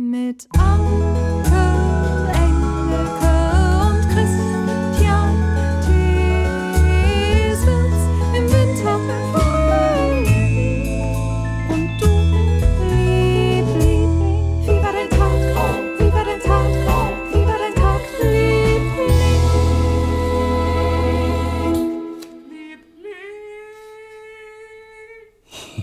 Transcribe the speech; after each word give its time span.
Mit 0.00 0.48
Anke, 0.56 1.20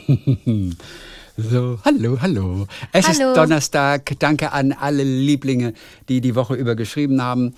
So, 1.40 1.78
hallo, 1.86 2.18
hallo. 2.20 2.66
Es 2.94 3.08
Hallo. 3.08 3.30
ist 3.30 3.38
Donnerstag. 3.38 4.12
Danke 4.18 4.54
an 4.54 4.72
alle 4.72 5.04
Lieblinge, 5.04 5.74
die 6.10 6.20
die 6.20 6.34
Woche 6.34 6.56
über 6.56 6.76
geschrieben 6.76 7.22
haben. 7.22 7.54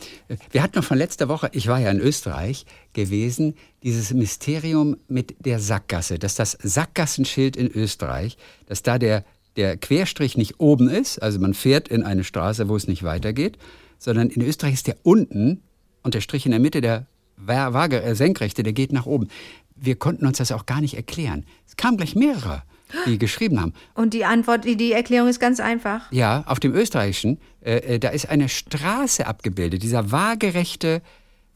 Wir 0.51 0.61
hatten 0.61 0.77
noch 0.77 0.83
von 0.83 0.97
letzter 0.97 1.29
Woche, 1.29 1.49
ich 1.53 1.67
war 1.67 1.79
ja 1.79 1.89
in 1.89 2.01
Österreich 2.01 2.65
gewesen, 2.91 3.55
dieses 3.83 4.13
Mysterium 4.13 4.97
mit 5.07 5.33
der 5.45 5.59
Sackgasse, 5.61 6.19
dass 6.19 6.35
das 6.35 6.57
Sackgassenschild 6.61 7.55
in 7.55 7.67
Österreich, 7.71 8.37
dass 8.65 8.83
da 8.83 8.99
der, 8.99 9.23
der 9.55 9.77
Querstrich 9.77 10.35
nicht 10.35 10.59
oben 10.59 10.89
ist, 10.89 11.19
also 11.19 11.39
man 11.39 11.53
fährt 11.53 11.87
in 11.87 12.03
eine 12.03 12.25
Straße, 12.25 12.67
wo 12.67 12.75
es 12.75 12.85
nicht 12.87 13.03
weitergeht, 13.03 13.57
sondern 13.97 14.27
in 14.29 14.41
Österreich 14.41 14.73
ist 14.73 14.87
der 14.87 14.97
unten 15.03 15.61
und 16.03 16.15
der 16.15 16.21
Strich 16.21 16.45
in 16.45 16.51
der 16.51 16.59
Mitte, 16.59 16.81
der 16.81 17.05
Wa- 17.37 17.71
Waage, 17.71 18.01
äh, 18.01 18.13
Senkrechte, 18.13 18.61
der 18.63 18.73
geht 18.73 18.91
nach 18.91 19.05
oben. 19.05 19.29
Wir 19.77 19.95
konnten 19.95 20.25
uns 20.25 20.39
das 20.39 20.51
auch 20.51 20.65
gar 20.65 20.81
nicht 20.81 20.95
erklären. 20.95 21.45
Es 21.65 21.77
kamen 21.77 21.95
gleich 21.95 22.13
mehrere, 22.15 22.63
die 23.05 23.17
geschrieben 23.17 23.59
haben. 23.61 23.73
Und 23.93 24.13
die 24.13 24.25
Antwort, 24.25 24.65
die, 24.65 24.75
die 24.75 24.91
Erklärung 24.91 25.29
ist 25.29 25.39
ganz 25.39 25.59
einfach. 25.59 26.11
Ja, 26.11 26.43
auf 26.45 26.59
dem 26.59 26.73
österreichischen, 26.73 27.39
äh, 27.61 27.95
äh, 27.95 27.99
da 27.99 28.09
ist 28.09 28.29
eine 28.29 28.49
Straße 28.49 29.25
abgebildet, 29.25 29.83
dieser 29.83 30.11
waagerechte 30.11 31.01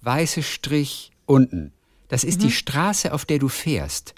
weiße 0.02 0.44
Strich 0.44 1.12
unten. 1.26 1.72
Das 2.10 2.24
ist 2.24 2.44
die 2.44 2.52
Straße, 2.52 3.14
auf 3.14 3.26
der 3.26 3.40
du 3.40 3.48
fährst. 3.48 4.14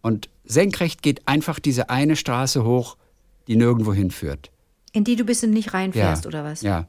Und 0.00 0.28
senkrecht 0.44 1.02
geht 1.02 1.26
einfach 1.28 1.58
diese 1.58 1.90
eine 1.90 2.16
Straße 2.16 2.64
hoch, 2.64 2.96
die 3.46 3.56
nirgendwo 3.56 3.92
hinführt. 3.92 4.50
In 4.92 5.04
die 5.04 5.16
du 5.16 5.24
bist 5.24 5.44
und 5.44 5.50
nicht 5.50 5.74
reinfährst, 5.74 6.24
ja. 6.24 6.28
oder 6.28 6.44
was? 6.44 6.62
Ja, 6.62 6.86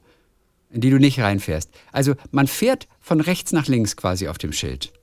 in 0.69 0.81
die 0.81 0.89
du 0.89 1.00
nicht 1.00 1.19
reinfährst. 1.19 1.69
Also 1.91 2.16
man 2.31 2.47
fährt 2.47 2.88
von 3.00 3.19
rechts 3.22 3.52
nach 3.52 3.67
links 3.67 3.95
quasi 3.97 4.28
auf 4.28 4.38
dem 4.38 4.52
Schild. 4.52 4.94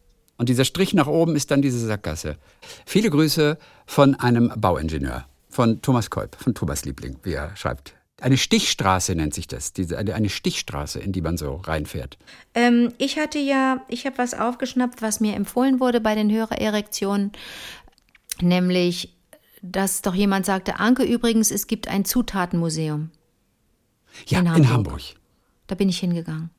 Und 0.42 0.48
dieser 0.48 0.64
Strich 0.64 0.92
nach 0.92 1.06
oben 1.06 1.36
ist 1.36 1.52
dann 1.52 1.62
diese 1.62 1.78
Sackgasse. 1.78 2.36
Viele 2.84 3.10
Grüße 3.10 3.58
von 3.86 4.16
einem 4.16 4.52
Bauingenieur, 4.56 5.24
von 5.48 5.80
Thomas 5.82 6.10
Kolb, 6.10 6.34
von 6.34 6.52
Thomas 6.52 6.84
Liebling, 6.84 7.16
wie 7.22 7.34
er 7.34 7.54
schreibt. 7.54 7.94
Eine 8.20 8.36
Stichstraße 8.36 9.14
nennt 9.14 9.34
sich 9.34 9.46
das, 9.46 9.72
diese, 9.72 9.98
eine, 9.98 10.28
Stichstraße, 10.28 10.98
in 10.98 11.12
die 11.12 11.20
man 11.20 11.36
so 11.36 11.60
reinfährt. 11.62 12.18
Ähm, 12.56 12.92
ich 12.98 13.20
hatte 13.20 13.38
ja, 13.38 13.82
ich 13.86 14.04
habe 14.04 14.18
was 14.18 14.34
aufgeschnappt, 14.34 15.00
was 15.00 15.20
mir 15.20 15.36
empfohlen 15.36 15.78
wurde 15.78 16.00
bei 16.00 16.16
den 16.16 16.28
Hörererektionen, 16.28 17.30
nämlich, 18.40 19.14
dass 19.62 20.02
doch 20.02 20.16
jemand 20.16 20.44
sagte, 20.44 20.80
Anke 20.80 21.04
übrigens, 21.04 21.52
es 21.52 21.68
gibt 21.68 21.86
ein 21.86 22.04
Zutatenmuseum. 22.04 23.12
Ja, 24.26 24.40
In 24.40 24.46
in 24.46 24.52
Hamburg. 24.52 24.72
Hamburg. 24.72 25.02
Da 25.68 25.76
bin 25.76 25.88
ich 25.88 26.00
hingegangen. 26.00 26.50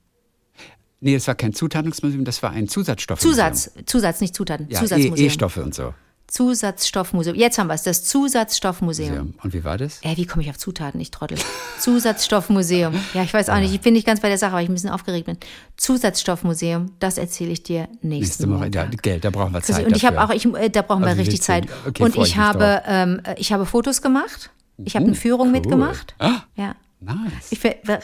Nee, 1.03 1.15
das 1.15 1.27
war 1.27 1.35
kein 1.35 1.53
Zutatungsmuseum, 1.53 2.23
das 2.23 2.41
war 2.41 2.51
ein 2.51 2.67
Zusatzstoffmuseum. 2.69 3.33
Zusatz, 3.33 3.71
Zusatz, 3.85 4.21
nicht 4.21 4.33
Zutaten, 4.35 4.67
Ja, 4.69 4.79
Zusatzmuseum. 4.79 5.15
E- 5.17 5.25
E-Stoffe 5.27 5.61
und 5.63 5.75
so. 5.75 5.93
Zusatzstoffmuseum. 6.27 7.35
Jetzt 7.35 7.57
haben 7.59 7.67
wir 7.67 7.73
es, 7.75 7.83
das 7.83 8.03
Zusatzstoffmuseum. 8.05 9.35
Und 9.43 9.53
wie 9.53 9.63
war 9.63 9.77
das? 9.77 9.99
Äh, 10.01 10.17
wie 10.17 10.25
komme 10.25 10.43
ich 10.43 10.49
auf 10.49 10.57
Zutaten? 10.57 10.99
Ich 10.99 11.11
trottel. 11.11 11.37
Zusatzstoffmuseum. 11.79 12.93
Ja, 13.13 13.21
ich 13.23 13.33
weiß 13.33 13.49
auch 13.49 13.59
nicht. 13.59 13.73
Ich 13.73 13.81
bin 13.81 13.93
nicht 13.93 14.07
ganz 14.07 14.19
bei 14.21 14.29
der 14.29 14.37
Sache, 14.37 14.53
weil 14.53 14.63
ich 14.63 14.69
ein 14.69 14.73
bisschen 14.73 14.89
aufgeregt 14.89 15.25
bin. 15.27 15.37
Zusatzstoffmuseum, 15.77 16.91
das 16.99 17.17
erzähle 17.17 17.51
ich 17.51 17.63
dir 17.63 17.87
nächsten 18.01 18.07
Nächste 18.07 18.49
Woche. 18.49 18.69
Ja. 18.73 18.85
Geld, 18.85 19.25
da 19.25 19.29
brauchen 19.29 19.53
wir 19.53 19.61
Zeit 19.61 19.85
Und 19.85 19.95
ich 19.95 20.05
habe 20.05 20.23
auch, 20.23 20.31
ich, 20.31 20.45
äh, 20.55 20.69
da 20.69 20.81
brauchen 20.81 21.01
wir 21.01 21.07
Also 21.09 21.19
richtig. 21.19 21.41
Zeit. 21.41 21.67
Okay, 21.87 22.01
und 22.03 22.15
ich 22.15 22.21
ich 22.23 22.37
habe, 22.37 22.81
ähm, 22.87 23.21
äh, 23.25 23.35
ich 23.37 23.51
habe 23.53 23.65
Fotos 23.65 24.01
gemacht. 24.01 24.49
Ich 24.83 24.95
habe 24.95 25.05
eine 25.05 25.15
Führung 25.15 25.47
cool. 25.47 25.51
mitgemacht. 25.53 26.15
Ah. 26.17 26.41
Ja. 26.55 26.75
Nice. 27.05 27.51
Ich, 27.51 27.59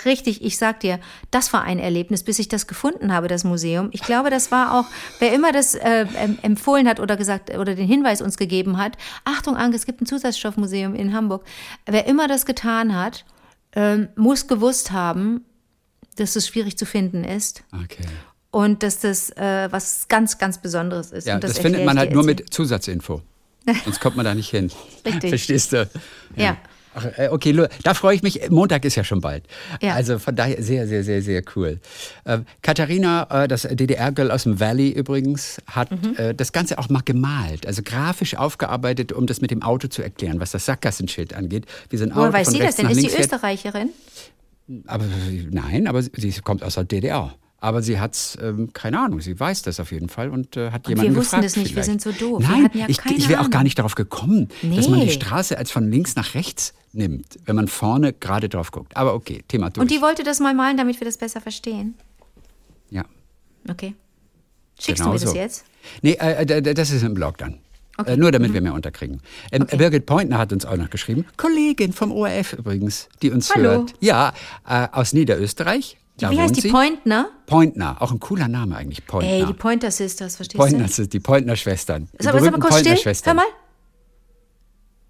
richtig, 0.06 0.44
ich 0.44 0.58
sag 0.58 0.80
dir, 0.82 1.00
das 1.32 1.54
war 1.54 1.64
ein 1.64 1.80
Erlebnis, 1.80 2.24
bis 2.24 2.40
ich 2.40 2.48
das 2.48 2.68
gefunden 2.68 3.14
habe, 3.14 3.28
das 3.28 3.44
Museum. 3.44 3.90
Ich 3.92 4.02
glaube, 4.02 4.30
das 4.30 4.52
war 4.52 4.78
auch, 4.80 4.86
wer 5.20 5.34
immer 5.34 5.52
das 5.52 5.76
äh, 5.76 6.06
em- 6.18 6.38
empfohlen 6.42 6.88
hat 6.88 7.00
oder 7.00 7.16
gesagt 7.18 7.56
oder 7.58 7.76
den 7.76 7.88
Hinweis 7.88 8.22
uns 8.22 8.38
gegeben 8.38 8.78
hat, 8.78 8.98
Achtung, 9.26 9.56
Anke, 9.56 9.76
es 9.78 9.86
gibt 9.86 10.02
ein 10.02 10.06
Zusatzstoffmuseum 10.06 10.96
in 10.96 11.14
Hamburg. 11.14 11.46
Wer 11.86 12.06
immer 12.08 12.28
das 12.28 12.46
getan 12.46 12.96
hat, 12.96 13.26
ähm, 13.74 14.10
muss 14.16 14.48
gewusst 14.48 14.92
haben, 14.92 15.46
dass 16.16 16.36
es 16.36 16.48
schwierig 16.48 16.78
zu 16.78 16.86
finden 16.86 17.24
ist 17.24 17.64
Okay. 17.74 18.04
und 18.52 18.84
dass 18.84 19.00
das 19.00 19.30
äh, 19.38 19.68
was 19.72 20.08
ganz, 20.10 20.38
ganz 20.38 20.58
Besonderes 20.62 21.12
ist. 21.12 21.28
Ja, 21.28 21.40
das, 21.40 21.52
erkläre 21.52 21.70
findet 21.70 21.86
man 21.86 21.98
halt 21.98 22.12
nur 22.14 22.24
mit 22.26 22.54
Zusatzinfo. 22.54 23.22
Sonst 23.86 24.00
kommt 24.02 24.16
man 24.16 24.26
da 24.26 24.34
nicht 24.34 24.50
hin. 24.50 24.72
Richtig. 25.06 25.30
Verstehst 25.30 25.74
du? 25.74 25.88
Ja. 26.36 26.58
Ach, 26.96 27.06
äh, 27.18 27.30
okay, 27.30 27.68
da 27.84 27.94
freue 27.94 28.16
ich 28.16 28.24
mich. 28.24 28.50
Montag 28.50 28.84
ist 28.86 28.96
ja 28.96 29.04
schon 29.04 29.22
bald. 29.22 29.44
Ja. 29.82 29.94
Also 29.94 30.18
von 30.20 30.36
daher 30.36 30.62
sehr, 30.62 30.88
sehr, 30.88 31.04
sehr, 31.04 31.22
sehr 31.22 31.42
cool. 31.56 31.80
Äh, 32.26 32.40
Katharina, 32.62 33.44
äh, 33.44 33.48
das 33.48 33.62
DDR-Girl 33.64 34.32
aus 34.32 34.44
dem 34.44 34.60
Valley 34.60 34.90
übrigens, 34.90 35.58
hat 35.68 35.92
Mhm. 35.92 36.16
äh, 36.18 36.34
das 36.34 36.52
Ganze 36.52 36.78
auch 36.80 36.90
mal 36.90 37.02
gemalt, 37.06 37.66
also 37.68 37.82
grafisch 37.84 38.36
aufgearbeitet, 38.36 39.12
um 39.12 39.28
das 39.28 39.42
mit 39.42 39.52
dem 39.52 39.62
Auto 39.62 39.88
zu 39.88 40.02
erklären, 40.02 40.40
was 40.40 40.52
das 40.52 40.66
Sackgassenschild 40.66 41.34
angeht. 41.34 41.66
Wie 41.90 41.98
so 41.98 42.06
ein 42.06 42.16
Woher 42.16 42.34
weiß 42.34 42.50
sie 42.52 42.60
das 42.60 42.76
denn? 42.76 42.90
Ist 42.90 43.00
sie. 43.02 43.08
Österreicherin? 43.08 43.90
Aber 44.88 45.06
nein, 45.50 45.88
aber 45.88 46.02
sie 46.02 46.32
kommt 46.44 46.64
aus 46.64 46.76
der 46.76 46.84
DDR. 46.84 47.34
Aber 47.62 47.82
sie 47.82 48.00
hat's, 48.00 48.38
ähm, 48.42 48.72
keine 48.72 49.00
Ahnung, 49.00 49.20
sie 49.20 49.38
weiß 49.38 49.64
das 49.64 49.80
auf 49.82 49.92
jeden 49.92 50.08
Fall 50.08 50.30
und 50.30 50.56
äh, 50.56 50.72
hat 50.72 50.86
Und 50.88 50.90
jemanden 50.92 51.12
wir 51.14 51.20
wussten 51.20 51.42
gefragt 51.42 51.46
das 51.46 51.56
nicht, 51.58 51.76
wir 51.76 51.84
vielleicht. 51.84 52.02
sind 52.02 52.02
so 52.02 52.12
doof. 52.14 52.42
Wir 52.42 52.48
Nein, 52.50 52.70
ja 52.74 52.86
ich, 52.88 53.00
ich 53.06 53.28
wäre 53.28 53.42
auch 53.42 53.50
gar 53.50 53.64
nicht 53.64 53.78
darauf 53.80 53.96
gekommen, 53.96 54.48
dass 54.62 54.88
man 54.88 55.02
die 55.02 55.08
Nee. 55.08 55.12
Straße 55.12 55.58
als 55.58 55.70
von 55.70 55.92
links 55.92 56.16
nach 56.16 56.36
rechts 56.36 56.74
nimmt, 56.94 57.38
wenn 57.46 57.56
man 57.58 57.68
vorne 57.68 58.14
gerade 58.14 58.48
drauf 58.50 58.72
guckt. 58.72 58.96
Aber 58.96 59.14
okay, 59.14 59.44
Thema 59.48 59.70
durch. 59.70 59.82
Und 59.82 59.92
die 59.92 60.02
wollte 60.02 60.24
das 60.24 60.40
mal 60.40 60.54
malen, 60.54 60.78
damit 60.78 61.00
wir 61.02 61.06
das 61.06 61.18
besser 61.18 61.42
verstehen. 61.42 61.96
ja, 62.90 63.04
Okay. 63.70 63.94
Schickst 64.80 65.02
genau 65.04 65.10
du 65.12 65.14
mir 65.16 65.20
das 65.20 65.32
so. 65.32 65.36
jetzt? 65.36 65.66
Nee, 66.02 66.14
äh, 66.14 66.46
d- 66.46 66.74
das 66.74 66.92
ist 66.92 67.04
im 67.04 67.14
Blog 67.14 67.38
dann. 67.38 67.60
Okay. 67.98 68.14
Äh, 68.14 68.18
nur 68.18 68.32
damit 68.32 68.54
wir 68.54 68.62
mehr 68.62 68.74
unterkriegen. 68.74 69.20
Ähm, 69.52 69.66
Birgit 69.68 70.06
Pointner 70.06 70.38
hat 70.38 70.54
uns 70.54 70.66
auch 70.66 70.78
noch 70.78 70.90
geschrieben. 70.90 71.26
Kollegin 71.36 71.92
vom 71.92 72.14
ORF 72.14 72.54
übrigens, 72.54 73.10
die 73.22 73.30
uns 73.32 73.54
Hallo. 73.54 73.70
hört. 73.72 73.94
Ja, 74.00 74.34
äh, 74.66 74.88
aus 74.94 75.12
Niederösterreich. 75.12 75.98
Da 76.20 76.32
Wie 76.32 76.40
heißt 76.40 76.56
die 76.56 76.62
sie. 76.62 76.70
Pointner? 76.70 77.30
Pointner, 77.46 78.02
auch 78.02 78.12
ein 78.12 78.20
cooler 78.20 78.48
Name 78.48 78.76
eigentlich. 78.76 79.06
Pointner. 79.06 79.32
Ey, 79.32 79.46
die 79.46 79.54
Pointer 79.54 79.90
Sisters, 79.90 80.36
verstehst 80.36 80.60
Pointner, 80.60 80.88
du? 80.88 81.08
die 81.08 81.20
Pointner-Schwestern. 81.20 82.10
Die 82.20 82.24
Sag 82.24 82.40
sag 82.40 82.52
mal 82.52 82.60
kurz 82.60 82.80
still. 82.80 82.98
Hör 82.98 83.34
mal. 83.34 83.46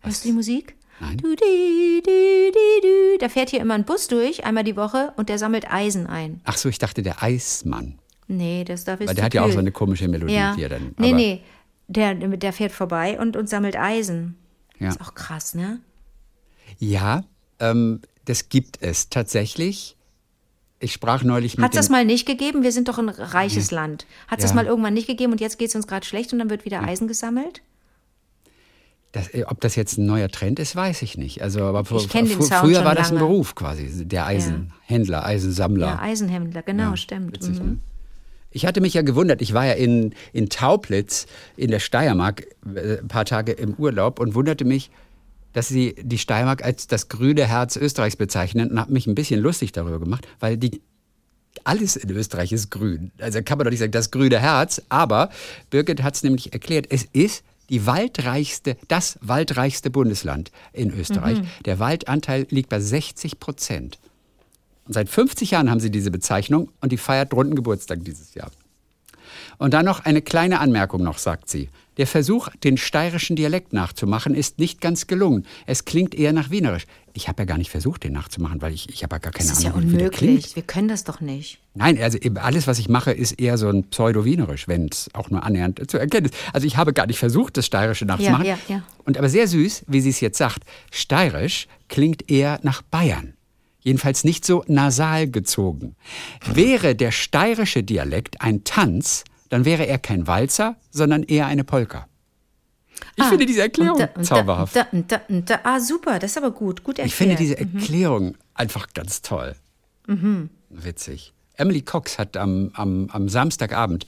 Hörst 0.02 0.24
du 0.24 0.30
die 0.30 0.34
Musik? 0.34 0.76
Nein. 1.02 1.18
Du, 1.18 1.36
di, 1.36 2.02
di, 2.06 2.52
di. 2.84 3.18
Da 3.20 3.30
fährt 3.30 3.50
hier 3.50 3.62
immer 3.62 3.74
ein 3.74 3.86
Bus 3.86 4.08
durch, 4.08 4.46
einmal 4.46 4.64
die 4.64 4.76
Woche, 4.76 5.14
und 5.18 5.30
der 5.30 5.40
sammelt 5.40 5.72
Eisen 5.72 6.08
ein. 6.08 6.42
Ach 6.44 6.58
so, 6.58 6.70
ich 6.70 6.78
dachte 6.78 7.02
der 7.02 7.24
Eismann. 7.24 8.00
Nee, 8.28 8.64
das 8.64 8.84
darf 8.84 9.00
Weil 9.00 9.16
der 9.16 9.24
hat 9.26 9.34
ja 9.34 9.44
auch 9.44 9.52
so 9.52 9.60
eine 9.60 9.72
komische 9.72 10.08
Melodie, 10.08 10.36
ja. 10.36 10.56
die 10.56 10.64
er 10.64 10.70
dann. 10.70 10.94
Nee, 10.98 11.14
nee. 11.14 11.42
Der, 11.88 12.14
der 12.14 12.54
fährt 12.54 12.72
vorbei 12.72 13.20
und, 13.20 13.36
und 13.36 13.50
sammelt 13.50 13.76
Eisen. 13.76 14.38
Ja. 14.78 14.90
Ist 14.90 15.02
auch 15.02 15.16
krass, 15.16 15.56
ne? 15.56 15.80
Ja, 16.78 17.24
ähm, 17.60 18.02
das 18.26 18.50
gibt 18.50 18.82
es 18.82 19.10
tatsächlich. 19.10 19.98
Ich 20.80 20.94
sprach 20.94 21.24
neulich 21.24 21.58
mit 21.58 21.64
Hat 21.66 21.74
es 21.74 21.78
das 21.78 21.90
mal 21.90 22.06
nicht 22.06 22.26
gegeben? 22.26 22.64
Wir 22.64 22.72
sind 22.72 22.88
doch 22.88 22.98
ein 23.00 23.10
reiches 23.10 23.70
Land. 23.72 24.06
Hat 24.28 24.40
es 24.40 24.44
das 24.44 24.52
Ja. 24.52 24.56
mal 24.56 24.66
irgendwann 24.66 24.94
nicht 24.94 25.08
gegeben 25.08 25.34
und 25.34 25.42
jetzt 25.42 25.60
geht 25.60 25.70
es 25.70 25.76
uns 25.76 25.88
gerade 25.88 26.06
schlecht 26.06 26.32
und 26.32 26.40
dann 26.40 26.50
wird 26.50 26.64
wieder 26.66 26.82
Eisen 26.84 27.08
gesammelt? 27.08 27.62
das, 29.12 29.28
äh, 29.34 29.44
ob 29.48 29.60
das 29.62 29.76
jetzt 29.76 29.98
ein 29.98 30.06
neuer 30.06 30.30
Trend 30.30 30.60
ist, 30.60 30.76
weiß 30.76 31.02
ich 31.02 31.18
nicht. 31.18 31.42
Also, 31.42 31.64
aber 31.64 31.82
fr- 31.82 31.98
Ich 31.98 32.10
kenn 32.10 32.28
den 32.28 32.38
fr- 32.40 32.60
früher 32.60 32.86
war 32.86 32.94
das 32.94 33.10
ein 33.10 33.16
lange. 33.16 33.28
Beruf 33.28 33.56
quasi, 33.56 34.06
der 34.06 34.28
Eisenhändler, 34.28 35.26
Eisensammler. 35.26 35.88
Ja, 35.88 36.00
Eisenhändler, 36.00 36.62
genau, 36.62 36.92
Ja, 36.92 36.98
stimmt. 36.98 37.34
witzig, 37.34 37.60
Mhm. 37.60 37.66
ne? 37.66 37.78
Ich 38.52 38.66
hatte 38.68 38.82
mich 38.82 38.94
ja 38.94 39.02
gewundert, 39.02 39.42
ich 39.42 39.54
war 39.56 39.66
ja 39.66 39.74
in, 39.74 40.14
in 40.32 40.50
Tauplitz 40.50 41.26
in 41.58 41.72
der 41.72 41.80
Steiermark 41.80 42.46
äh, 42.76 43.00
ein 43.00 43.08
paar 43.08 43.26
Tage 43.26 43.52
im 43.52 43.74
Urlaub 43.76 44.20
und 44.20 44.36
wunderte 44.36 44.64
mich, 44.64 44.92
dass 45.54 45.68
sie 45.68 45.96
die 46.02 46.18
Steiermark 46.18 46.64
als 46.64 46.88
das 46.88 47.10
grüne 47.10 47.48
Herz 47.48 47.76
Österreichs 47.76 48.16
bezeichnen 48.16 48.72
und 48.72 48.80
habe 48.80 48.94
mich 48.94 49.08
ein 49.08 49.16
bisschen 49.16 49.40
lustig 49.40 49.72
darüber 49.72 50.00
gemacht, 50.00 50.28
weil 50.40 50.58
die 50.58 50.82
alles 51.64 51.96
in 51.96 52.10
Österreich 52.12 52.52
ist 52.52 52.70
grün. 52.70 53.12
Also 53.20 53.42
kann 53.42 53.58
man 53.58 53.66
doch 53.66 53.72
nicht 53.72 53.80
sagen, 53.80 53.92
das 53.92 54.12
grüne 54.12 54.40
Herz, 54.40 54.82
aber 54.90 55.30
Birgit 55.70 56.04
hat 56.04 56.16
es 56.16 56.24
nämlich 56.24 56.54
erklärt, 56.54 56.88
es 56.90 57.04
ist 57.12 57.44
die 57.70 57.86
waldreichste, 57.86 58.78
das 58.88 59.20
waldreichste 59.22 59.90
Bundesland 59.90 60.52
in 60.74 60.92
Österreich. 60.92 61.40
Der 61.66 61.80
Waldanteil 61.80 62.48
liegt 62.50 62.70
bei 62.70 62.80
60 62.80 63.40
Prozent. 63.40 64.00
Und 64.86 64.94
seit 64.94 65.08
50 65.08 65.52
Jahren 65.52 65.70
haben 65.70 65.80
sie 65.80 65.92
diese 65.92 66.10
Bezeichnung 66.10 66.72
und 66.82 66.92
die 66.92 66.98
feiert 66.98 67.34
runden 67.34 67.56
Geburtstag 67.56 68.04
dieses 68.04 68.34
Jahr. 68.34 68.50
Und 69.60 69.74
dann 69.76 69.86
noch 69.86 70.04
eine 70.04 70.24
kleine 70.24 70.60
Anmerkung 70.60 71.04
noch, 71.04 71.20
sagt 71.20 71.50
sie. 71.50 71.70
Der 72.00 72.08
Versuch, 72.08 72.48
den 72.64 72.78
steirischen 72.78 73.36
Dialekt 73.36 73.74
nachzumachen, 73.74 74.34
ist 74.34 74.58
nicht 74.58 74.80
ganz 74.80 75.06
gelungen. 75.08 75.46
Es 75.66 75.84
klingt 75.84 76.16
eher 76.16 76.32
nach 76.32 76.50
Wienerisch. 76.50 76.86
Ich 77.14 77.28
habe 77.28 77.42
ja 77.42 77.46
gar 77.46 77.58
nicht 77.58 77.70
versucht, 77.70 78.06
den 78.06 78.14
nachzumachen, 78.14 78.62
weil 78.62 78.74
ich, 78.74 78.90
ich 78.90 79.04
habe 79.04 79.16
ja 79.16 79.20
gar 79.20 79.34
keine 79.34 79.50
Das 79.50 79.58
ist 79.58 79.66
ja 79.66 79.74
Ahnung, 79.74 79.92
wie 79.92 79.98
der 79.98 80.10
klingt. 80.10 80.30
unmöglich. 80.30 80.56
Wir 80.56 80.64
können 80.64 80.88
das 80.88 81.04
doch 81.04 81.20
nicht. 81.20 81.60
Nein, 81.76 82.02
also 82.02 82.18
alles, 82.36 82.68
was 82.68 82.80
ich 82.80 82.88
mache, 82.88 83.12
ist 83.12 83.34
eher 83.34 83.58
so 83.58 83.68
ein 83.68 83.84
Pseudo-Wienerisch, 83.84 84.70
wenn 84.70 84.88
es 84.90 85.10
auch 85.14 85.30
nur 85.30 85.44
annähernd 85.44 85.92
zu 85.92 85.98
erkennen 85.98 86.28
ist. 86.28 86.36
Also 86.54 86.68
ich 86.68 86.78
habe 86.78 86.94
gar 86.94 87.06
nicht 87.06 87.20
versucht, 87.20 87.58
das 87.58 87.66
Steirische 87.66 88.06
nachzumachen. 88.06 88.46
ja, 88.46 88.58
ja. 88.70 88.82
Und 89.04 89.18
aber 89.18 89.28
sehr 89.28 89.50
süß, 89.50 89.84
wie 89.88 90.00
sie 90.00 90.12
es 90.12 90.22
jetzt 90.22 90.38
sagt, 90.38 90.64
Steirisch 90.92 91.68
klingt 91.90 92.32
eher 92.32 92.62
nach 92.64 92.82
Bayern. 92.82 93.34
Jedenfalls 93.82 94.24
nicht 94.24 94.46
so 94.46 94.64
nasal 94.68 95.30
gezogen. 95.30 95.98
Wäre 96.46 96.96
der 96.96 97.12
steirische 97.12 97.84
Dialekt 97.84 98.40
ein 98.40 98.64
Tanz, 98.64 99.26
dann 99.50 99.66
wäre 99.66 99.86
er 99.88 99.98
kein 100.00 100.28
Walzer, 100.28 100.76
sondern 100.92 101.24
eher 101.24 101.48
eine 101.48 101.64
Polka. 101.64 102.08
Ich 103.16 103.24
finde 103.26 103.46
diese 103.46 103.62
Erklärung 103.62 104.02
Ah, 104.02 104.08
da- 104.16 104.22
zauberhaft. 104.24 104.76
Da, 104.76 104.88
da, 105.30 105.60
ah, 105.64 105.80
super, 105.80 106.20
das 106.20 106.32
ist 106.32 106.38
aber 106.38 106.52
gut. 106.52 106.84
Gut 106.84 107.00
erklärt. 107.00 107.08
Ich 107.08 107.16
finde 107.16 107.36
diese 107.36 107.58
Erklärung 107.58 108.36
einfach 108.54 108.88
ganz 108.94 109.22
toll. 109.22 109.56
Witzig. 110.70 111.34
Emily 111.56 111.82
Cox 111.82 112.18
hat 112.18 112.38
am, 112.38 112.72
am, 112.74 113.10
am 113.12 113.28
Samstagabend 113.28 114.06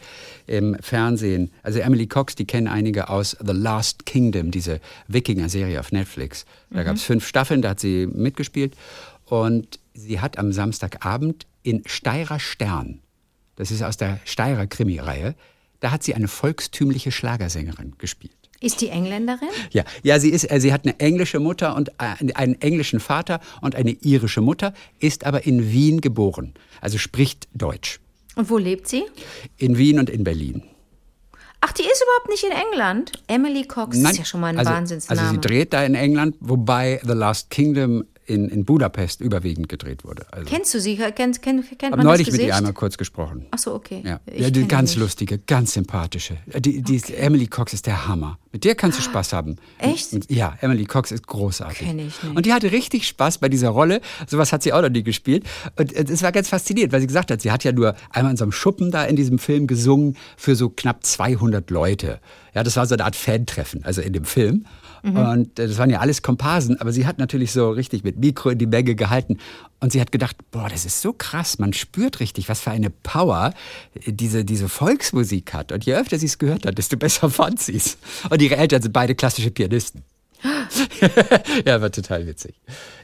im 0.47 0.77
Fernsehen, 0.79 1.51
also 1.63 1.79
Emily 1.79 2.07
Cox, 2.07 2.35
die 2.35 2.45
kennen 2.45 2.67
einige 2.67 3.09
aus 3.09 3.35
The 3.45 3.51
Last 3.51 4.05
Kingdom, 4.05 4.51
diese 4.51 4.79
Wikinger-Serie 5.09 5.79
auf 5.79 5.91
Netflix. 5.91 6.45
Da 6.69 6.83
gab 6.83 6.95
es 6.95 7.03
fünf 7.03 7.27
Staffeln, 7.27 7.61
da 7.61 7.69
hat 7.71 7.79
sie 7.81 8.07
mitgespielt. 8.07 8.75
Und 9.25 9.79
sie 9.93 10.21
hat 10.21 10.37
am 10.37 10.53
Samstagabend 10.53 11.45
in 11.63 11.83
Steirer 11.85 12.39
Stern, 12.39 12.99
das 13.61 13.69
ist 13.69 13.83
aus 13.83 13.95
der 13.95 14.19
Steirer 14.25 14.65
Krimi-Reihe, 14.65 15.35
da 15.81 15.91
hat 15.91 16.01
sie 16.01 16.15
eine 16.15 16.27
volkstümliche 16.27 17.11
Schlagersängerin 17.11 17.93
gespielt. 17.99 18.35
Ist 18.59 18.81
die 18.81 18.89
Engländerin? 18.89 19.49
Ja, 19.69 19.83
ja, 20.01 20.19
sie 20.19 20.31
ist, 20.31 20.49
äh, 20.49 20.59
sie 20.59 20.73
hat 20.73 20.83
eine 20.83 20.99
englische 20.99 21.39
Mutter 21.39 21.75
und 21.75 21.89
äh, 21.99 22.33
einen 22.33 22.59
englischen 22.59 22.99
Vater 22.99 23.39
und 23.61 23.75
eine 23.75 23.91
irische 23.91 24.41
Mutter, 24.41 24.73
ist 24.97 25.27
aber 25.27 25.45
in 25.45 25.71
Wien 25.71 26.01
geboren, 26.01 26.55
also 26.81 26.97
spricht 26.97 27.47
Deutsch. 27.53 27.99
Und 28.35 28.49
wo 28.49 28.57
lebt 28.57 28.87
sie? 28.87 29.03
In 29.57 29.77
Wien 29.77 29.99
und 29.99 30.09
in 30.09 30.23
Berlin. 30.23 30.63
Ach, 31.59 31.71
die 31.71 31.83
ist 31.83 32.01
überhaupt 32.01 32.29
nicht 32.29 32.43
in 32.43 32.51
England. 32.51 33.11
Emily 33.27 33.67
Cox 33.67 33.95
ist 33.95 34.17
ja 34.17 34.25
schon 34.25 34.41
mal 34.41 34.47
ein 34.47 34.57
also, 34.57 34.71
Wahnsinnsname. 34.71 35.21
Also 35.21 35.33
sie 35.33 35.39
dreht 35.39 35.73
da 35.73 35.83
in 35.83 35.93
England, 35.93 36.35
wobei 36.39 36.99
The 37.03 37.13
Last 37.13 37.51
Kingdom 37.51 38.05
in, 38.25 38.49
in 38.49 38.65
Budapest 38.65 39.19
überwiegend 39.21 39.67
gedreht 39.67 40.03
wurde. 40.03 40.25
Also, 40.31 40.47
Kennst 40.49 40.73
du 40.73 40.79
sie? 40.79 40.95
Kennt, 40.95 41.15
kennt, 41.15 41.41
kennt 41.41 41.63
ich 41.65 41.81
man 41.81 41.91
habe 41.91 42.03
neulich 42.03 42.27
das 42.27 42.33
mit 42.33 42.39
Gesicht? 42.41 42.47
ihr 42.49 42.55
einmal 42.55 42.73
kurz 42.73 42.97
gesprochen. 42.97 43.47
Ach 43.51 43.57
so, 43.57 43.73
okay. 43.73 44.01
Ja, 44.05 44.19
ja 44.33 44.49
die 44.49 44.67
ganz 44.67 44.91
nicht. 44.91 44.99
lustige, 44.99 45.39
ganz 45.39 45.73
sympathische. 45.73 46.37
Äh, 46.51 46.61
Die, 46.61 46.81
die 46.81 47.01
Emily 47.15 47.47
Cox 47.47 47.73
ist 47.73 47.87
der 47.87 48.07
Hammer. 48.07 48.37
Mit 48.53 48.63
der 48.65 48.75
kannst 48.75 48.99
du 48.99 49.01
Spaß 49.03 49.33
haben. 49.33 49.55
Echt? 49.79 50.29
Ja, 50.31 50.57
Emily 50.61 50.85
Cox 50.85 51.11
ist 51.11 51.25
großartig. 51.25 51.79
Kenn 51.87 51.99
ich 51.99 52.21
nicht. 52.23 52.35
Und 52.35 52.45
die 52.45 52.53
hatte 52.53 52.71
richtig 52.71 53.07
Spaß 53.07 53.37
bei 53.39 53.49
dieser 53.49 53.69
Rolle. 53.69 54.01
Sowas 54.27 54.51
hat 54.53 54.61
sie 54.61 54.73
auch 54.73 54.81
noch 54.81 54.89
nie 54.89 55.03
gespielt. 55.03 55.45
Und 55.77 55.93
äh, 55.93 56.03
es 56.07 56.21
war 56.21 56.31
ganz 56.31 56.49
faszinierend, 56.49 56.93
weil 56.93 57.01
sie 57.01 57.07
gesagt 57.07 57.31
hat, 57.31 57.41
sie 57.41 57.51
hat 57.51 57.63
ja 57.63 57.71
nur 57.71 57.95
einmal 58.11 58.31
in 58.31 58.37
so 58.37 58.43
einem 58.43 58.51
Schuppen 58.51 58.91
da 58.91 59.03
in 59.05 59.15
diesem 59.15 59.39
Film 59.39 59.67
gesungen 59.67 60.15
für 60.37 60.55
so 60.55 60.69
knapp 60.69 61.05
200 61.05 61.69
Leute. 61.71 62.19
Ja, 62.53 62.63
das 62.63 62.75
war 62.75 62.85
so 62.85 62.93
eine 62.95 63.05
Art 63.05 63.15
Fantreffen, 63.15 63.83
also 63.85 64.01
in 64.01 64.11
dem 64.13 64.25
Film. 64.25 64.65
Mhm. 65.03 65.17
Und 65.17 65.59
äh, 65.59 65.67
das 65.67 65.77
waren 65.77 65.89
ja 65.89 65.99
alles 65.99 66.21
Komparsen, 66.21 66.79
aber 66.79 66.91
sie 66.91 67.05
hat 67.05 67.17
natürlich 67.17 67.51
so 67.51 67.71
richtig 67.71 68.03
mit 68.03 68.17
Mikro 68.19 68.49
in 68.49 68.57
die 68.57 68.67
Menge 68.67 68.95
gehalten. 68.95 69.37
Und 69.79 69.91
sie 69.91 69.99
hat 69.99 70.11
gedacht, 70.11 70.35
boah, 70.51 70.69
das 70.69 70.85
ist 70.85 71.01
so 71.01 71.11
krass, 71.13 71.57
man 71.57 71.73
spürt 71.73 72.19
richtig, 72.19 72.49
was 72.49 72.59
für 72.61 72.71
eine 72.71 72.89
Power 72.91 73.53
äh, 74.05 74.11
diese, 74.13 74.45
diese 74.45 74.69
Volksmusik 74.69 75.53
hat. 75.53 75.71
Und 75.71 75.85
je 75.85 75.95
öfter 75.95 76.19
sie 76.19 76.27
es 76.27 76.37
gehört 76.37 76.65
hat, 76.65 76.77
desto 76.77 76.97
besser 76.97 77.29
fand 77.29 77.59
sie 77.59 77.75
es. 77.77 77.97
Und 78.29 78.41
ihre 78.41 78.57
Eltern 78.57 78.81
sind 78.81 78.91
beide 78.93 79.15
klassische 79.15 79.51
Pianisten. 79.51 80.03
ja, 81.65 81.81
war 81.81 81.91
total 81.91 82.25
witzig. 82.25 82.55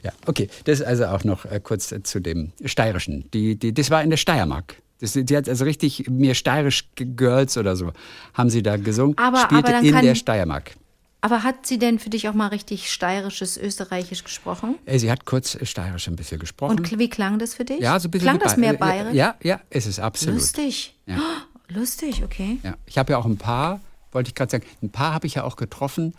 Ja, 0.02 0.12
okay, 0.26 0.48
das 0.64 0.82
also 0.82 1.06
auch 1.06 1.24
noch 1.24 1.44
äh, 1.44 1.60
kurz 1.62 1.94
zu 2.02 2.20
dem 2.20 2.52
Steirischen. 2.64 3.30
Die, 3.32 3.56
die, 3.56 3.72
das 3.72 3.90
war 3.90 4.02
in 4.02 4.10
der 4.10 4.16
Steiermark. 4.16 4.76
Das, 5.00 5.12
die 5.12 5.36
hat 5.36 5.48
also 5.48 5.64
richtig 5.64 6.08
mir 6.10 6.34
steirisch 6.34 6.88
Girls 6.96 7.56
oder 7.56 7.76
so 7.76 7.92
haben 8.34 8.50
sie 8.50 8.62
da 8.62 8.76
gesungen. 8.76 9.16
Aber- 9.18 9.38
spielte 9.42 9.68
aber 9.76 9.86
in 9.86 9.92
kann- 9.92 10.04
der 10.04 10.14
Steiermark. 10.16 10.72
Aber 11.20 11.42
hat 11.42 11.66
sie 11.66 11.78
denn 11.78 11.98
für 11.98 12.10
dich 12.10 12.28
auch 12.28 12.34
mal 12.34 12.46
richtig 12.48 12.92
steirisches, 12.92 13.56
österreichisch 13.56 14.22
gesprochen? 14.22 14.76
Äh, 14.86 14.98
Sie 14.98 15.10
hat 15.10 15.24
kurz 15.24 15.58
steirisch 15.68 16.06
ein 16.06 16.14
bisschen 16.14 16.38
gesprochen. 16.38 16.78
Und 16.78 16.98
wie 16.98 17.08
klang 17.10 17.38
das 17.40 17.54
für 17.54 17.64
dich? 17.64 17.80
ja, 17.80 17.98
so 17.98 18.06
ein 18.08 18.10
bisschen 18.12 18.28
Klang 18.28 18.38
das 18.38 18.56
mehr 18.56 18.74
bayerisch? 18.74 19.14
Ja, 19.14 19.34
ja, 19.42 19.60
es 19.70 19.86
ist 19.86 19.98
absolut. 19.98 20.36
Lustig. 20.38 20.94
Ja. 21.06 21.18
Oh, 21.18 21.58
lustig, 21.72 22.22
okay. 22.22 22.58
Ja. 22.62 22.76
Ich 22.86 22.98
habe 22.98 23.12
ja 23.12 23.18
auch 23.18 23.24
ein 23.26 23.36
paar, 23.36 23.80
wollte 24.12 24.28
ich 24.28 24.34
gerade 24.36 24.50
sagen, 24.52 24.64
ein 24.80 24.90
paar 24.90 25.12
habe 25.12 25.26
ich 25.26 25.34
ja 25.34 25.44
auch 25.44 25.56
getroffen, 25.56 26.14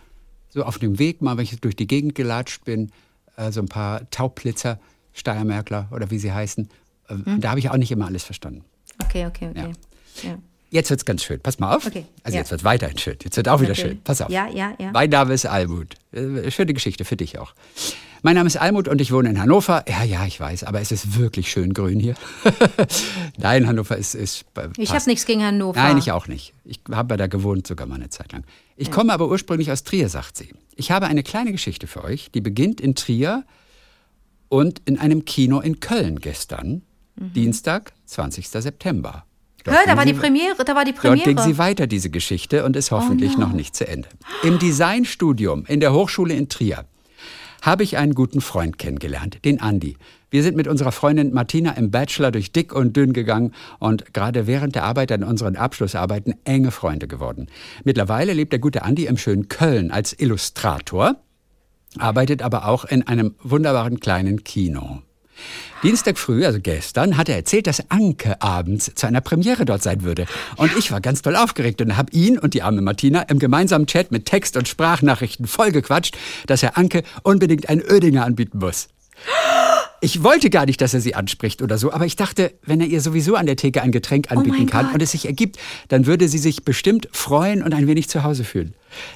so 0.50 0.64
auf 0.64 0.80
dem 0.80 1.00
Weg 1.00 1.22
mal, 1.22 1.38
wenn 1.38 1.44
ich 1.46 1.60
durch 1.62 1.76
die 1.78 1.88
Gegend 1.88 2.16
gelatscht 2.16 2.66
bin, 2.66 2.92
äh, 3.38 3.52
so 3.54 3.62
ein 3.62 3.70
paar 3.70 4.10
Taubblitzer, 4.10 4.80
Steiermärkler 5.14 5.88
oder 5.92 6.12
wie 6.12 6.20
sie 6.20 6.32
heißen. 6.34 6.70
Äh, 7.08 7.14
Hm. 7.14 7.40
Da 7.40 7.52
habe 7.52 7.60
ich 7.60 7.70
auch 7.70 7.78
nicht 7.78 7.92
immer 7.92 8.08
alles 8.08 8.24
verstanden. 8.24 8.66
Okay, 9.02 9.26
okay, 9.28 9.50
okay. 9.50 9.72
Ja. 10.24 10.38
Jetzt 10.72 10.90
wird's 10.90 11.06
ganz 11.06 11.24
schön. 11.24 11.40
Pass 11.40 11.58
mal 11.60 11.76
auf. 11.76 11.86
Okay, 11.88 12.06
Also 12.24 12.36
ja. 12.36 12.42
jetzt 12.42 12.52
wird 12.52 12.64
weiterhin 12.64 12.98
schön. 12.98 13.18
Jetzt 13.24 13.36
wird 13.38 13.48
auch 13.50 13.60
wieder 13.60 13.70
Natürlich. 13.70 13.92
schön. 13.94 14.04
Pass 14.04 14.22
auf. 14.22 14.30
Ja, 14.30 14.48
ja, 14.48 14.74
ja. 14.78 14.92
Mein 14.92 15.10
Name 15.10 15.34
ist 15.34 15.46
Almut. 15.46 15.96
Äh, 16.12 16.52
Schöne 16.52 16.74
Geschichte 16.74 17.06
für 17.06 17.16
dich 17.16 17.40
auch. 17.40 17.54
Mein 18.22 18.36
Name 18.36 18.48
ist 18.48 18.58
Almut 18.58 18.88
und 18.88 19.00
ich 19.00 19.12
wohne 19.12 19.30
in 19.30 19.40
Hannover. 19.42 19.86
Ja, 19.88 20.04
ja, 20.04 20.26
ich 20.26 20.40
weiß, 20.40 20.66
aber 20.66 20.82
es 20.82 20.92
ist 20.92 21.18
wirklich 21.18 21.50
schön 21.50 21.74
grün 21.74 22.00
hier. 22.00 22.16
Nein, 23.38 23.66
Hannover 23.66 23.96
ist. 23.98 24.14
ist 24.14 24.46
Ich 24.78 24.92
habe 24.92 25.04
nichts 25.08 25.26
gegen 25.26 25.42
Hannover. 25.44 25.80
Nein, 25.80 25.98
ich 25.98 26.12
auch 26.12 26.28
nicht. 26.28 26.54
Ich 26.66 26.82
habe 26.92 27.14
ja 27.14 27.18
da 27.18 27.28
gewohnt, 27.28 27.66
sogar 27.66 27.88
mal 27.88 27.96
eine 27.96 28.10
Zeit 28.10 28.32
lang. 28.34 28.44
Ich 28.76 28.92
komme 28.92 29.14
aber 29.14 29.30
ursprünglich 29.30 29.72
aus 29.72 29.84
Trier, 29.84 30.10
sagt 30.10 30.36
sie. 30.38 30.50
Ich 30.76 30.92
habe 30.92 31.08
eine 31.08 31.24
kleine 31.24 31.52
Geschichte 31.52 31.88
für 31.88 32.04
euch, 32.04 32.30
die 32.32 32.42
beginnt 32.42 32.82
in 32.82 32.94
Trier 32.94 33.46
und 34.50 34.82
in 34.86 35.00
einem 35.00 35.24
Kino 35.26 35.62
in 35.62 35.80
Köln 35.80 36.20
gestern, 36.20 36.82
Dienstag, 37.16 37.94
20. 38.06 38.48
September. 38.50 39.26
Dort. 39.64 39.78
Hör, 39.78 39.86
da 39.86 39.98
war 39.98 40.06
die 40.06 40.14
sie- 40.14 40.20
Premiere, 40.20 40.64
da 40.66 40.76
war 40.76 40.86
die 40.86 40.92
Dort 40.92 41.02
Premiere. 41.02 41.22
Oh 41.22 41.26
ging 41.26 41.38
sie 41.40 41.58
weiter, 41.58 41.88
diese 41.88 42.10
Geschichte, 42.10 42.64
und 42.66 42.76
ist 42.76 42.92
hoffentlich 42.92 43.38
noch 43.38 43.52
nicht 43.52 43.76
zu 43.76 43.88
Ende. 43.88 44.08
Im 44.44 44.60
Designstudium 44.60 45.66
in 45.68 45.80
der 45.80 45.94
Hochschule 45.94 46.34
in 46.34 46.50
Trier 46.50 46.86
habe 47.62 47.84
ich 47.84 47.98
einen 47.98 48.14
guten 48.16 48.40
Freund 48.40 48.78
kennengelernt, 48.78 49.40
den 49.44 49.60
Andi. 49.60 49.98
Wir 50.32 50.44
sind 50.44 50.56
mit 50.56 50.68
unserer 50.68 50.92
Freundin 50.92 51.34
Martina 51.34 51.72
im 51.72 51.92
Bachelor 51.92 52.32
durch 52.32 52.52
dick 52.52 52.72
und 52.74 52.96
dünn 52.96 53.14
gegangen 53.14 53.54
und 53.80 54.14
gerade 54.14 54.48
während 54.48 54.76
der 54.76 54.84
Arbeit 54.84 55.12
an 55.12 55.24
unseren 55.24 55.56
Abschlussarbeiten 55.58 56.36
enge 56.46 56.72
Freunde 56.72 57.08
geworden. 57.08 57.48
Mittlerweile 57.84 58.34
lebt 58.34 58.54
der 58.54 58.60
gute 58.60 58.84
Andi 58.84 59.08
im 59.08 59.18
schönen 59.18 59.50
Köln 59.50 59.92
als 59.92 60.14
Illustrator, 60.18 61.16
arbeitet 61.98 62.44
aber 62.44 62.68
auch 62.68 62.86
in 62.86 63.06
einem 63.08 63.36
wunderbaren 63.42 64.00
kleinen 64.00 64.44
Kino. 64.44 65.02
Dienstag 65.84 66.18
früh, 66.18 66.46
also 66.46 66.60
gestern, 66.62 67.16
hat 67.16 67.30
er 67.30 67.36
erzählt, 67.36 67.68
dass 67.68 67.90
Anke 67.90 68.42
abends 68.42 68.92
zu 68.96 69.08
einer 69.08 69.22
Premiere 69.22 69.66
dort 69.66 69.82
sein 69.82 70.04
würde. 70.04 70.26
Und 70.58 70.76
ich 70.78 70.92
war 70.92 71.00
ganz 71.00 71.22
doll 71.22 71.36
aufgeregt 71.36 71.82
und 71.82 71.96
habe 71.96 72.12
ihn 72.12 72.38
und 72.38 72.54
die 72.54 72.64
arme 72.64 72.82
Martina 72.82 73.22
im 73.24 73.40
gemeinsamen 73.40 73.88
Chat 73.88 74.12
mit 74.12 74.26
Text- 74.26 74.58
und 74.58 74.68
Sprachnachrichten 74.68 75.48
vollgequatscht, 75.48 76.18
dass 76.48 76.64
er 76.64 76.78
Anke 76.78 77.04
unbedingt 77.24 77.70
ein 77.70 77.82
Ödinger 77.82 78.26
anbieten 78.26 78.60
muss. 78.60 78.90
Ich 80.02 80.24
wollte 80.24 80.50
gar 80.50 80.66
nicht, 80.66 80.80
dass 80.80 80.94
er 80.94 81.02
sie 81.02 81.16
anspricht 81.16 81.62
oder 81.62 81.78
so, 81.78 81.92
aber 81.92 82.06
ich 82.06 82.16
dachte, 82.16 82.54
wenn 82.66 82.80
er 82.80 82.88
ihr 82.88 83.02
sowieso 83.02 83.36
an 83.36 83.46
der 83.46 83.58
Theke 83.58 83.82
ein 83.82 83.92
Getränk 83.92 84.32
anbieten 84.32 84.58
mein 84.58 84.66
kann 84.68 84.86
Gott. 84.86 84.96
und 84.96 85.02
es 85.02 85.12
sich 85.12 85.26
ergibt, 85.26 85.58
dann 85.90 86.06
würde 86.06 86.30
sie 86.30 86.38
sich 86.38 86.64
bestimmt 86.64 87.10
freuen 87.12 87.64
und 87.64 87.74
ein 87.74 87.86
wenig 87.86 88.08
zu 88.08 88.24
Hause 88.24 88.46
fühlen. 88.46 88.74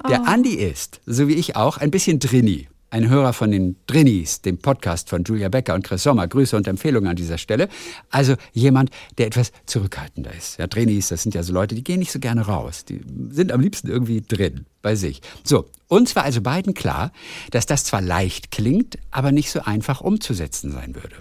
Der 0.09 0.27
Andi 0.27 0.55
ist, 0.55 0.99
so 1.05 1.27
wie 1.29 1.35
ich 1.35 1.55
auch, 1.55 1.77
ein 1.77 1.89
bisschen 1.89 2.19
Drini. 2.19 2.67
Ein 2.93 3.09
Hörer 3.09 3.33
von 3.33 3.49
den 3.49 3.75
Drinnies, 3.87 4.41
dem 4.41 4.59
Podcast 4.59 5.09
von 5.09 5.23
Julia 5.23 5.49
Becker 5.49 5.73
und 5.73 5.83
Chris 5.83 6.03
Sommer. 6.03 6.27
Grüße 6.27 6.55
und 6.55 6.67
Empfehlungen 6.67 7.09
an 7.09 7.15
dieser 7.15 7.39
Stelle. 7.39 7.67
Also 8.11 8.35
jemand, 8.51 8.91
der 9.17 9.25
etwas 9.25 9.51
zurückhaltender 9.65 10.31
ist. 10.31 10.59
Ja, 10.59 10.67
Drinnies, 10.67 11.07
das 11.07 11.23
sind 11.23 11.33
ja 11.33 11.41
so 11.41 11.53
Leute, 11.53 11.73
die 11.73 11.83
gehen 11.83 11.97
nicht 11.97 12.11
so 12.11 12.19
gerne 12.19 12.41
raus. 12.41 12.85
Die 12.85 13.01
sind 13.31 13.51
am 13.51 13.61
liebsten 13.61 13.87
irgendwie 13.87 14.21
drin 14.21 14.67
bei 14.83 14.93
sich. 14.93 15.23
So, 15.43 15.65
uns 15.87 16.15
war 16.15 16.23
also 16.23 16.41
beiden 16.41 16.75
klar, 16.75 17.11
dass 17.49 17.65
das 17.65 17.83
zwar 17.83 18.03
leicht 18.03 18.51
klingt, 18.51 18.99
aber 19.09 19.31
nicht 19.31 19.49
so 19.49 19.61
einfach 19.61 20.01
umzusetzen 20.01 20.71
sein 20.71 20.93
würde. 20.93 21.15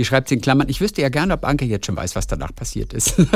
Hier 0.00 0.06
schreibt 0.06 0.30
sie 0.30 0.36
in 0.36 0.40
Klammern, 0.40 0.70
ich 0.70 0.80
wüsste 0.80 1.02
ja 1.02 1.10
gerne, 1.10 1.34
ob 1.34 1.44
Anke 1.44 1.66
jetzt 1.66 1.84
schon 1.84 1.94
weiß, 1.94 2.16
was 2.16 2.26
danach 2.26 2.54
passiert 2.54 2.94
ist. 2.94 3.16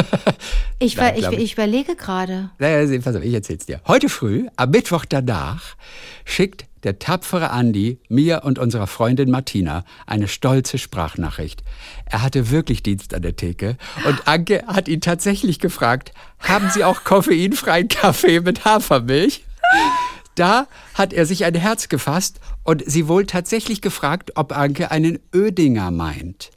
Ich, 0.79 0.97
Nein, 0.97 1.15
ich, 1.17 1.27
ich. 1.27 1.39
ich 1.39 1.53
überlege 1.53 1.95
gerade. 1.95 2.51
Naja, 2.59 2.99
pass 3.03 3.15
auf, 3.15 3.23
ich 3.23 3.33
erzähl's 3.35 3.67
dir. 3.67 3.81
Heute 3.87 4.09
früh, 4.09 4.49
am 4.57 4.71
Mittwoch 4.71 5.05
danach, 5.05 5.77
schickt 6.25 6.65
der 6.85 6.99
tapfere 6.99 7.51
Andi 7.51 7.99
mir 8.09 8.43
und 8.45 8.59
unserer 8.59 8.87
Freundin 8.87 9.31
Martina 9.31 9.85
eine 10.07 10.27
stolze 10.27 10.79
Sprachnachricht. 10.79 11.63
Er 12.07 12.23
hatte 12.23 12.51
wirklich 12.51 12.83
Dienst 12.83 13.13
an 13.13 13.23
der 13.23 13.37
Theke 13.37 13.77
und 14.07 14.23
Anke 14.27 14.65
hat 14.67 14.89
ihn 14.89 15.03
tatsächlich 15.03 15.59
gefragt, 15.59 16.13
haben 16.39 16.71
Sie 16.71 16.83
auch 16.83 17.05
koffeinfreien 17.05 17.89
Kaffee 17.89 18.41
mit 18.41 18.65
Hafermilch? 18.65 19.45
Da 20.35 20.67
hat 20.95 21.13
er 21.13 21.27
sich 21.27 21.45
ein 21.45 21.55
Herz 21.55 21.89
gefasst 21.89 22.41
und 22.63 22.83
sie 22.87 23.09
wohl 23.09 23.27
tatsächlich 23.27 23.81
gefragt, 23.81 24.33
ob 24.35 24.57
Anke 24.57 24.91
einen 24.91 25.19
Ödinger 25.35 25.91
meint. 25.91 26.51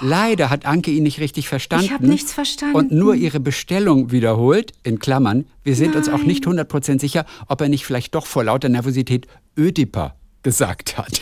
Leider 0.00 0.48
hat 0.48 0.64
Anke 0.64 0.90
ihn 0.90 1.02
nicht 1.02 1.20
richtig 1.20 1.48
verstanden. 1.48 1.84
Ich 1.84 1.92
hab 1.92 2.00
nichts 2.00 2.32
verstanden. 2.32 2.76
Und 2.76 2.90
nur 2.90 3.14
ihre 3.14 3.38
Bestellung 3.38 4.10
wiederholt, 4.10 4.72
in 4.82 4.98
Klammern. 4.98 5.44
Wir 5.62 5.76
sind 5.76 5.94
uns 5.94 6.08
auch 6.08 6.22
nicht 6.22 6.46
100% 6.46 7.00
sicher, 7.00 7.26
ob 7.48 7.60
er 7.60 7.68
nicht 7.68 7.84
vielleicht 7.84 8.14
doch 8.14 8.26
vor 8.26 8.44
lauter 8.44 8.68
Nervosität 8.68 9.26
Ödiper 9.58 10.14
gesagt 10.42 10.96
hat. 10.96 11.20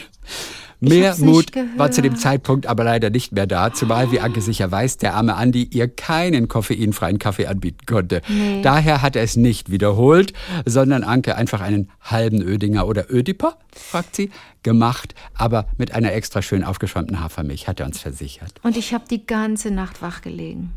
Mehr 0.80 1.16
Mut 1.18 1.52
war 1.76 1.90
zu 1.90 2.02
dem. 2.02 2.16
Zeitpunkt 2.16 2.66
aber 2.66 2.84
leider 2.84 3.10
nicht 3.10 3.32
mehr 3.32 3.46
da, 3.46 3.72
zumal, 3.72 4.10
wie 4.10 4.20
Anke 4.20 4.40
sicher 4.40 4.70
weiß, 4.70 4.96
der 4.96 5.14
arme 5.14 5.36
Andi 5.36 5.62
ihr 5.64 5.88
keinen 5.88 6.48
koffeinfreien 6.48 7.18
Kaffee 7.18 7.46
anbieten 7.46 7.86
konnte. 7.86 8.22
Daher 8.62 9.02
hat 9.02 9.14
er 9.16 9.22
es 9.22 9.36
nicht 9.36 9.70
wiederholt, 9.70 10.32
sondern 10.64 11.04
Anke 11.04 11.36
einfach 11.36 11.60
einen 11.60 11.90
halben 12.02 12.42
Ödinger 12.42 12.86
oder 12.86 13.10
Ödiper, 13.10 13.56
fragt 13.74 14.16
sie, 14.16 14.30
gemacht, 14.62 15.14
aber 15.34 15.66
mit 15.76 15.94
einer 15.94 16.12
extra 16.12 16.42
schön 16.42 16.64
aufgeschäumten 16.64 17.20
Hafermilch, 17.20 17.68
hat 17.68 17.80
er 17.80 17.86
uns 17.86 18.00
versichert. 18.00 18.54
Und 18.62 18.76
ich 18.76 18.92
habe 18.92 19.04
die 19.08 19.26
ganze 19.26 19.70
Nacht 19.70 20.02
wach 20.02 20.22
gelegen. 20.22 20.72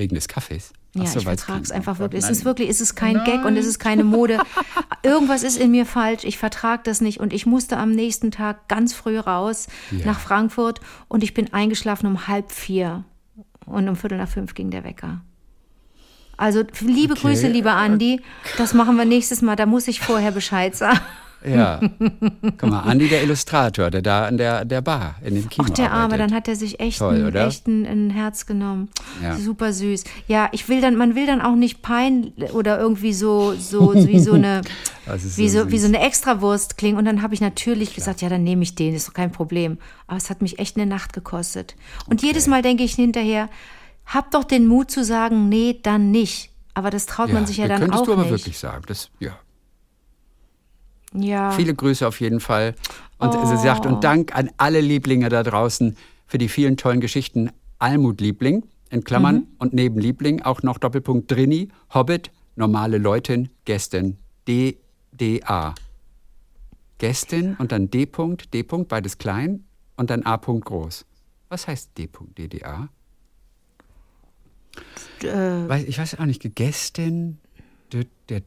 Wegen 0.00 0.14
des 0.14 0.28
Kaffees. 0.28 0.72
Ja, 0.94 1.04
so, 1.04 1.18
ich 1.18 1.24
vertrage 1.26 1.62
es 1.62 1.70
einfach 1.70 1.98
wirklich. 1.98 2.20
Es 2.20 2.24
nein. 2.24 2.32
ist 2.32 2.44
wirklich, 2.46 2.70
es 2.70 2.80
ist 2.80 2.94
kein 2.94 3.22
Gag 3.24 3.44
und 3.44 3.56
es 3.58 3.66
ist 3.66 3.78
keine 3.78 4.02
Mode. 4.02 4.40
Irgendwas 5.02 5.42
ist 5.42 5.58
in 5.58 5.70
mir 5.70 5.84
falsch. 5.84 6.24
Ich 6.24 6.38
vertrage 6.38 6.80
das 6.84 7.02
nicht 7.02 7.20
und 7.20 7.34
ich 7.34 7.44
musste 7.44 7.76
am 7.76 7.90
nächsten 7.92 8.30
Tag 8.30 8.66
ganz 8.68 8.94
früh 8.94 9.18
raus 9.18 9.68
Ja. 9.90 10.06
nach 10.06 10.18
Frankfurt 10.18 10.80
und 11.08 11.22
ich 11.22 11.34
bin 11.34 11.52
eingeschlafen 11.52 12.06
um 12.06 12.26
halb 12.28 12.50
vier 12.50 13.04
und 13.66 13.88
um 13.90 13.94
Viertel 13.94 14.16
nach 14.16 14.28
fünf 14.28 14.54
ging 14.54 14.70
der 14.70 14.82
Wecker. 14.84 15.20
Also 16.38 16.64
liebe 16.80 17.12
Okay. 17.12 17.22
Grüße, 17.22 17.48
lieber 17.48 17.74
Andi. 17.74 18.22
Das 18.56 18.72
machen 18.72 18.96
wir 18.96 19.04
nächstes 19.04 19.42
Mal. 19.42 19.56
Da 19.56 19.66
muss 19.66 19.86
ich 19.86 20.00
vorher 20.00 20.30
Bescheid 20.32 20.74
sagen. 20.74 20.98
Ja. 21.44 21.80
Guck 22.58 22.70
mal, 22.70 22.80
Andi, 22.80 23.08
der 23.08 23.22
Illustrator, 23.22 23.90
der 23.90 24.02
da 24.02 24.26
an 24.26 24.36
der, 24.36 24.64
der 24.64 24.80
Bar 24.82 25.16
in 25.24 25.34
dem 25.34 25.48
Kino 25.48 25.66
Ach, 25.70 25.74
der 25.74 25.90
Arme, 25.90 26.02
arbeitet. 26.14 26.20
dann 26.20 26.34
hat 26.34 26.48
er 26.48 26.56
sich 26.56 26.80
echt, 26.80 26.98
Toll, 26.98 27.26
ein, 27.26 27.34
echt 27.34 27.66
ein, 27.66 27.86
ein 27.86 28.10
Herz 28.10 28.46
genommen. 28.46 28.88
Ja. 29.22 29.36
Super 29.36 29.72
süß. 29.72 30.04
Ja, 30.28 30.48
ich 30.52 30.68
will 30.68 30.80
dann, 30.80 30.96
man 30.96 31.14
will 31.14 31.26
dann 31.26 31.40
auch 31.40 31.54
nicht 31.54 31.82
pein 31.82 32.32
oder 32.52 32.78
irgendwie 32.78 33.12
so, 33.12 33.54
so, 33.54 33.94
so 33.94 34.08
wie 34.08 34.20
so 34.20 34.34
eine, 34.34 34.60
Das 35.06 35.36
wie 35.36 35.48
so 35.48 35.64
so, 35.64 35.70
wie 35.70 35.78
so 35.78 35.86
eine 35.88 36.00
Extrawurst 36.00 36.76
klingen. 36.76 36.98
Und 36.98 37.04
dann 37.04 37.22
habe 37.22 37.34
ich 37.34 37.40
natürlich 37.40 37.94
gesagt, 37.94 38.22
ja, 38.22 38.28
dann 38.28 38.44
nehme 38.44 38.62
ich 38.62 38.74
den, 38.74 38.94
ist 38.94 39.08
doch 39.08 39.14
kein 39.14 39.32
Problem. 39.32 39.78
Aber 40.06 40.16
es 40.16 40.30
hat 40.30 40.42
mich 40.42 40.58
echt 40.58 40.76
eine 40.76 40.86
Nacht 40.86 41.12
gekostet. 41.12 41.74
Und 42.06 42.22
jedes 42.22 42.46
Mal 42.46 42.62
denke 42.62 42.84
ich 42.84 42.94
hinterher, 42.94 43.48
hab 44.06 44.30
doch 44.30 44.44
den 44.44 44.66
Mut 44.66 44.90
zu 44.90 45.04
sagen, 45.04 45.48
nee, 45.48 45.78
dann 45.82 46.10
nicht. 46.10 46.50
Aber 46.74 46.90
das 46.90 47.06
traut 47.06 47.32
man 47.32 47.46
sich 47.46 47.56
ja 47.56 47.68
dann 47.68 47.80
könntest 47.80 48.02
auch 48.02 48.06
du 48.06 48.12
aber 48.12 48.22
nicht. 48.22 48.30
wirklich 48.30 48.58
sagen. 48.58 48.84
Das, 48.86 49.10
ja. 49.18 49.38
Ja. 51.14 51.50
Viele 51.52 51.74
Grüße 51.74 52.06
auf 52.06 52.20
jeden 52.20 52.40
Fall. 52.40 52.74
Und 53.18 53.34
Oh. 53.34 53.44
sie 53.46 53.56
sagt, 53.56 53.86
und 53.86 54.04
Dank 54.04 54.34
an 54.34 54.50
alle 54.56 54.80
Lieblinge 54.80 55.28
da 55.28 55.42
draußen 55.42 55.96
für 56.26 56.38
die 56.38 56.48
vielen 56.48 56.76
tollen 56.76 57.00
Geschichten. 57.00 57.50
Almut-Liebling, 57.78 58.64
in 58.90 59.04
Klammern, 59.04 59.36
Mhm. 59.36 59.46
und 59.58 59.72
neben 59.72 59.98
Liebling 59.98 60.42
auch 60.42 60.62
noch 60.62 60.78
Doppelpunkt 60.78 61.30
Drini, 61.30 61.68
Hobbit, 61.94 62.30
normale 62.56 62.98
Leutin, 62.98 63.48
Gästin, 63.64 64.18
DDA. 64.46 65.74
Gästin 66.98 67.56
und 67.58 67.72
dann 67.72 67.90
D. 67.90 68.04
-Punkt, 68.04 68.50
D. 68.52 68.60
-Punkt, 68.62 68.88
beides 68.88 69.16
klein 69.18 69.64
und 69.96 70.10
dann 70.10 70.24
A. 70.26 70.34
-Punkt 70.34 70.64
groß. 70.64 71.06
Was 71.48 71.66
heißt 71.66 71.96
D. 71.96 72.04
-Punkt, 72.04 72.34
DDA? 72.36 72.88
Äh, 75.22 75.82
ich 75.84 75.98
weiß 75.98 76.18
auch 76.18 76.24
nicht, 76.26 76.54
Gästin 76.54 77.38
der, 77.92 78.04
der 78.28 78.40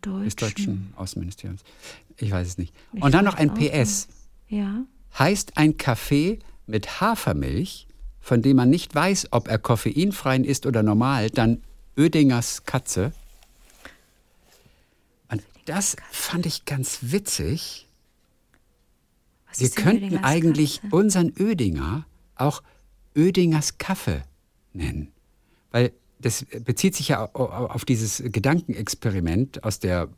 deutschen 0.00 0.24
des 0.24 0.36
Deutschen. 0.36 0.92
Außenministeriums. 0.96 1.62
Ich 2.16 2.30
weiß 2.30 2.46
es 2.46 2.58
nicht. 2.58 2.74
Ich 2.92 3.02
Und 3.02 3.12
dann 3.12 3.24
noch 3.24 3.34
ein 3.34 3.54
PS. 3.54 4.08
Ja. 4.48 4.84
Heißt 5.18 5.56
ein 5.56 5.76
Kaffee 5.76 6.38
mit 6.66 7.00
Hafermilch, 7.00 7.86
von 8.20 8.42
dem 8.42 8.56
man 8.56 8.70
nicht 8.70 8.94
weiß, 8.94 9.28
ob 9.32 9.48
er 9.48 9.58
koffeinfrei 9.58 10.36
ist 10.38 10.66
oder 10.66 10.82
normal, 10.82 11.30
dann 11.30 11.62
Oedingers 11.96 12.64
Katze. 12.64 13.12
Und 15.28 15.42
das 15.64 15.96
fand 16.10 16.46
ich 16.46 16.64
ganz 16.64 16.98
witzig. 17.02 17.86
Was 19.48 19.60
Wir 19.60 19.70
könnten 19.70 20.04
Oedingers 20.04 20.24
eigentlich 20.24 20.80
Katze? 20.80 20.96
unseren 20.96 21.32
Ödinger 21.38 22.06
auch 22.36 22.62
Ödingers 23.16 23.78
Kaffee 23.78 24.22
nennen. 24.72 25.12
Weil 25.70 25.92
das 26.22 26.46
bezieht 26.64 26.94
sich 26.96 27.08
ja 27.08 27.22
au- 27.22 27.28
au- 27.34 27.66
auf 27.66 27.84
dieses 27.84 28.22
Gedankenexperiment 28.24 29.62
aus 29.64 29.78
der 29.78 30.08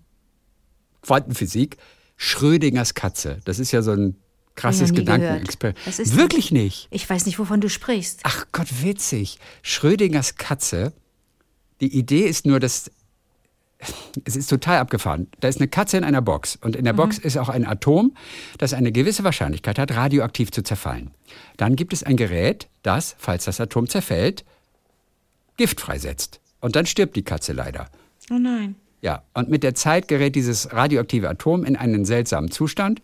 Quantenphysik. 1.03 1.77
Schrödingers 2.17 2.95
Katze. 2.95 3.41
Das 3.45 3.59
ist 3.59 3.73
ja 3.73 3.83
so 3.83 3.91
ein 3.93 4.17
krasses. 4.55 4.93
Gedankenexperiment. 4.93 6.17
Wirklich 6.17 6.53
nicht. 6.53 6.87
Ich 6.91 7.09
weiß 7.09 7.27
nicht, 7.27 7.39
wovon 7.39 7.61
du 7.61 7.69
sprichst. 7.69 8.21
Ach 8.23 8.47
Gott, 8.53 8.69
witzig. 8.83 9.39
Schrödingers 9.63 10.37
Katze. 10.37 10.93
Die 11.81 11.93
Idee 11.99 12.23
ist 12.27 12.47
nur, 12.47 12.61
dass 12.61 12.91
es 14.25 14.37
ist 14.37 14.49
total 14.49 14.79
abgefahren. 14.79 15.27
Da 15.41 15.49
ist 15.49 15.59
eine 15.61 15.69
Katze 15.69 15.97
in 15.99 16.05
einer 16.05 16.23
Box 16.23 16.57
und 16.57 16.77
in 16.77 16.85
der 16.85 16.93
Box 16.93 17.19
ist 17.19 17.37
auch 17.37 17.49
ein 17.49 17.67
Atom, 17.67 18.17
das 18.59 18.73
eine 18.73 18.93
gewisse 18.93 19.25
Wahrscheinlichkeit 19.25 19.79
hat, 19.79 19.91
radioaktiv 19.93 20.53
zu 20.53 20.63
zerfallen. 20.63 21.11
Dann 21.57 21.75
gibt 21.77 21.93
es 21.93 22.03
ein 22.05 22.17
Gerät, 22.17 22.69
das, 22.83 23.17
falls 23.19 23.45
das 23.45 23.61
Atom 23.61 23.89
zerfällt, 23.89 24.45
Gift 25.57 25.81
freisetzt. 25.81 26.41
Und 26.61 26.77
dann 26.77 26.87
stirbt 26.87 27.17
die 27.17 27.23
Katze 27.23 27.53
leider. 27.53 27.89
Oh 28.31 28.39
nein. 28.39 28.75
Ja, 29.03 29.23
und 29.35 29.51
mit 29.51 29.63
der 29.63 29.75
Zeit 29.75 30.09
gerät 30.09 30.35
dieses 30.35 30.73
radioaktive 30.73 31.29
Atom 31.29 31.65
in 31.65 31.77
einen 31.77 32.05
seltsamen 32.07 32.51
Zustand. 32.51 33.03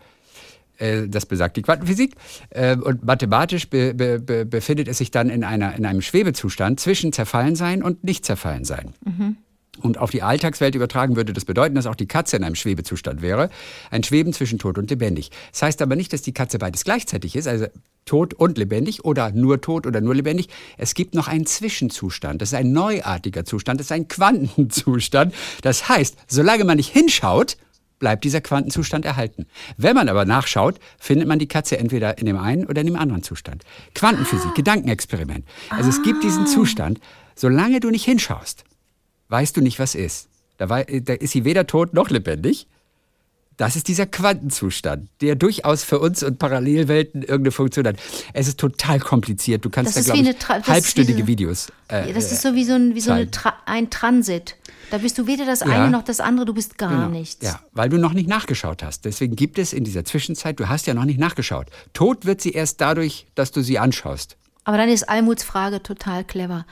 Äh, 0.78 1.08
Das 1.08 1.26
besagt 1.26 1.56
die 1.58 1.62
Quantenphysik. 1.62 2.14
Äh, 2.48 2.76
Und 2.76 3.04
mathematisch 3.04 3.68
be, 3.68 3.92
be, 3.92 4.18
be, 4.18 4.46
befindet 4.46 4.88
es 4.88 4.98
sich 4.98 5.10
dann 5.10 5.28
in, 5.28 5.44
einer, 5.44 5.74
in 5.76 5.84
einem 5.84 6.00
Schwebezustand 6.00 6.80
zwischen 6.80 7.12
Zerfallensein 7.12 7.82
und 7.82 8.02
Nicht-Zerfallensein. 8.02 8.94
Und 9.78 9.98
auf 9.98 10.10
die 10.10 10.22
Alltagswelt 10.22 10.74
übertragen 10.74 11.16
würde 11.16 11.32
das 11.32 11.44
bedeuten, 11.44 11.74
dass 11.74 11.86
auch 11.86 11.94
die 11.94 12.08
Katze 12.08 12.36
in 12.36 12.44
einem 12.44 12.54
Schwebezustand 12.54 13.22
wäre. 13.22 13.50
Ein 13.90 14.02
Schweben 14.02 14.32
zwischen 14.32 14.58
tot 14.58 14.78
und 14.78 14.90
lebendig. 14.90 15.30
Das 15.52 15.62
heißt 15.62 15.80
aber 15.80 15.96
nicht, 15.96 16.12
dass 16.12 16.22
die 16.22 16.34
Katze 16.34 16.58
beides 16.58 16.84
gleichzeitig 16.84 17.36
ist, 17.36 17.46
also 17.46 17.66
tot 18.04 18.34
und 18.34 18.58
lebendig 18.58 19.04
oder 19.04 19.30
nur 19.30 19.60
tot 19.60 19.86
oder 19.86 20.00
nur 20.00 20.14
lebendig. 20.14 20.48
Es 20.76 20.94
gibt 20.94 21.14
noch 21.14 21.28
einen 21.28 21.46
Zwischenzustand. 21.46 22.42
Das 22.42 22.50
ist 22.50 22.58
ein 22.58 22.72
neuartiger 22.72 23.44
Zustand, 23.44 23.80
das 23.80 23.86
ist 23.86 23.92
ein 23.92 24.08
Quantenzustand. 24.08 25.34
Das 25.62 25.88
heißt, 25.88 26.16
solange 26.26 26.64
man 26.64 26.76
nicht 26.76 26.92
hinschaut, 26.92 27.56
bleibt 28.00 28.24
dieser 28.24 28.40
Quantenzustand 28.40 29.04
erhalten. 29.04 29.46
Wenn 29.76 29.94
man 29.94 30.08
aber 30.08 30.24
nachschaut, 30.24 30.80
findet 30.98 31.28
man 31.28 31.38
die 31.38 31.48
Katze 31.48 31.78
entweder 31.78 32.18
in 32.18 32.26
dem 32.26 32.38
einen 32.38 32.66
oder 32.66 32.80
in 32.80 32.86
dem 32.86 32.96
anderen 32.96 33.22
Zustand. 33.22 33.62
Quantenphysik, 33.94 34.54
Gedankenexperiment. 34.54 35.44
Also 35.68 35.90
es 35.90 36.02
gibt 36.02 36.24
diesen 36.24 36.46
Zustand, 36.46 36.98
solange 37.36 37.78
du 37.78 37.90
nicht 37.90 38.04
hinschaust, 38.04 38.64
weißt 39.30 39.56
du 39.56 39.60
nicht, 39.62 39.78
was 39.78 39.94
ist. 39.94 40.28
Da, 40.58 40.68
wei- 40.68 41.00
da 41.02 41.14
ist 41.14 41.30
sie 41.30 41.44
weder 41.44 41.66
tot 41.66 41.94
noch 41.94 42.10
lebendig. 42.10 42.66
Das 43.56 43.76
ist 43.76 43.88
dieser 43.88 44.06
Quantenzustand, 44.06 45.10
der 45.20 45.34
durchaus 45.34 45.84
für 45.84 45.98
uns 45.98 46.22
und 46.22 46.38
Parallelwelten 46.38 47.20
irgendeine 47.20 47.50
Funktion 47.50 47.86
hat. 47.86 47.96
Es 48.32 48.48
ist 48.48 48.58
total 48.58 49.00
kompliziert. 49.00 49.64
Du 49.66 49.68
kannst 49.70 49.94
Das 49.96 50.06
da, 50.06 50.14
glaube 50.14 50.30
ich, 50.30 50.66
halbstündige 50.66 51.26
Videos. 51.26 51.68
Äh, 51.88 52.10
das 52.14 52.32
ist 52.32 52.40
so 52.40 52.54
wie 52.54 52.64
so 52.64 52.72
ein, 52.72 52.94
wie 52.94 53.00
so. 53.00 53.12
Tra 53.30 53.54
ein 53.66 53.90
Transit. 53.90 54.56
Da 54.90 54.96
bist 54.96 55.18
du 55.18 55.26
weder 55.26 55.44
das 55.44 55.60
Ja. 55.60 55.66
eine 55.66 55.90
noch 55.90 56.02
das 56.04 56.20
andere, 56.20 56.46
du 56.46 56.54
bist 56.54 56.78
gar 56.78 56.88
Genau. 56.90 57.08
nichts. 57.08 57.44
Ja, 57.44 57.60
weil 57.72 57.90
du 57.90 57.98
noch 57.98 58.14
nicht 58.14 58.28
nachgeschaut 58.30 58.82
hast. 58.82 59.04
Deswegen 59.04 59.36
gibt 59.36 59.58
es 59.58 59.74
in 59.74 59.84
dieser 59.84 60.06
Zwischenzeit, 60.06 60.58
du 60.58 60.68
hast 60.68 60.86
ja 60.86 60.94
noch 60.94 61.04
nicht 61.04 61.20
nachgeschaut. 61.20 61.66
Tot 61.92 62.24
wird 62.24 62.40
sie 62.40 62.52
erst 62.52 62.80
dadurch, 62.80 63.26
dass 63.34 63.50
du 63.52 63.60
sie 63.62 63.78
anschaust. 63.78 64.36
Aber 64.64 64.78
dann 64.78 64.88
ist 64.88 65.06
Almuts 65.08 65.44
Frage 65.44 65.82
total 65.82 66.24
clever. 66.24 66.64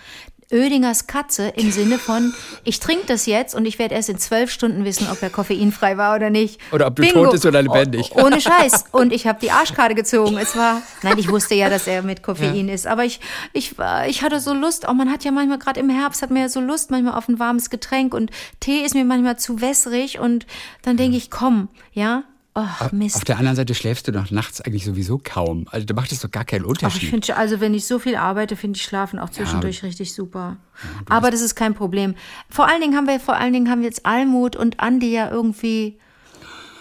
Oedingers 0.50 1.06
Katze 1.06 1.48
im 1.56 1.70
Sinne 1.70 1.98
von, 1.98 2.32
ich 2.64 2.80
trinke 2.80 3.04
das 3.06 3.26
jetzt 3.26 3.54
und 3.54 3.66
ich 3.66 3.78
werde 3.78 3.94
erst 3.94 4.08
in 4.08 4.18
zwölf 4.18 4.50
Stunden 4.50 4.84
wissen, 4.84 5.06
ob 5.10 5.22
er 5.22 5.30
koffeinfrei 5.30 5.96
war 5.98 6.16
oder 6.16 6.30
nicht. 6.30 6.58
Oder 6.72 6.86
ob 6.86 6.96
du 6.96 7.02
tot 7.06 7.30
bist 7.32 7.44
oder 7.44 7.62
lebendig. 7.62 8.12
Oh, 8.14 8.24
ohne 8.24 8.40
Scheiß. 8.40 8.86
Und 8.92 9.12
ich 9.12 9.26
habe 9.26 9.38
die 9.40 9.50
Arschkarte 9.50 9.94
gezogen. 9.94 10.38
Es 10.38 10.56
war, 10.56 10.82
nein, 11.02 11.18
ich 11.18 11.28
wusste 11.30 11.54
ja, 11.54 11.68
dass 11.68 11.86
er 11.86 12.02
mit 12.02 12.22
Koffein 12.22 12.68
ist. 12.68 12.86
Aber 12.86 13.04
ich, 13.04 13.20
ich, 13.52 13.76
war- 13.78 14.08
ich 14.08 14.22
hatte 14.22 14.40
so 14.40 14.54
Lust, 14.54 14.88
auch 14.88 14.94
man 14.94 15.10
hat 15.12 15.24
ja 15.24 15.30
manchmal, 15.32 15.58
gerade 15.58 15.80
im 15.80 15.90
Herbst, 15.90 16.22
hat 16.22 16.30
man 16.30 16.40
ja 16.42 16.48
so 16.48 16.60
Lust 16.60 16.90
manchmal 16.90 17.14
auf 17.14 17.28
ein 17.28 17.38
warmes 17.38 17.68
Getränk 17.70 18.14
und 18.14 18.30
Tee 18.60 18.80
ist 18.84 18.94
mir 18.94 19.04
manchmal 19.04 19.38
zu 19.38 19.60
wässrig 19.60 20.18
und 20.18 20.46
dann 20.82 20.96
denke 20.96 21.16
ich, 21.18 21.30
komm, 21.30 21.68
ja, 21.92 22.22
ach 22.66 22.92
Mist. 22.92 23.16
Auf 23.16 23.24
der 23.24 23.38
anderen 23.38 23.56
Seite 23.56 23.74
schläfst 23.74 24.08
du 24.08 24.12
doch 24.12 24.30
nachts 24.30 24.60
eigentlich 24.60 24.84
sowieso 24.84 25.20
kaum. 25.22 25.66
Also 25.70 25.86
da 25.86 25.94
macht 25.94 26.12
es 26.12 26.20
doch 26.20 26.30
gar 26.30 26.44
keinen 26.44 26.62
Ach, 26.62 26.66
ich 26.66 26.70
Unterschied. 26.70 27.10
finde, 27.10 27.36
also 27.36 27.60
wenn 27.60 27.74
ich 27.74 27.86
so 27.86 27.98
viel 27.98 28.16
arbeite, 28.16 28.56
finde 28.56 28.76
ich 28.76 28.82
Schlafen 28.82 29.18
auch 29.18 29.30
zwischendurch 29.30 29.82
richtig 29.82 30.12
super. 30.14 30.56
aber 31.08 31.30
das 31.30 31.40
ist 31.40 31.54
kein 31.54 31.74
Problem. 31.74 32.14
Vor 32.48 32.68
allen 32.68 32.80
Dingen 32.80 32.96
haben 32.96 33.06
wir, 33.06 33.20
vor 33.20 33.36
allen 33.36 33.52
Dingen 33.52 33.70
haben 33.70 33.82
jetzt 33.82 34.06
Almut 34.06 34.56
und 34.56 34.80
Andi 34.80 35.12
ja 35.12 35.30
irgendwie 35.30 35.98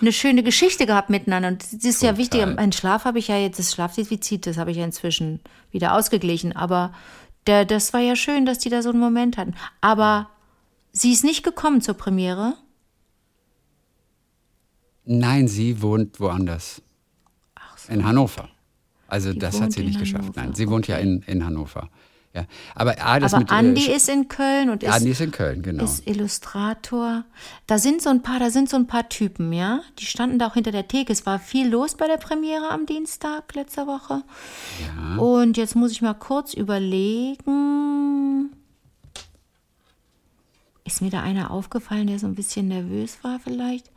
eine 0.01 0.11
schöne 0.11 0.43
Geschichte 0.43 0.85
gehabt 0.85 1.09
miteinander. 1.09 1.49
Und 1.49 1.63
das 1.63 1.73
ist 1.83 2.01
ja 2.03 2.17
wichtig. 2.17 2.45
Mein 2.55 2.71
Schlaf 2.71 3.05
habe 3.05 3.19
ich 3.19 3.27
ja 3.27 3.37
jetzt, 3.37 3.59
das 3.59 3.73
Schlafdefizit, 3.73 4.45
das 4.45 4.57
habe 4.57 4.71
ich 4.71 4.77
ja 4.77 4.83
inzwischen 4.85 5.39
wieder 5.71 5.93
ausgeglichen. 5.93 6.55
Aber 6.55 6.93
der, 7.47 7.65
das 7.65 7.93
war 7.93 7.99
ja 8.01 8.15
schön, 8.15 8.45
dass 8.45 8.59
die 8.59 8.69
da 8.69 8.81
so 8.81 8.89
einen 8.89 8.99
Moment 8.99 9.37
hatten. 9.37 9.55
Aber 9.81 10.29
sie 10.91 11.11
ist 11.11 11.23
nicht 11.23 11.43
gekommen 11.43 11.81
zur 11.81 11.95
Premiere. 11.95 12.53
Nein, 15.07 15.47
sie 15.47 15.81
wohnt 15.81 16.19
woanders. 16.19 16.81
In 17.89 18.05
Hannover. 18.05 18.49
Also 19.07 19.31
Die 19.31 19.39
das 19.39 19.61
hat 19.61 19.71
sie 19.71 19.83
nicht 19.83 19.97
geschafft. 19.99 20.23
Hannover. 20.25 20.41
Nein, 20.41 20.53
sie 20.53 20.69
wohnt 20.69 20.87
ja 20.87 20.97
in, 20.97 21.21
in 21.27 21.45
Hannover. 21.45 21.89
Ja. 22.33 22.45
Aber, 22.75 22.93
ah, 22.99 23.19
das 23.19 23.33
Aber 23.33 23.39
mit, 23.43 23.51
äh, 23.51 23.55
Andi 23.55 23.81
Sch- 23.81 23.95
ist 23.95 24.09
in 24.09 24.27
Köln 24.27 24.69
und 24.69 24.83
ist, 24.83 24.91
Andi 24.93 25.09
ist 25.11 25.21
in 25.21 25.31
Köln, 25.31 25.61
genau. 25.63 25.83
ist 25.85 26.05
Illustrator. 26.05 27.23
Da 27.65 27.79
sind 27.79 28.01
so 28.01 28.09
ein 28.09 28.21
paar, 28.21 28.39
da 28.39 28.49
sind 28.51 28.69
so 28.69 28.75
ein 28.75 28.85
paar 28.85 29.07
Typen, 29.09 29.53
ja. 29.53 29.79
Die 29.97 30.05
standen 30.05 30.37
da 30.37 30.47
auch 30.47 30.53
hinter 30.55 30.71
der 30.71 30.87
Theke. 30.87 31.11
Es 31.13 31.25
war 31.25 31.39
viel 31.39 31.67
los 31.69 31.95
bei 31.95 32.05
der 32.07 32.17
Premiere 32.17 32.69
am 32.69 32.85
Dienstag 32.85 33.55
letzter 33.55 33.87
Woche. 33.87 34.21
ja. 34.85 35.15
Und 35.17 35.55
jetzt 35.57 35.75
muss 35.75 35.91
ich 35.93 36.01
mal 36.01 36.13
kurz 36.13 36.53
überlegen. 36.53 38.51
Ist 40.83 41.01
mir 41.01 41.09
da 41.09 41.21
einer 41.23 41.49
aufgefallen, 41.51 42.07
der 42.07 42.19
so 42.19 42.27
ein 42.27 42.35
bisschen 42.35 42.67
nervös 42.67 43.17
war 43.23 43.39
vielleicht? 43.39 43.89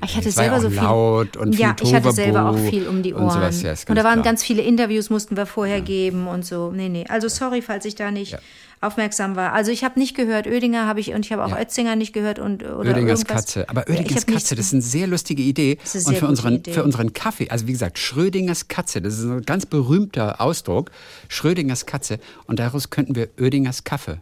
Ah, 0.00 0.04
Ich 0.04 0.16
hatte 0.16 0.26
ja 0.26 0.32
selber 0.32 0.60
so 0.60 0.68
viel. 0.70 0.78
laut 0.78 1.36
und 1.36 1.54
viel 1.56 1.60
ja, 1.64 1.74
ich 1.82 1.94
hatte 1.94 2.12
selber 2.12 2.48
auch 2.50 2.56
viel 2.58 2.86
um 2.86 3.02
die 3.02 3.12
und 3.12 3.22
Ohren. 3.24 3.32
sowas, 3.32 3.62
ja, 3.62 3.72
und 3.88 3.96
da 3.96 4.04
waren 4.04 4.14
klar. 4.14 4.24
ganz 4.24 4.44
viele 4.44 4.62
Interviews, 4.62 5.10
mussten 5.10 5.36
wir 5.36 5.46
vorher 5.46 5.80
geben 5.80 6.26
und 6.28 6.44
so. 6.44 6.70
Nee, 6.70 6.88
nee. 6.88 7.04
Also 7.08 7.28
sorry, 7.28 7.62
falls 7.62 7.84
ich 7.84 7.94
da 7.96 8.10
nicht 8.12 8.32
Ja. 8.32 8.38
aufmerksam 8.80 9.34
war. 9.34 9.52
Also 9.54 9.72
ich 9.72 9.82
habe 9.82 9.98
nicht 9.98 10.14
gehört, 10.16 10.46
Oedinger 10.46 10.86
habe 10.86 11.00
ich 11.00 11.12
und 11.12 11.24
ich 11.26 11.32
habe 11.32 11.44
auch 11.44 11.50
Ja. 11.50 11.60
Ötzinger 11.60 11.96
nicht 11.96 12.12
gehört 12.12 12.38
und 12.38 12.62
oder 12.62 12.90
Oedingers. 12.92 13.24
Katze. 13.24 13.68
Aber 13.68 13.88
Ja, 13.88 13.96
Oedingers 13.98 14.24
Katze, 14.26 14.54
das 14.54 14.66
ist 14.66 14.72
eine 14.72 14.82
sehr 14.82 15.08
lustige 15.08 15.42
Idee. 15.42 15.78
ist 15.82 15.96
eine 16.06 16.14
Und 16.14 16.20
für 16.20 16.26
unseren, 16.28 16.54
Idee. 16.54 16.72
für 16.72 16.84
unseren 16.84 17.12
Kaffee, 17.12 17.48
also 17.50 17.66
wie 17.66 17.72
gesagt, 17.72 17.98
Schrödingers 17.98 18.68
Katze, 18.68 19.02
das 19.02 19.18
ist 19.18 19.24
ein 19.24 19.42
ganz 19.42 19.66
berühmter 19.66 20.40
Ausdruck. 20.40 20.92
Schrödingers 21.28 21.86
Katze. 21.86 22.20
Und 22.46 22.60
daraus 22.60 22.90
könnten 22.90 23.16
wir 23.16 23.28
Oedingers 23.40 23.82
Kaffee. 23.82 24.18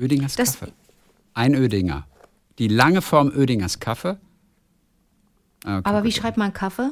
Oedingers 0.00 0.36
Das- 0.36 0.58
Kaffee. 0.60 0.72
Ein 1.34 1.54
Ödinger. 1.54 2.06
Die 2.58 2.68
lange 2.68 3.02
Form 3.02 3.32
Oedingers 3.36 3.80
Kaffee. 3.80 4.16
Ah, 5.64 5.78
okay, 5.78 5.88
Aber 5.88 6.02
wie 6.04 6.08
gut. 6.08 6.16
schreibt 6.16 6.36
man 6.36 6.52
Kaffee? 6.52 6.90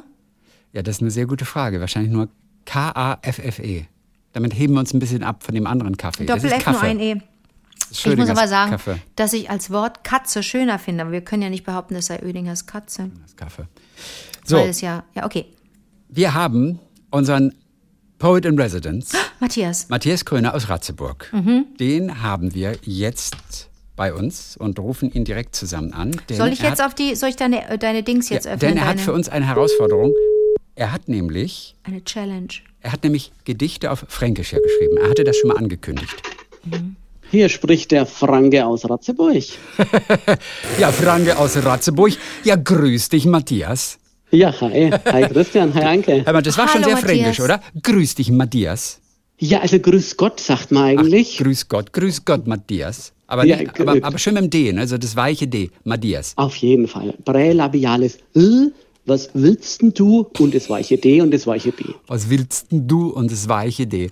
Ja, 0.73 0.81
das 0.83 0.97
ist 0.97 1.01
eine 1.01 1.11
sehr 1.11 1.25
gute 1.25 1.45
Frage. 1.45 1.79
Wahrscheinlich 1.79 2.11
nur 2.11 2.29
K-A-F-F-E. 2.65 3.85
Damit 4.33 4.53
heben 4.53 4.73
wir 4.73 4.79
uns 4.79 4.93
ein 4.93 4.99
bisschen 4.99 5.23
ab 5.23 5.43
von 5.43 5.55
dem 5.55 5.65
anderen 5.65 5.97
Kaffee. 5.97 6.25
Das 6.25 6.41
Doppel 6.43 6.57
F 6.57 6.67
nur 6.67 6.81
ein 6.81 6.99
E. 6.99 7.15
Das 7.89 8.05
Ich 8.05 8.15
muss 8.17 8.29
aber 8.29 8.47
sagen, 8.47 8.71
Kaffee. 8.71 8.97
dass 9.15 9.33
ich 9.33 9.49
als 9.49 9.71
Wort 9.71 10.03
Katze 10.03 10.43
schöner 10.43 10.77
finde, 10.77 11.01
aber 11.03 11.11
wir 11.11 11.21
können 11.21 11.41
ja 11.41 11.49
nicht 11.49 11.63
behaupten, 11.65 11.95
es 11.95 12.05
sei 12.05 12.21
Oedingers 12.23 12.67
Katze. 12.67 13.09
Das 13.23 13.35
Kaffee. 13.35 13.65
So, 14.45 14.57
Weil 14.57 14.69
es 14.69 14.81
ja, 14.81 15.03
ja, 15.15 15.25
okay. 15.25 15.45
wir 16.09 16.35
haben 16.35 16.79
unseren 17.09 17.55
Poet 18.19 18.45
in 18.45 18.59
Residence, 18.59 19.13
Matthias, 19.39 19.89
Matthias 19.89 20.23
Kröner 20.25 20.53
aus 20.53 20.69
Ratzeburg. 20.69 21.29
Mhm. 21.33 21.65
Den 21.79 22.21
haben 22.21 22.53
wir 22.53 22.77
jetzt 22.83 23.69
bei 23.99 24.13
uns 24.13 24.55
und 24.55 24.79
rufen 24.79 25.11
ihn 25.11 25.25
direkt 25.25 25.53
zusammen 25.57 25.91
an. 25.91 26.15
soll 26.31 26.53
ich 26.53 26.61
jetzt 26.61 26.79
hat, 26.79 26.87
auf 26.87 26.95
die, 26.95 27.15
soll 27.15 27.27
ich 27.27 27.35
deine, 27.35 27.69
äh, 27.69 27.77
deine 27.77 28.01
Dings 28.01 28.29
jetzt 28.29 28.45
ja, 28.45 28.53
öffnen? 28.53 28.71
Denn 28.71 28.77
er 28.77 28.85
hat 28.85 28.95
deine, 28.95 29.01
für 29.01 29.11
uns 29.11 29.27
eine 29.27 29.45
Herausforderung. 29.45 30.13
Er 30.75 30.93
hat 30.93 31.09
nämlich, 31.09 31.75
eine 31.83 32.01
Challenge. 32.05 32.47
er 32.79 32.93
hat 32.93 33.03
nämlich 33.03 33.33
Gedichte 33.43 33.91
auf 33.91 34.05
Fränkisch 34.07 34.53
ja 34.53 34.59
geschrieben. 34.59 34.95
Er 35.03 35.09
hatte 35.09 35.25
das 35.25 35.35
schon 35.35 35.49
mal 35.49 35.57
angekündigt. 35.57 36.15
Hier 37.29 37.49
spricht 37.49 37.91
der 37.91 38.05
Franke 38.05 38.65
aus 38.65 38.89
Ratzeburg. 38.89 39.43
Ja, 40.79 40.93
Franke 40.93 41.37
aus 41.37 41.57
Ratzeburg. 41.57 42.13
Ja, 42.45 42.55
grüß 42.55 43.09
dich, 43.09 43.25
Matthias. 43.25 43.99
Ja, 44.31 44.53
hi. 44.61 44.91
Hi 45.11 45.23
Christian, 45.27 45.73
hi 45.73 45.83
Anke. 45.83 46.25
Hör 46.25 46.31
mal, 46.31 46.41
das 46.41 46.57
war 46.57 46.69
schon 46.69 46.85
Hallo, 46.85 46.95
sehr 46.95 47.05
fränkisch, 47.05 47.39
Matthias. 47.39 47.61
oder? 47.73 47.81
Grüß 47.83 48.15
dich, 48.15 48.31
Matthias. 48.31 49.01
Ja, 49.39 49.59
also 49.59 49.77
grüß 49.77 50.15
Gott, 50.15 50.39
sagt 50.39 50.71
man 50.71 50.83
eigentlich. 50.85 51.37
Grüß 51.37 51.67
Gott, 51.67 51.91
grüß 51.91 52.23
Gott, 52.23 52.47
Matthias. 52.47 53.11
Aber, 53.29 53.45
Ja, 53.45 53.57
nicht, 53.57 53.75
g- 53.75 53.81
aber, 53.83 54.03
aber 54.05 54.17
schön 54.17 54.33
mit 54.33 54.43
dem 54.43 54.49
D, 54.49 54.73
ne? 54.73 54.81
also 54.81 54.97
das 54.97 55.15
weiche 55.15 55.47
D, 55.47 55.69
Matthias. 55.83 56.33
Auf 56.35 56.55
jeden 56.57 56.87
Fall. 56.87 57.13
Prälabiales 57.25 58.17
L, 58.33 58.73
was 59.05 59.29
willst 59.33 59.81
denn 59.81 59.93
du? 59.93 60.27
Und 60.39 60.53
das 60.55 60.69
weiche 60.69 60.97
D 60.97 61.21
und 61.21 61.31
das 61.31 61.45
weiche 61.47 61.71
B. 61.71 61.83
Was 62.07 62.29
willst 62.29 62.71
denn 62.71 62.87
du 62.87 63.09
und 63.09 63.31
das 63.31 63.47
weiche 63.47 63.85
D? 63.87 64.09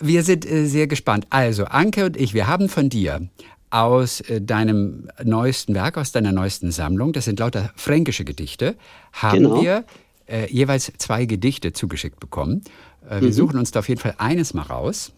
Wir 0.00 0.22
sind 0.22 0.44
äh, 0.50 0.66
sehr 0.66 0.86
gespannt. 0.86 1.26
Also, 1.30 1.64
Anke 1.64 2.06
und 2.06 2.16
ich, 2.16 2.34
wir 2.34 2.46
haben 2.46 2.68
von 2.68 2.88
dir 2.88 3.28
aus 3.70 4.20
äh, 4.22 4.40
deinem 4.40 5.08
neuesten 5.24 5.74
Werk, 5.74 5.98
aus 5.98 6.12
deiner 6.12 6.32
neuesten 6.32 6.70
Sammlung, 6.72 7.12
das 7.12 7.24
sind 7.26 7.38
lauter 7.40 7.70
fränkische 7.76 8.24
Gedichte, 8.24 8.76
haben 9.12 9.38
Genau. 9.44 9.62
wir 9.62 9.84
äh, 10.26 10.50
jeweils 10.52 10.92
zwei 10.98 11.24
Gedichte 11.26 11.72
zugeschickt 11.72 12.20
bekommen. 12.20 12.62
Äh, 13.08 13.20
wir 13.22 13.32
suchen 13.32 13.58
uns 13.58 13.70
da 13.72 13.80
auf 13.80 13.88
jeden 13.88 14.00
Fall 14.00 14.14
eines 14.18 14.54
mal 14.54 14.62
raus. 14.62 15.12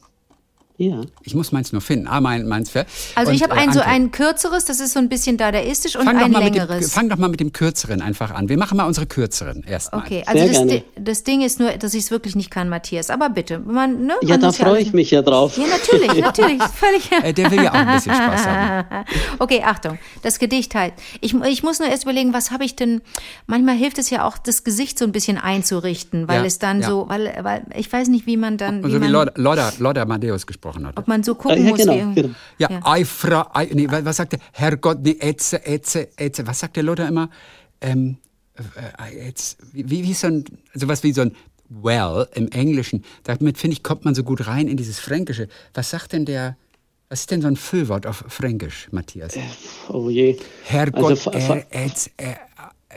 Ja. 0.80 1.00
Ich 1.24 1.34
muss 1.34 1.50
meins 1.50 1.72
nur 1.72 1.80
finden. 1.82 2.06
Ah, 2.06 2.20
mein, 2.20 2.46
meins 2.46 2.70
für. 2.70 2.86
Also 3.16 3.30
Und, 3.30 3.34
ich 3.36 3.42
habe 3.42 3.54
äh, 3.56 3.58
ein 3.58 3.72
so 3.72 3.80
ein 3.80 4.12
kürzeres, 4.12 4.64
das 4.64 4.78
ist 4.78 4.92
so 4.92 5.00
ein 5.00 5.08
bisschen 5.08 5.36
dadaistisch 5.36 5.96
und 5.96 6.04
Fang 6.04 6.16
ein 6.16 6.30
mit 6.30 6.36
dem, 6.36 6.42
längeres. 6.54 6.92
fang 6.92 7.08
doch 7.08 7.16
mal 7.16 7.28
mit 7.28 7.40
dem 7.40 7.52
kürzeren 7.52 8.00
einfach 8.00 8.30
an. 8.30 8.48
Wir 8.48 8.56
machen 8.56 8.76
mal 8.76 8.84
unsere 8.86 9.06
kürzeren 9.06 9.64
erstmal. 9.64 10.02
Okay, 10.04 10.22
also 10.24 10.38
Sehr 10.38 10.46
das, 10.48 10.56
gerne. 10.56 10.70
Di- 10.70 10.84
das 11.04 11.24
Ding 11.24 11.40
ist 11.42 11.58
nur, 11.58 11.72
dass 11.72 11.94
ich 11.94 12.04
es 12.04 12.10
wirklich 12.12 12.36
nicht 12.36 12.52
kann, 12.52 12.68
Matthias. 12.68 13.10
Aber 13.10 13.28
bitte, 13.28 13.58
man, 13.58 14.06
ne? 14.06 14.14
Ja, 14.22 14.30
man 14.36 14.40
da 14.40 14.52
freue 14.52 14.68
alles- 14.70 14.82
ich 14.84 14.92
mich 14.92 15.10
ja 15.10 15.20
drauf. 15.22 15.58
Ja, 15.58 15.64
natürlich, 15.66 16.20
natürlich, 16.22 16.62
völlig. 16.62 17.10
Äh, 17.24 17.32
der 17.32 17.50
will 17.50 17.64
ja 17.64 17.70
auch 17.72 17.74
ein 17.74 17.94
bisschen 17.96 18.14
Spaß 18.14 18.46
haben. 18.46 19.04
Okay, 19.40 19.62
Achtung, 19.64 19.98
das 20.22 20.38
Gedicht 20.38 20.74
halt. 20.76 20.92
Ich, 21.20 21.34
ich 21.34 21.62
muss 21.64 21.80
nur 21.80 21.88
erst 21.88 22.04
überlegen, 22.04 22.32
was 22.32 22.50
habe 22.52 22.64
ich 22.64 22.76
denn. 22.76 23.00
Manchmal 23.48 23.74
hilft 23.76 23.98
es 23.98 24.10
ja 24.10 24.24
auch, 24.24 24.38
das 24.38 24.62
Gesicht 24.62 24.98
so 24.98 25.04
ein 25.04 25.12
bisschen 25.12 25.38
einzurichten, 25.38 26.28
weil 26.28 26.40
Ja, 26.40 26.46
es 26.46 26.58
dann 26.60 26.82
ja. 26.82 26.88
so, 26.88 27.08
weil, 27.08 27.36
weil 27.42 27.62
ich 27.76 27.92
weiß 27.92 28.08
nicht, 28.08 28.26
wie 28.26 28.36
man 28.36 28.58
dann, 28.58 28.84
wie 28.84 28.90
So 28.92 29.00
wie 29.00 29.06
Lord, 29.06 29.36
Lorda, 29.38 29.72
Lorda 29.78 30.02
Amadeus 30.02 30.46
gesprochen 30.46 30.67
hat. 30.76 30.96
ob 30.96 31.08
man 31.08 31.22
so 31.22 31.34
gucken 31.34 31.64
ja, 31.64 31.70
muss. 31.70 31.78
genau, 31.80 31.92
wie, 31.94 32.14
genau. 32.22 32.34
Ja, 32.58 32.68
Ja. 32.70 32.80
ei, 32.84 33.04
Fra, 33.04 33.50
ei, 33.54 33.68
nee, 33.72 33.88
wa- 33.90 34.04
was 34.04 34.16
sagt 34.16 34.32
der? 34.32 34.40
Herrgott, 34.52 34.98
nee, 35.02 35.16
Etze, 35.20 35.64
Etze, 35.64 36.08
Etze. 36.18 36.46
Was 36.46 36.60
sagt 36.60 36.76
der 36.76 36.82
Luther 36.82 37.08
immer? 37.08 37.30
Ähm, 37.80 38.16
äh, 38.56 39.16
äh, 39.24 39.28
Etz, 39.28 39.56
wie, 39.72 40.04
wie 40.04 40.14
so 40.14 40.26
ein, 40.28 40.44
sowas 40.74 41.02
wie 41.02 41.12
so 41.12 41.22
ein 41.22 41.32
Well 41.68 42.26
im 42.34 42.48
Englischen. 42.48 43.04
Damit, 43.24 43.58
finde 43.58 43.74
ich, 43.76 43.82
kommt 43.82 44.04
man 44.04 44.14
so 44.14 44.22
gut 44.24 44.46
rein 44.46 44.68
in 44.68 44.76
dieses 44.76 44.98
Fränkische. 44.98 45.48
Was 45.74 45.90
sagt 45.90 46.12
denn 46.12 46.24
der, 46.24 46.56
was 47.10 47.20
ist 47.20 47.30
denn 47.30 47.40
so 47.42 47.48
ein 47.48 47.56
Füllwort 47.56 48.06
auf 48.06 48.24
Fränkisch, 48.28 48.88
Matthias? 48.90 49.34
Oh 49.88 50.08
je. 50.10 50.36
Herrgott, 50.64 51.04
Also, 51.10 51.30
er, 51.30 51.66
Etz, 51.70 52.10
er, 52.16 52.36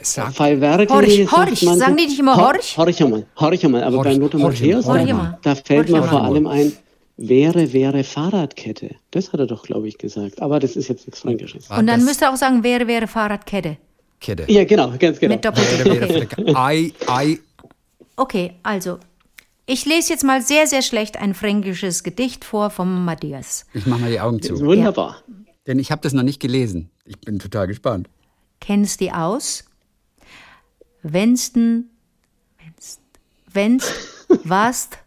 sagt, 0.03 0.35
Fall 0.37 0.59
Werkeli 0.61 1.25
Horch, 1.25 1.31
horch. 1.31 1.63
man 1.63 1.77
Sagen 1.79 1.97
die 1.97 2.05
nicht 2.07 2.19
immer 2.19 2.35
Hor- 2.35 2.53
horch? 2.53 2.77
Horch 2.77 3.03
einmal, 3.03 3.25
horch 3.39 3.63
einmal. 3.65 3.83
Aber 3.83 3.97
Horch, 3.97 4.05
bei 4.07 4.13
Lothar 4.15 4.39
Matthäus, 4.39 4.85
da, 4.85 5.37
da 5.41 5.55
fällt 5.55 5.89
mir 5.89 5.99
Horch 5.99 6.09
vor 6.09 6.23
einmal. 6.23 6.31
allem 6.31 6.47
ein, 6.47 6.73
wäre, 7.29 7.73
wäre 7.73 8.03
Fahrradkette. 8.03 8.95
Das 9.11 9.31
hat 9.33 9.39
er 9.39 9.47
doch, 9.47 9.63
glaube 9.63 9.87
ich, 9.87 9.97
gesagt. 9.97 10.41
Aber 10.41 10.59
das 10.59 10.75
ist 10.75 10.87
jetzt 10.89 11.07
nichts 11.07 11.21
Fränkisches. 11.21 11.69
Und 11.69 11.87
dann 11.87 12.03
müsste 12.03 12.25
er 12.25 12.33
auch 12.33 12.37
sagen, 12.37 12.63
wäre, 12.63 12.87
wäre 12.87 13.07
Fahrradkette. 13.07 13.77
Kette. 14.19 14.45
Ja, 14.51 14.63
genau, 14.65 14.93
ganz 14.99 15.19
genau. 15.19 15.33
Mit 15.35 15.45
Doppel 15.45 15.63
Wäre, 15.63 15.85
wäre, 15.85 16.05
okay. 16.05 16.27
Fränkische. 16.35 16.57
Ei, 16.57 16.91
ei, 17.07 17.39
okay, 18.17 18.53
also. 18.63 18.99
Ich 19.65 19.85
lese 19.85 20.11
jetzt 20.13 20.23
mal 20.23 20.41
sehr, 20.41 20.67
sehr 20.67 20.81
schlecht 20.81 21.17
ein 21.17 21.33
fränkisches 21.33 22.03
Gedicht 22.03 22.43
vor 22.43 22.69
vom 22.71 23.05
Matthias. 23.05 23.65
ich 23.73 23.85
mach 23.85 23.99
mal 23.99 24.11
die 24.11 24.19
Augen 24.19 24.39
Das 24.39 24.49
ist 24.51 24.59
zu. 24.59 24.65
wunderbar. 24.65 25.23
Denn 25.67 25.79
ich 25.79 25.91
habe 25.91 26.01
das 26.01 26.13
noch 26.13 26.23
nicht 26.23 26.39
gelesen. 26.39 26.89
Ich 27.05 27.19
bin 27.19 27.39
total 27.39 27.67
gespannt. 27.67 28.09
Kennst 28.59 28.99
die 28.99 29.11
aus? 29.11 29.63
Wennsten, 31.03 31.89
wennst, 32.59 33.01
wennst, 33.51 33.93
warst, 34.43 34.97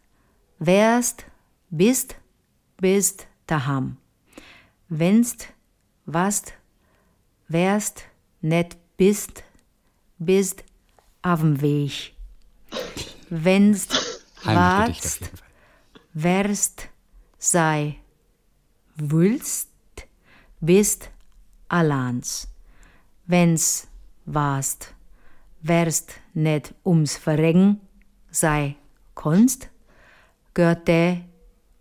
wärst, 0.59 1.25
bist, 1.77 2.17
bist 2.77 3.27
daheim. 3.47 3.97
Wennst, 4.89 5.49
warst, 6.07 6.55
wärst, 7.49 8.05
net 8.41 8.77
bist, 8.97 9.43
bist 10.19 10.63
auf'm 11.23 11.61
Weg. 11.61 12.15
Wennst, 13.29 13.93
warst, 14.45 15.31
wärst, 16.13 16.89
sei, 17.39 17.99
wülst, 18.95 19.71
bist 20.61 21.11
alleins. 21.69 22.47
Wenn's 23.27 23.89
warst, 24.27 24.95
wärst 25.63 26.21
net 26.35 26.75
ums 26.85 27.17
Verrecken, 27.17 27.81
sei 28.31 28.77
Kunst, 29.15 29.71
gehört 30.53 30.87
der 30.87 31.23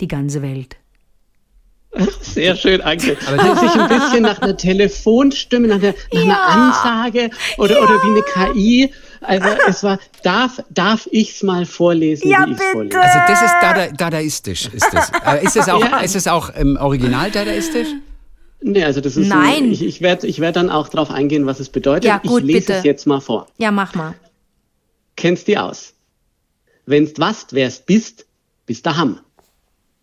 die 0.01 0.07
ganze 0.07 0.41
Welt. 0.41 0.75
Sehr 2.21 2.55
schön, 2.55 2.81
Anke. 2.81 3.15
Aber 3.27 3.43
hört 3.43 3.59
sich 3.59 3.71
ein 3.75 3.87
bisschen 3.87 4.23
nach 4.23 4.41
einer 4.41 4.57
Telefonstimme, 4.57 5.67
nach 5.67 5.75
einer, 5.75 5.93
nach 6.11 6.21
einer 6.23 6.41
Ansage 6.41 7.29
oder, 7.59 7.83
oder 7.83 8.01
wie 8.01 8.41
eine 8.41 8.53
KI. 8.53 8.93
Also 9.21 9.47
es 9.67 9.83
war, 9.83 9.99
darf, 10.23 10.59
darf 10.71 11.07
ich's 11.11 11.43
mal 11.43 11.67
vorlesen, 11.67 12.27
Ja, 12.29 12.47
wie 12.47 12.51
ich's 12.51 12.59
bitte. 12.59 12.71
vorlese? 12.71 12.99
Also 12.99 13.19
das 13.27 13.41
ist 13.43 13.53
Dada, 13.61 13.87
dadaistisch, 13.95 14.69
ist 14.73 14.89
das. 14.91 15.11
Ist 15.43 15.55
es 15.55 15.69
auch, 15.69 15.81
Ja. 15.87 15.99
ist 15.99 16.15
es 16.15 16.27
auch 16.27 16.49
im 16.55 16.77
Original 16.77 17.29
dadaistisch? 17.29 17.89
Nee, 18.61 18.83
also 18.85 18.99
das 18.99 19.15
ist 19.15 19.27
Nein. 19.27 19.65
Ein, 19.65 19.71
ich, 19.71 19.83
ich 19.83 20.01
werde 20.01 20.25
ich 20.25 20.39
werd 20.39 20.55
dann 20.55 20.71
auch 20.71 20.87
darauf 20.89 21.11
eingehen, 21.11 21.45
was 21.45 21.59
es 21.59 21.69
bedeutet. 21.69 22.05
Ja, 22.05 22.17
gut, 22.17 22.41
ich 22.41 22.47
lese 22.47 22.59
bitte. 22.59 22.73
es 22.79 22.83
jetzt 22.85 23.05
mal 23.05 23.19
vor. 23.19 23.45
Ja, 23.57 23.69
mach 23.71 23.93
mal. 23.93 24.15
Kennst 25.15 25.47
die 25.47 25.57
aus? 25.59 25.93
Wenn's 26.87 27.13
wast, 27.17 27.53
wärst 27.53 27.85
bist, 27.85 28.25
bist 28.65 28.85
daheim. 28.85 29.19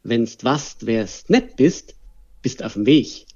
Wenn's 0.03 0.39
wast, 0.43 0.87
wärst 0.87 1.31
net 1.31 1.57
bist, 1.57 1.95
bist 2.43 2.63
auf'm 2.63 2.87
Weg. 2.87 3.27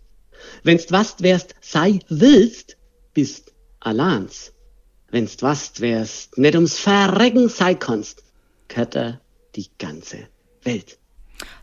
Wenn's 0.63 0.91
wast, 0.91 1.23
wärst 1.23 1.55
sei 1.61 2.01
willst, 2.09 2.77
bist 3.13 3.53
alleins. 3.81 4.53
Wenn's 5.11 5.41
wast, 5.43 5.81
wärst 5.81 6.39
net 6.39 6.55
ums 6.55 6.79
Verrecken 6.79 7.49
sei 7.49 7.75
kannst, 7.75 8.23
gehört 8.69 8.97
er 8.97 9.21
die 9.55 9.69
ganze 9.79 10.29
Welt. 10.63 10.99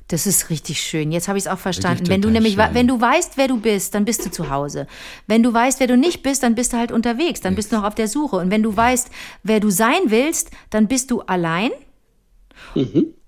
Das 0.08 0.28
ist 0.28 0.50
richtig 0.50 0.82
schön. 0.82 1.14
Jetzt 1.14 1.30
habe 1.30 1.38
ich 1.38 1.46
es 1.46 1.52
auch 1.52 1.58
verstanden. 1.58 2.10
Wenn 2.10 2.22
du 2.22 2.30
nämlich, 2.30 2.56
schön. 2.56 2.74
wenn 2.74 2.88
du 2.88 3.00
weißt, 3.00 3.38
wer 3.38 3.48
du 3.48 3.58
bist, 3.62 3.96
dann 3.96 4.04
bist 4.04 4.26
du 4.26 4.30
zu 4.30 4.50
Hause. 4.50 4.86
Wenn 5.26 5.42
du 5.42 5.54
weißt, 5.54 5.80
wer 5.80 5.88
du 5.88 5.96
nicht 5.96 6.22
bist, 6.22 6.44
dann 6.44 6.54
bist 6.54 6.74
du 6.74 6.78
halt 6.78 6.92
unterwegs. 6.92 7.40
Dann 7.40 7.56
bist 7.56 7.72
du 7.72 7.78
noch 7.78 7.86
auf 7.86 7.96
der 7.96 8.10
Suche. 8.10 8.36
Und 8.36 8.52
wenn 8.52 8.62
du 8.62 8.76
weißt, 8.76 9.10
wer 9.44 9.62
du 9.62 9.70
sein 9.70 10.02
willst, 10.08 10.52
dann 10.70 10.90
bist 10.90 11.12
du 11.12 11.22
allein. 11.22 11.72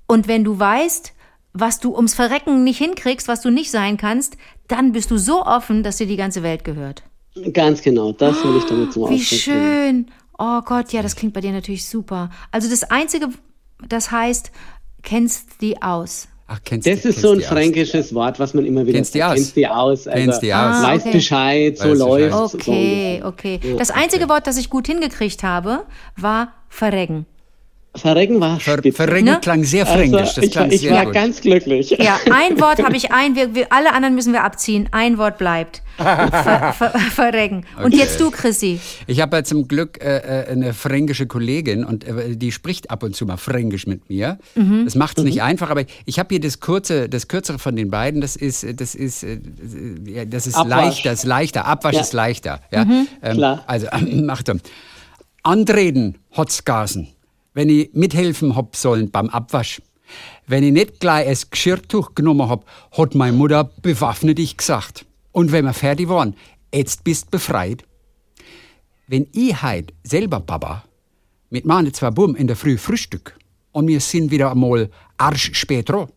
Und 0.07 0.27
wenn 0.27 0.43
du 0.43 0.59
weißt, 0.59 1.13
was 1.53 1.79
du 1.79 1.95
ums 1.95 2.13
Verrecken 2.15 2.63
nicht 2.63 2.77
hinkriegst, 2.79 3.27
was 3.27 3.41
du 3.41 3.49
nicht 3.51 3.69
sein 3.71 3.97
kannst, 3.97 4.37
dann 4.67 4.91
bist 4.91 5.11
du 5.11 5.17
so 5.17 5.45
offen, 5.45 5.83
dass 5.83 5.97
dir 5.97 6.07
die 6.07 6.17
ganze 6.17 6.43
Welt 6.43 6.63
gehört. 6.63 7.03
Ganz 7.53 7.81
genau, 7.81 8.11
das 8.11 8.43
will 8.43 8.57
ich 8.57 8.63
damit 8.65 8.93
zum 8.93 9.09
Wie 9.09 9.15
Ausdruck 9.15 9.29
bringen. 9.29 9.39
schön. 9.39 10.05
Oh 10.37 10.61
Gott, 10.61 10.91
ja, 10.93 11.01
das 11.01 11.15
klingt 11.15 11.33
bei 11.33 11.41
dir 11.41 11.51
natürlich 11.51 11.85
super. 11.87 12.29
Also 12.51 12.69
das 12.69 12.83
Einzige, 12.83 13.29
das 13.87 14.11
heißt, 14.11 14.51
kennst 15.03 15.61
die 15.61 15.81
aus. 15.81 16.27
Ach, 16.47 16.59
kennst 16.65 16.85
Das 16.87 17.01
die- 17.01 17.09
ist 17.09 17.15
kennst 17.15 17.21
so 17.21 17.31
ein 17.31 17.37
die 17.39 17.45
aus. 17.45 17.49
fränkisches 17.51 18.13
Wort, 18.13 18.39
was 18.39 18.53
man 18.53 18.65
immer 18.65 18.81
wieder 18.85 18.97
Kennst 18.97 19.13
die 19.15 19.19
sagt. 19.19 19.31
aus? 19.31 19.35
Kennst 19.37 19.55
die 19.55 19.67
aus. 19.67 20.07
Also, 20.07 20.23
Kennst 20.25 20.41
die 20.41 20.53
aus. 20.53 20.59
Ah, 20.59 20.83
Weißt 20.83 21.05
okay. 21.05 21.15
Bescheid, 21.17 21.77
so 21.77 21.83
Bescheid. 21.89 21.97
läuft 21.99 22.33
so 22.33 22.57
Okay, 22.57 23.21
ungefähr. 23.23 23.27
okay. 23.27 23.75
Das 23.77 23.91
einzige 23.91 24.27
Wort, 24.29 24.45
das 24.47 24.57
ich 24.57 24.69
gut 24.69 24.87
hingekriegt 24.87 25.43
habe, 25.43 25.85
war 26.17 26.53
verrecken. 26.69 27.25
Verrecken 27.95 28.39
war 28.39 28.60
Ver 28.60 28.73
spitze. 28.79 28.91
Verrenken 28.95 29.34
Ne? 29.34 29.39
klang 29.39 29.63
sehr 29.63 29.86
fränkisch. 29.86 30.19
Also, 30.19 30.41
das 30.41 30.45
ich, 30.45 30.51
klang 30.51 30.65
war- 30.65 30.73
ich 30.73 30.82
sehr 30.82 30.93
war 30.93 31.06
gut. 31.06 31.13
ganz 31.13 31.41
glücklich. 31.41 31.91
Ja, 31.91 32.17
ein 32.32 32.60
Wort 32.60 32.84
habe 32.84 32.95
ich 32.97 33.12
ein, 33.12 33.36
wir, 33.36 33.53
wir, 33.53 33.71
alle 33.71 33.93
anderen 33.93 34.15
müssen 34.15 34.34
wir 34.34 34.43
abziehen. 34.43 34.89
Ein 34.91 35.19
Wort 35.19 35.38
bleibt. 35.38 35.84
Ver, 35.97 36.73
ver, 36.75 36.89
verrecken. 37.12 37.65
Und 37.77 37.86
Okay. 37.93 37.97
jetzt 37.97 38.19
du, 38.19 38.32
Chrissy. 38.32 38.79
Ich 39.06 39.21
habe 39.21 39.38
ja 39.38 39.43
zum 39.43 39.67
Glück 39.67 40.03
äh, 40.03 40.17
äh, 40.17 40.47
eine 40.51 40.73
fränkische 40.73 41.27
Kollegin 41.27 41.86
und 41.86 42.03
äh, 42.03 42.36
die 42.36 42.51
spricht 42.51 42.89
ab 42.89 43.03
und 43.03 43.15
zu 43.15 43.27
mal 43.27 43.38
fränkisch 43.38 43.86
mit 43.86 44.10
mir. 44.10 44.39
Mhm. 44.56 44.86
Das 44.86 44.95
macht 44.95 45.19
es 45.19 45.23
nicht 45.23 45.43
einfach, 45.43 45.69
aber 45.69 45.84
ich 46.06 46.17
habe 46.17 46.29
hier 46.32 46.39
das 46.41 46.60
kurze, 46.60 47.08
das 47.10 47.27
kürzere 47.27 47.60
von 47.60 47.75
den 47.75 47.91
beiden. 47.91 48.21
Das 48.21 48.36
ist, 48.36 48.65
das 48.82 48.95
ist, 48.95 49.21
äh, 49.23 49.38
das 50.25 50.47
ist 50.47 50.56
Abwasch. 50.56 50.69
leichter, 50.71 51.10
das 51.12 51.19
ist 51.19 51.25
leichter. 51.25 51.65
Abwasch 51.65 51.93
Ja. 51.93 52.01
ist 52.01 52.13
leichter. 52.13 52.60
Ja? 52.71 52.86
Mhm. 52.86 53.08
Ähm, 53.21 53.38
Klar. 53.38 53.63
Also 53.67 53.88
Achtung. 54.29 54.62
Antreten 55.43 56.15
hat's 56.32 56.63
gasen, 56.65 57.10
wenn 57.53 57.69
ich 57.69 57.91
mithelfen 57.93 58.55
hab 58.55 58.75
sollen 58.75 59.11
beim 59.11 59.29
Abwasch. 59.29 59.81
Wenn 60.45 60.63
ich 60.63 60.73
nicht 60.73 60.99
gleich 60.99 61.27
das 61.27 61.49
Geschirrtuch 61.49 62.15
genommen 62.15 62.49
hab, 62.49 62.65
hat 62.91 63.15
meine 63.15 63.35
Mutter 63.35 63.63
bewaffnet 63.63 64.39
ich 64.39 64.57
gesagt. 64.57 65.05
Und 65.31 65.51
wenn 65.51 65.65
wir 65.65 65.73
fertig 65.73 66.09
waren, 66.09 66.35
jetzt 66.73 67.03
bist 67.03 67.31
befreit. 67.31 67.85
Wenn 69.07 69.27
ich 69.33 69.61
heut 69.61 69.93
selber 70.03 70.39
Papa 70.39 70.83
mit 71.49 71.65
meine 71.65 71.91
zwei 71.91 72.11
Buben 72.11 72.35
in 72.35 72.47
der 72.47 72.55
Früh 72.55 72.77
Frühstück 72.77 73.37
und 73.71 73.87
wir 73.87 73.99
sind 73.99 74.31
wieder 74.31 74.51
einmal 74.51 74.89
arsch 75.17 75.51
spät 75.53 75.89
dran, 75.89 76.09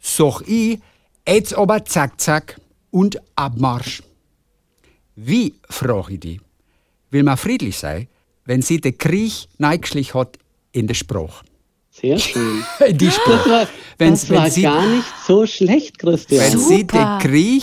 sag 0.00 0.42
ich, 0.46 0.80
jetzt 1.26 1.54
aber 1.54 1.84
zack, 1.84 2.20
zack 2.20 2.60
und 2.90 3.20
Abmarsch. 3.36 4.02
Wie, 5.14 5.54
frage 5.68 6.14
ich 6.14 6.20
die, 6.20 6.40
will 7.10 7.22
man 7.22 7.36
friedlich 7.36 7.78
sein, 7.78 8.08
wenn 8.44 8.62
sie 8.62 8.80
den 8.80 8.98
Krieg 8.98 9.46
neigeschlich 9.58 10.14
hat 10.14 10.38
in 10.72 10.86
der 10.86 10.94
Sprache? 10.94 11.44
Sehr 11.90 12.18
schön. 12.18 12.64
In 12.86 12.98
die 12.98 13.06
Das 13.06 13.14
Sprache. 13.16 13.50
war, 13.50 13.68
Wenn- 13.98 14.10
das 14.10 14.28
wenn 14.30 14.36
war 14.38 14.50
sie- 14.50 14.62
gar 14.62 14.86
nicht 14.86 15.06
so 15.26 15.46
schlecht, 15.46 15.98
Christian. 15.98 16.40
Wenn 16.40 16.58
sie 16.58 16.86
den 16.86 16.88
Super. 16.88 17.18
Krieg 17.20 17.62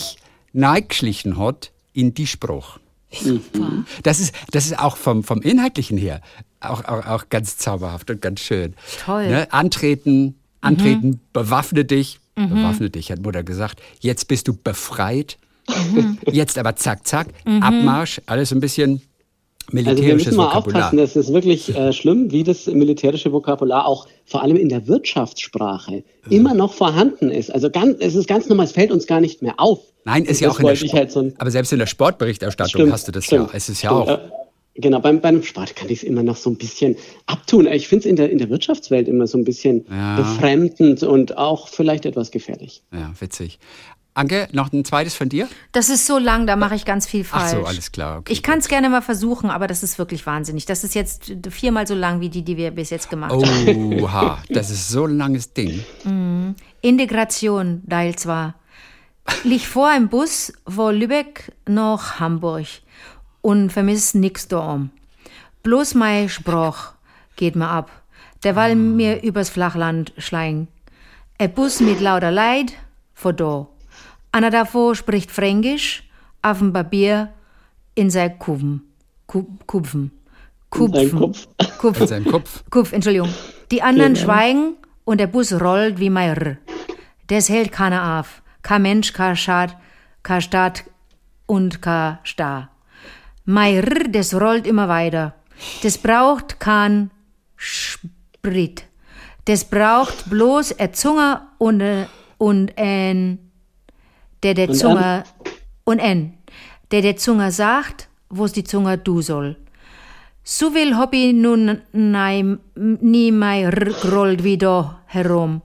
neigeschlichen 0.52 1.38
hat 1.38 1.72
in 1.92 2.14
die 2.14 2.26
Sprache. 2.26 2.80
Super. 3.12 3.84
Das 4.04 4.20
ist, 4.20 4.34
das 4.52 4.66
ist 4.66 4.78
auch 4.78 4.96
vom, 4.96 5.24
vom 5.24 5.42
Inhaltlichen 5.42 5.98
her 5.98 6.20
auch, 6.60 6.84
auch, 6.84 7.06
auch 7.06 7.28
ganz 7.30 7.56
zauberhaft 7.56 8.10
und 8.10 8.20
ganz 8.22 8.40
schön. 8.40 8.74
Toll. 9.04 9.26
Ne? 9.28 9.52
Antreten, 9.52 10.36
antreten, 10.60 11.20
bewaffne 11.32 11.84
dich. 11.84 12.20
Bewaffne 12.36 12.88
dich, 12.90 13.10
hat 13.10 13.20
Mutter 13.22 13.42
gesagt. 13.42 13.80
Jetzt 14.00 14.28
bist 14.28 14.46
du 14.48 14.54
befreit. 14.54 15.36
Jetzt 16.30 16.56
aber 16.58 16.74
zack, 16.76 17.06
zack, 17.06 17.28
Abmarsch, 17.44 18.20
alles 18.26 18.50
ein 18.52 18.60
bisschen 18.60 19.02
Also 19.72 19.86
wir 19.86 19.92
militärisches 19.94 20.26
müssen 20.26 20.36
mal 20.36 20.46
Vokabular. 20.54 20.78
aufpassen, 20.84 20.96
das 20.98 21.16
ist 21.16 21.32
wirklich 21.32 21.74
äh, 21.76 21.92
schlimm, 21.92 22.30
wie 22.30 22.44
das 22.44 22.66
militärische 22.66 23.32
Vokabular 23.32 23.86
auch 23.86 24.06
vor 24.24 24.42
allem 24.42 24.56
in 24.56 24.68
der 24.68 24.86
Wirtschaftssprache 24.86 26.04
immer 26.28 26.54
noch 26.54 26.72
vorhanden 26.74 27.30
ist. 27.30 27.52
Also 27.52 27.70
ganz, 27.70 27.96
es 28.00 28.14
ist 28.14 28.28
ganz 28.28 28.48
normal, 28.48 28.66
es 28.66 28.72
fällt 28.72 28.90
uns 28.92 29.06
gar 29.06 29.20
nicht 29.20 29.42
mehr 29.42 29.54
auf. 29.58 29.80
Nein, 30.04 30.24
ist 30.24 30.40
Und 30.40 30.46
ja 30.46 30.50
auch 30.50 30.60
in 30.60 30.66
der 30.66 30.76
Sport, 30.76 30.94
halt 30.94 31.12
so 31.12 31.30
aber 31.38 31.50
selbst 31.50 31.72
in 31.72 31.78
der 31.78 31.86
Sportberichterstattung 31.86 32.80
Stimmt, 32.80 32.92
hast 32.92 33.08
du 33.08 33.12
das 33.12 33.24
stimmt, 33.24 33.50
ja. 33.50 33.56
Es 33.56 33.68
ist 33.68 33.82
ja 33.82 33.90
stimmt. 33.90 34.02
auch. 34.08 34.08
Äh, 34.08 34.30
Genau, 34.76 35.00
beim, 35.00 35.20
beim 35.20 35.42
Sport 35.42 35.74
kann 35.76 35.88
ich 35.90 35.98
es 35.98 36.02
immer 36.04 36.22
noch 36.22 36.36
so 36.36 36.48
ein 36.48 36.56
bisschen 36.56 36.96
abtun. 37.26 37.66
Ich 37.66 37.88
finde 37.88 38.04
es 38.04 38.06
in 38.10 38.16
der, 38.16 38.30
in 38.30 38.38
der 38.38 38.48
Wirtschaftswelt 38.48 39.08
immer 39.08 39.26
so 39.26 39.36
ein 39.36 39.44
bisschen 39.44 39.84
Ja. 39.90 40.16
befremdend 40.16 41.02
und 41.02 41.36
auch 41.36 41.68
vielleicht 41.68 42.06
etwas 42.06 42.30
gefährlich. 42.30 42.82
Ja, 42.92 43.12
witzig. 43.18 43.58
Anke, 44.14 44.48
noch 44.52 44.72
ein 44.72 44.84
zweites 44.84 45.14
von 45.14 45.28
dir? 45.28 45.48
Das 45.72 45.88
ist 45.88 46.06
so 46.06 46.18
lang, 46.18 46.46
da 46.46 46.56
mache 46.56 46.74
ich 46.74 46.84
ganz 46.84 47.06
viel 47.06 47.24
Ach 47.30 47.40
falsch. 47.40 47.52
so, 47.52 47.64
alles 47.64 47.92
klar, 47.92 48.18
okay, 48.18 48.32
ich 48.32 48.42
kann 48.42 48.58
es 48.58 48.68
gerne 48.68 48.88
mal 48.88 49.02
versuchen, 49.02 49.50
aber 49.50 49.66
das 49.66 49.82
ist 49.82 49.98
wirklich 49.98 50.26
wahnsinnig. 50.26 50.66
Das 50.66 50.82
ist 50.84 50.94
jetzt 50.94 51.32
viermal 51.48 51.86
so 51.86 51.94
lang 51.94 52.20
wie 52.20 52.28
die, 52.28 52.42
die 52.42 52.56
wir 52.56 52.72
bis 52.72 52.90
jetzt 52.90 53.08
gemacht 53.08 53.32
haben. 53.32 54.00
Oha, 54.02 54.42
das 54.48 54.70
ist 54.70 54.88
so 54.88 55.04
ein 55.06 55.16
langes 55.16 55.52
Ding. 55.52 55.84
Integration, 56.80 57.82
Teil 57.88 58.16
2. 58.16 58.54
Lieg 59.44 59.62
vor 59.66 59.92
im 59.96 60.08
Bus 60.08 60.52
von 60.66 60.94
Lübeck 60.94 61.52
nach 61.66 62.18
Hamburg 62.18 62.66
und 63.42 63.70
vermiss 63.70 64.14
nix 64.14 64.48
da 64.48 64.58
um. 64.58 64.90
Bloß 65.62 65.94
mein 65.94 66.28
Spruch 66.28 66.92
geht 67.36 67.54
mir 67.54 67.68
ab, 67.68 67.90
derweil 68.44 68.74
mir 68.74 69.22
übers 69.22 69.50
Flachland 69.50 70.12
schleichen. 70.18 70.68
Ein 71.38 71.52
Bus 71.52 71.80
mit 71.80 72.00
lauter 72.00 72.30
Leid 72.30 72.72
vor 73.14 73.32
da. 73.32 73.68
Einer 74.32 74.50
davor 74.50 74.94
spricht 74.94 75.30
Fränkisch, 75.30 76.04
auf 76.42 76.58
dem 76.58 76.72
Papier 76.72 77.32
in 77.94 78.10
sein 78.10 78.38
Kupfen. 78.38 78.82
Kopf. 79.26 79.48
Kupfen. 79.66 80.10
In 82.00 82.06
seinem 82.06 82.24
Kopf. 82.26 82.64
Kupf, 82.70 82.92
Entschuldigung. 82.92 83.28
Die 83.70 83.82
anderen 83.82 84.16
schweigen 84.16 84.74
und 85.04 85.18
der 85.18 85.26
Bus 85.26 85.52
rollt 85.52 85.98
wie 85.98 86.10
mein 86.10 86.36
R. 86.36 86.56
Das 87.26 87.48
hält 87.48 87.72
keiner 87.72 88.20
auf. 88.20 88.42
Kein 88.62 88.82
Mensch, 88.82 89.12
kein 89.12 89.36
Staat, 89.36 89.76
kein 90.22 90.40
Staat 90.40 90.84
und 91.46 91.82
kein 91.82 92.18
Star. 92.24 92.70
Mein 93.44 93.76
R, 93.76 94.08
das 94.08 94.34
rollt 94.34 94.66
immer 94.66 94.88
weiter. 94.88 95.34
Das 95.82 95.98
braucht 95.98 96.60
kein 96.60 97.10
Sprit. 97.56 98.84
Das 99.44 99.64
braucht 99.64 100.30
bloß 100.30 100.78
eine 100.78 100.92
Zunge 100.92 101.42
und, 101.58 101.80
äh, 101.80 102.06
und 102.38 102.72
ein, 102.76 103.49
der 104.42 104.54
der 104.54 104.68
Und 104.68 104.74
Zunge 104.74 105.24
und 105.84 106.00
ein, 106.00 106.38
der 106.90 107.02
der 107.02 107.16
Zunge 107.16 107.50
sagt, 107.52 108.08
wo's 108.28 108.52
die 108.52 108.64
Zunge 108.64 108.98
du 108.98 109.22
soll. 109.22 109.56
So 110.42 110.70
viel 110.70 110.96
hab 110.96 111.12
ich 111.12 111.32
nun 111.34 111.82
nei, 111.92 112.56
nie 112.74 113.30
mehr 113.32 113.72
rollt 114.10 114.42
wie 114.42 114.58
da 114.58 115.00
herum, 115.06 115.62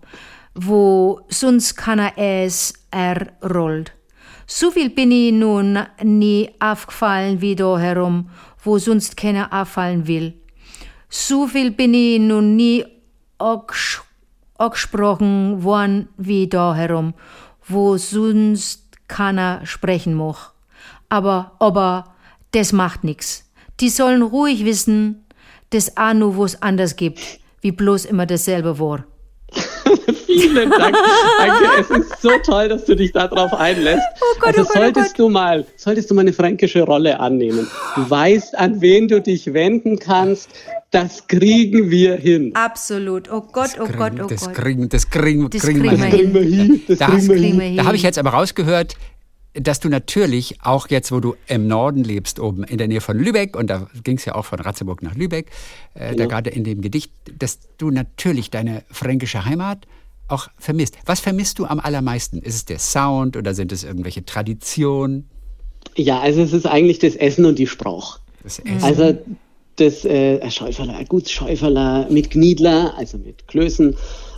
wo 0.53 1.21
sonst 1.29 1.75
keiner 1.75 2.13
es 2.17 2.73
errollt. 2.91 3.93
So 4.47 4.69
viel 4.71 4.89
bin 4.89 5.11
ich 5.11 5.31
nun 5.31 5.79
nie 6.03 6.51
aufgefallen 6.59 7.41
wie 7.41 7.55
da 7.55 7.79
herum, 7.79 8.29
wo 8.63 8.77
sonst 8.77 9.17
keiner 9.17 9.51
auffallen 9.51 10.05
will. 10.07 10.33
So 11.09 11.47
viel 11.47 11.71
bin 11.71 11.93
ich 11.93 12.19
nun 12.19 12.55
nie 12.55 12.85
angesprochen 14.57 15.63
worden 15.63 16.09
wie 16.17 16.47
da 16.47 16.75
herum, 16.75 17.13
wo 17.67 17.97
sonst 17.97 18.83
keiner 19.07 19.65
sprechen 19.65 20.13
mag. 20.13 20.53
Aber, 21.09 21.53
aber, 21.59 22.15
das 22.51 22.71
macht 22.71 23.03
nix. 23.03 23.49
Die 23.79 23.89
sollen 23.89 24.21
ruhig 24.21 24.65
wissen, 24.65 25.25
dass 25.71 25.97
auch 25.97 26.13
nur 26.13 26.35
wo's 26.35 26.61
anders 26.61 26.95
gibt, 26.95 27.19
wie 27.61 27.71
bloß 27.71 28.05
immer 28.05 28.25
dasselbe 28.25 28.79
war. 28.79 29.03
Vielen 30.41 30.69
Dank. 30.69 30.95
Danke, 31.39 31.65
es 31.79 31.89
ist 31.89 32.21
so 32.21 32.29
toll, 32.45 32.69
dass 32.69 32.85
du 32.85 32.95
dich 32.95 33.11
darauf 33.11 33.53
einlässt. 33.53 34.03
Gott, 34.39 34.47
also 34.57 34.61
oh 34.61 34.63
Gott, 34.65 34.75
oh 34.75 34.79
solltest 34.79 35.19
du 35.19 35.29
mal, 35.29 35.65
solltest 35.77 36.09
du 36.09 36.15
mal 36.15 36.21
eine 36.21 36.33
fränkische 36.33 36.81
Rolle 36.83 37.19
annehmen. 37.19 37.67
Du 37.95 38.09
weißt, 38.09 38.57
an 38.57 38.81
wen 38.81 39.07
du 39.07 39.21
dich 39.21 39.53
wenden 39.53 39.97
kannst. 39.99 40.49
Das 40.91 41.27
kriegen 41.27 41.89
wir 41.89 42.15
hin. 42.15 42.51
Absolut. 42.55 43.29
Oh 43.31 43.41
Gott, 43.51 43.71
oh 43.79 43.87
Gott, 43.97 44.13
oh 44.23 44.27
das 44.27 44.45
Gott. 44.45 44.53
kriegen, 44.53 44.87
das 44.89 45.09
kriegen, 45.09 45.49
Das 45.49 45.61
kriegen 45.61 45.81
kriegen 45.81 45.91
wir 45.91 45.99
wir 45.99 46.05
hin. 46.05 46.19
hin. 46.19 46.33
wir 46.33 46.41
hin. 46.43 46.81
Das 46.87 46.97
Da, 46.99 47.07
kriegen 47.07 47.27
wir 47.27 47.35
kriegen 47.35 47.43
hin. 47.47 47.59
wir 47.59 47.65
hin. 47.67 47.77
da 47.77 47.85
habe 47.85 47.95
ich 47.97 48.03
jetzt 48.03 48.17
aber 48.17 48.29
rausgehört, 48.29 48.95
dass 49.53 49.79
du 49.79 49.89
natürlich 49.89 50.57
auch 50.63 50.89
jetzt, 50.89 51.11
wo 51.11 51.19
du 51.21 51.35
im 51.47 51.67
Norden 51.67 52.03
lebst, 52.03 52.39
oben 52.39 52.63
in 52.65 52.77
der 52.77 52.87
Nähe 52.87 53.01
von 53.01 53.17
Lübeck, 53.17 53.55
und 53.57 53.69
da 53.69 53.87
ging 54.03 54.17
es 54.17 54.25
ja 54.25 54.35
auch 54.35 54.45
von 54.45 54.59
Ratzeburg 54.59 55.01
nach 55.01 55.15
Lübeck, 55.15 55.47
äh, 55.95 56.07
da 56.09 56.11
Genau. 56.13 56.27
gerade 56.29 56.49
in 56.49 56.63
dem 56.65 56.81
Gedicht, 56.81 57.11
dass 57.39 57.59
du 57.77 57.89
natürlich 57.89 58.49
deine 58.51 58.83
fränkische 58.91 59.45
Heimat 59.45 59.79
auch 60.27 60.47
vermisst. 60.57 60.95
Was 61.05 61.19
vermisst 61.19 61.59
du 61.59 61.65
am 61.65 61.79
allermeisten? 61.79 62.39
Ist 62.39 62.55
es 62.55 62.65
der 62.65 62.79
Sound 62.79 63.37
oder 63.37 63.53
sind 63.53 63.71
es 63.71 63.83
irgendwelche 63.83 64.25
Traditionen? 64.25 65.29
Ja, 65.95 66.19
also 66.19 66.41
es 66.41 66.53
ist 66.53 66.65
eigentlich 66.65 66.99
das 66.99 67.15
Essen 67.15 67.45
und 67.45 67.59
die 67.59 67.67
Sprache. 67.67 68.19
Das 68.43 68.59
Essen? 68.59 68.83
Also 68.83 69.17
das 69.75 70.05
äh, 70.05 70.49
Schäuferler, 70.49 71.03
Gutsschäuferler 71.05 72.07
mit 72.09 72.31
Gniedler, 72.31 72.93
also 72.97 73.17
mit 73.17 73.47
Klößen. 73.47 73.95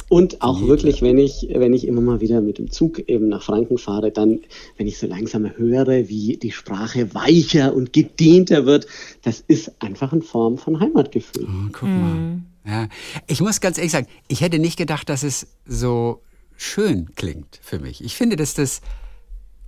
Und 0.09 0.41
auch 0.41 0.61
wirklich, 0.61 1.01
wenn 1.01 1.17
ich, 1.17 1.49
wenn 1.53 1.73
ich 1.73 1.85
immer 1.85 1.99
mal 1.99 2.21
wieder 2.21 2.39
mit 2.39 2.59
dem 2.59 2.71
Zug 2.71 2.99
eben 3.09 3.27
nach 3.27 3.41
Franken 3.41 3.77
fahre, 3.77 4.09
dann, 4.09 4.39
wenn 4.77 4.87
ich 4.87 4.97
so 4.97 5.05
langsam 5.05 5.51
höre, 5.57 6.07
wie 6.07 6.37
die 6.37 6.51
Sprache 6.51 7.13
weicher 7.13 7.75
und 7.75 7.91
gedehnter 7.91 8.65
wird, 8.65 8.87
das 9.23 9.43
ist 9.47 9.73
einfach 9.79 10.13
eine 10.13 10.21
Form 10.21 10.57
von 10.57 10.79
Heimatgefühl. 10.79 11.45
Oh, 11.45 11.69
guck 11.73 11.89
mal. 11.89 12.39
Ja. 12.67 12.87
Ich 13.27 13.39
muss 13.41 13.61
ganz 13.61 13.77
ehrlich 13.77 13.93
sagen, 13.93 14.07
ich 14.27 14.41
hätte 14.41 14.59
nicht 14.59 14.77
gedacht, 14.77 15.07
dass 15.09 15.23
es 15.23 15.47
so 15.65 16.21
schön 16.57 17.15
klingt 17.15 17.59
für 17.61 17.79
mich. 17.79 18.03
Ich 18.03 18.15
finde, 18.15 18.35
dass 18.35 18.53
das 18.55 18.81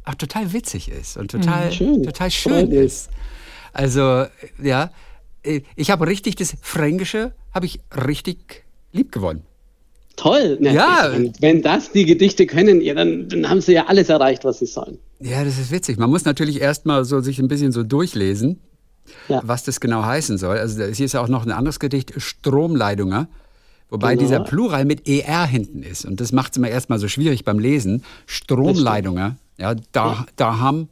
auch 0.05 0.15
total 0.15 0.53
witzig 0.53 0.89
ist 0.89 1.17
und 1.17 1.31
total 1.31 1.71
Schön. 1.71 2.03
total 2.03 2.31
schön 2.31 2.71
ist. 2.71 3.09
Also, 3.73 4.25
ja, 4.61 4.91
ich 5.75 5.91
habe 5.91 6.07
richtig 6.07 6.35
das 6.35 6.55
Fränkische, 6.61 7.33
habe 7.53 7.65
ich 7.67 7.79
richtig 7.95 8.65
lieb 8.91 9.11
gewonnen. 9.11 9.43
Toll. 10.15 10.57
Na, 10.59 10.71
Ja. 10.71 11.09
Wenn, 11.13 11.33
wenn 11.39 11.61
das 11.61 11.91
die 11.91 12.05
Gedichte 12.05 12.45
können, 12.45 12.81
ja, 12.81 12.93
dann, 12.95 13.29
dann 13.29 13.47
haben 13.49 13.61
sie 13.61 13.73
ja 13.73 13.85
alles 13.85 14.09
erreicht, 14.09 14.43
was 14.43 14.59
sie 14.59 14.65
sollen. 14.65 14.97
Ja, 15.21 15.43
das 15.45 15.57
ist 15.57 15.71
witzig. 15.71 15.97
Man 15.97 16.09
muss 16.09 16.25
natürlich 16.25 16.59
erstmal 16.59 17.05
so 17.05 17.21
sich 17.21 17.39
ein 17.39 17.47
bisschen 17.47 17.71
so 17.71 17.83
durchlesen, 17.83 18.59
Ja. 19.27 19.41
was 19.43 19.63
das 19.63 19.79
genau 19.79 20.03
heißen 20.03 20.37
soll. 20.37 20.57
Also 20.57 20.83
hier 20.83 21.05
ist 21.05 21.13
ja 21.13 21.21
auch 21.21 21.27
noch 21.27 21.45
ein 21.45 21.51
anderes 21.51 21.79
Gedicht, 21.79 22.13
Stromleitungen. 22.17 23.27
Wobei 23.91 24.13
Genau. 24.15 24.21
dieser 24.27 24.39
Plural 24.41 24.85
mit 24.85 25.07
ER 25.07 25.47
hinten 25.47 25.81
ist. 25.81 26.05
Und 26.05 26.21
das 26.21 26.31
macht 26.31 26.51
es 26.51 26.57
immer 26.57 26.69
erstmal 26.69 26.99
so 26.99 27.07
schwierig 27.07 27.43
beim 27.43 27.57
Lesen. 27.57 28.03
Stromleitungen, 28.27 29.39
ja, 29.57 29.73
da, 29.91 30.27
da 30.35 30.59
haben, 30.59 30.89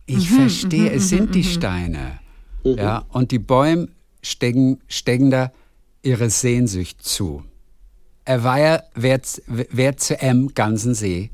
Ich 0.07 0.31
verstehe, 0.31 0.91
es 0.91 1.09
sind 1.09 1.35
die 1.35 1.45
Steine. 1.45 2.21
Ja, 2.65 3.05
und 3.11 3.31
die 3.31 3.39
Bäume 3.39 3.89
stecken, 4.23 4.81
stecken 4.89 5.31
da 5.31 5.53
ihre 6.03 6.31
Sehnsucht 6.31 7.03
zu. 7.03 7.43
Er 8.25 8.43
war 8.43 8.59
ja 8.59 8.83
wert, 8.95 9.43
wert 9.47 10.01
zu 10.01 10.21
em 10.21 10.53
ganzen 10.55 10.95
See. 10.95 11.31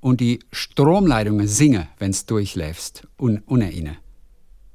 Und 0.00 0.20
die 0.20 0.38
Stromleitungen 0.52 1.46
singe, 1.46 1.88
wenn's 1.98 2.26
durchläufst, 2.26 3.06
un, 3.18 3.42
unter 3.46 3.70
ihnen. 3.70 3.96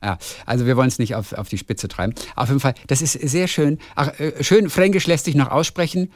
Ja, 0.04 0.18
also 0.46 0.66
wir 0.66 0.78
wollen 0.78 0.88
es 0.90 1.00
nicht 1.00 1.16
auf, 1.16 1.34
auf 1.34 1.50
die 1.50 1.58
Spitze 1.58 1.88
treiben. 1.88 2.14
Auf 2.36 2.50
jeden 2.50 2.60
Fall, 2.60 2.76
das 2.88 3.02
ist 3.02 3.14
sehr 3.14 3.48
schön. 3.48 3.80
Ach, 3.96 4.20
äh, 4.20 4.44
schön, 4.44 4.70
Fränkisch 4.70 5.08
lässt 5.08 5.26
sich 5.26 5.36
noch 5.36 5.50
aussprechen. 5.50 6.12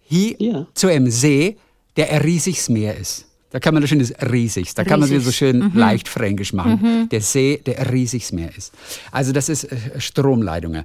Hier 0.00 0.34
Ja. 0.38 0.66
zu 0.74 0.88
einem 0.88 1.10
See, 1.10 1.56
der 1.96 2.10
ein 2.12 2.22
riesiges 2.22 2.68
Meer 2.68 2.96
ist. 2.96 3.26
Da 3.50 3.60
kann 3.60 3.72
man 3.72 3.82
das 3.82 3.90
schönes 3.90 4.12
riesigs, 4.20 4.74
da 4.74 4.82
kann 4.82 4.98
man 4.98 5.08
so 5.08 5.14
Riesig. 5.14 5.36
schön 5.36 5.70
leicht 5.74 6.08
fränkisch 6.08 6.52
machen. 6.52 7.08
Der 7.12 7.20
See, 7.20 7.60
der 7.64 7.78
ein 7.78 7.86
riesiges 7.86 8.32
Meer 8.32 8.50
ist. 8.56 8.72
Also 9.12 9.30
das 9.30 9.48
ist 9.48 9.64
äh, 9.70 9.76
Stromleitungen. 9.98 10.84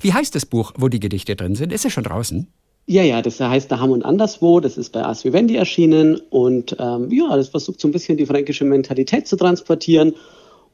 Wie 0.00 0.12
heißt 0.12 0.34
das 0.34 0.44
Buch, 0.44 0.72
wo 0.76 0.88
die 0.88 0.98
Gedichte 0.98 1.36
drin 1.36 1.54
sind? 1.54 1.72
Ist 1.72 1.84
es 1.84 1.92
schon 1.92 2.02
draußen? 2.02 2.48
Ja, 2.86 3.04
ja, 3.04 3.22
das 3.22 3.38
heißt 3.38 3.70
Daham 3.70 3.90
und 3.92 4.04
Anderswo, 4.04 4.58
das 4.58 4.76
ist 4.76 4.90
bei 4.90 5.04
As 5.04 5.24
Vivendi 5.24 5.54
erschienen 5.54 6.20
und 6.30 6.74
ähm, 6.80 7.12
ja, 7.12 7.36
das 7.36 7.50
versucht 7.50 7.80
so 7.80 7.86
ein 7.86 7.92
bisschen 7.92 8.16
die 8.16 8.26
fränkische 8.26 8.64
Mentalität 8.64 9.28
zu 9.28 9.36
transportieren 9.36 10.14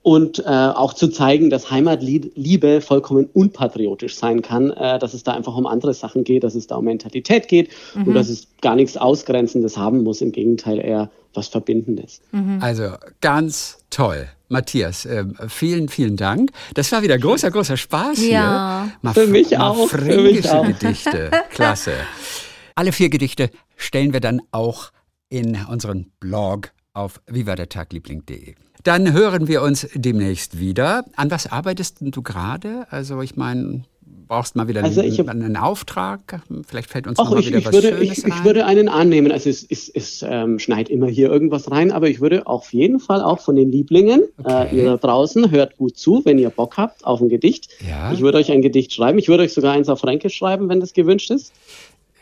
und 0.03 0.39
äh, 0.39 0.43
auch 0.45 0.95
zu 0.95 1.09
zeigen, 1.09 1.51
dass 1.51 1.71
Heimatliebe 1.71 2.81
vollkommen 2.81 3.29
unpatriotisch 3.33 4.17
sein 4.17 4.43
kann, 4.43 4.71
äh, 4.71 4.99
dass 4.99 5.15
es 5.15 5.23
da 5.25 5.33
einfach 5.33 5.57
um 5.57 5.67
andere 5.67 5.95
Sachen 5.95 6.23
geht, 6.25 6.45
dass 6.45 6.55
es 6.55 6.67
da 6.67 6.77
um 6.77 6.85
Mentalität 6.85 7.49
geht 7.49 7.71
und 7.95 8.15
dass 8.15 8.29
es 8.29 8.47
gar 8.63 8.77
nichts 8.77 8.97
Ausgrenzendes 8.97 9.77
haben 9.77 10.03
muss, 10.05 10.21
im 10.21 10.33
Gegenteil 10.33 10.79
eher 10.79 11.11
was 11.35 11.49
Verbindendes. 11.49 12.21
Also 12.61 12.93
ganz 13.21 13.79
toll. 13.91 14.29
Matthias, 14.49 15.05
äh, 15.07 15.25
vielen, 15.49 15.89
vielen 15.89 16.17
Dank. 16.17 16.51
Das 16.75 16.93
war 16.93 17.03
wieder 17.03 17.19
großer, 17.19 17.51
großer 17.51 17.77
Spaß 17.77 18.19
Ja. 18.29 18.85
hier. 18.85 18.93
Mal, 19.03 19.13
Für 19.15 19.27
mich 19.27 19.51
mal 19.51 19.71
auch, 19.71 19.89
für 19.89 20.21
mich 20.23 20.49
auch. 20.49 20.65
Gedichte. 20.67 21.31
Klasse. 21.51 21.93
Alle 22.77 22.93
vier 22.93 23.09
Gedichte 23.09 23.51
stellen 23.77 24.13
wir 24.13 24.21
dann 24.21 24.41
auch 24.53 24.93
in 25.29 25.59
unseren 25.69 26.13
Blog 26.21 26.71
auf 26.97 27.21
vivadertagliebling.de. 27.27 28.55
Dann 28.85 29.13
hören 29.13 29.49
wir 29.49 29.63
uns 29.63 29.89
demnächst 29.95 30.59
wieder. 30.61 31.05
An 31.17 31.31
was 31.31 31.51
arbeitest 31.51 31.97
du 32.01 32.23
gerade? 32.23 32.87
Also 32.91 33.21
ich 33.21 33.35
meine, 33.37 33.83
brauchst 34.29 34.55
mal 34.55 34.69
wieder 34.69 34.83
Also 34.85 35.01
einen, 35.01 35.19
hab- 35.19 35.29
einen 35.29 35.57
Auftrag? 35.57 36.43
Vielleicht 36.69 36.91
fällt 36.91 37.07
uns 37.09 37.19
noch 37.19 37.31
mal 37.31 37.41
ich, 37.41 37.49
wieder 37.49 37.59
ich, 37.59 37.65
was 37.67 37.73
würde, 37.75 37.89
Schönes 37.89 38.19
ich, 38.19 38.25
ich 38.27 38.45
würde 38.45 38.65
einen 38.65 38.89
annehmen. 38.89 39.33
Also 39.33 39.51
es, 39.51 39.65
es, 39.69 39.89
es 39.89 40.25
ähm, 40.29 40.59
schneit 40.61 40.89
immer 40.89 41.09
hier 41.09 41.31
irgendwas 41.31 41.71
rein, 41.71 41.91
aber 41.91 42.09
ich 42.09 42.21
würde 42.21 42.47
auf 42.47 42.73
jeden 42.73 43.01
Fall 43.01 43.23
auch 43.23 43.41
von 43.41 43.57
den 43.57 43.71
Lieblingen, 43.73 44.23
Okay. 44.39 44.69
äh, 44.71 44.77
ihr 44.77 44.85
da 44.85 44.97
draußen, 44.97 45.51
hört 45.51 45.77
gut 45.77 45.97
zu, 45.99 46.23
wenn 46.25 46.39
ihr 46.39 46.51
Bock 46.51 46.77
habt 46.77 47.05
auf 47.05 47.21
ein 47.21 47.29
Gedicht. 47.29 47.69
Ja. 47.89 48.13
Ich 48.13 48.21
würde 48.21 48.39
euch 48.39 48.53
ein 48.53 48.63
Gedicht 48.63 48.93
schreiben. 48.93 49.19
Ich 49.19 49.29
würde 49.29 49.43
euch 49.43 49.53
sogar 49.53 49.73
eins 49.75 49.89
auf 49.89 50.01
Fränkisch 50.01 50.37
schreiben, 50.37 50.69
wenn 50.69 50.79
das 50.81 50.93
gewünscht 50.93 51.31
ist. 51.31 51.53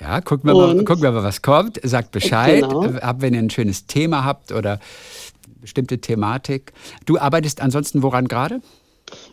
Ja, 0.01 0.21
gucken 0.21 0.51
wir, 0.51 0.55
mal, 0.55 0.85
gucken 0.85 1.03
wir 1.03 1.13
mal, 1.13 1.23
was 1.23 1.43
kommt. 1.43 1.81
Sagt 1.83 2.11
Bescheid, 2.11 2.63
Genau. 2.63 2.85
äh, 2.85 3.01
ab, 3.01 3.17
wenn 3.21 3.33
ihr 3.35 3.41
ein 3.41 3.51
schönes 3.51 3.87
Thema 3.87 4.25
habt 4.25 4.53
oder 4.53 4.81
bestimmte 5.61 5.99
Thematik. 5.99 6.73
Du 7.07 7.19
arbeitest 7.19 7.61
ansonsten 7.61 8.03
woran 8.03 8.29
gerade? 8.29 8.61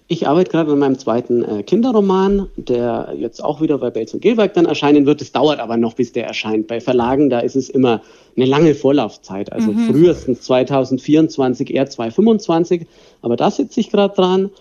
Ich 0.07 0.27
arbeite 0.27 0.51
gerade 0.51 0.71
an 0.71 0.79
meinem 0.79 0.99
zweiten 0.99 1.43
äh, 1.43 1.63
Kinderroman, 1.63 2.47
der 2.57 3.13
jetzt 3.17 3.43
auch 3.43 3.61
wieder 3.61 3.77
bei 3.77 3.89
Belz 3.89 4.13
und 4.13 4.21
Gilwerk 4.21 4.53
dann 4.53 4.65
erscheinen 4.65 5.05
wird. 5.05 5.21
Es 5.21 5.31
dauert 5.31 5.59
aber 5.59 5.77
noch, 5.77 5.93
bis 5.93 6.11
der 6.11 6.27
erscheint. 6.27 6.67
Bei 6.67 6.81
Verlagen, 6.81 7.29
da 7.29 7.39
ist 7.39 7.55
es 7.55 7.69
immer 7.69 8.01
eine 8.35 8.45
lange 8.45 8.75
Vorlaufzeit. 8.75 9.51
Also 9.51 9.71
frühestens 9.73 10.41
2024, 10.41 11.73
eher 11.73 11.89
2025. 11.89 12.85
Aber 13.21 13.35
da 13.37 13.49
sitze 13.49 13.79
ich 13.79 13.89
gerade 13.89 14.13
dran. 14.13 14.51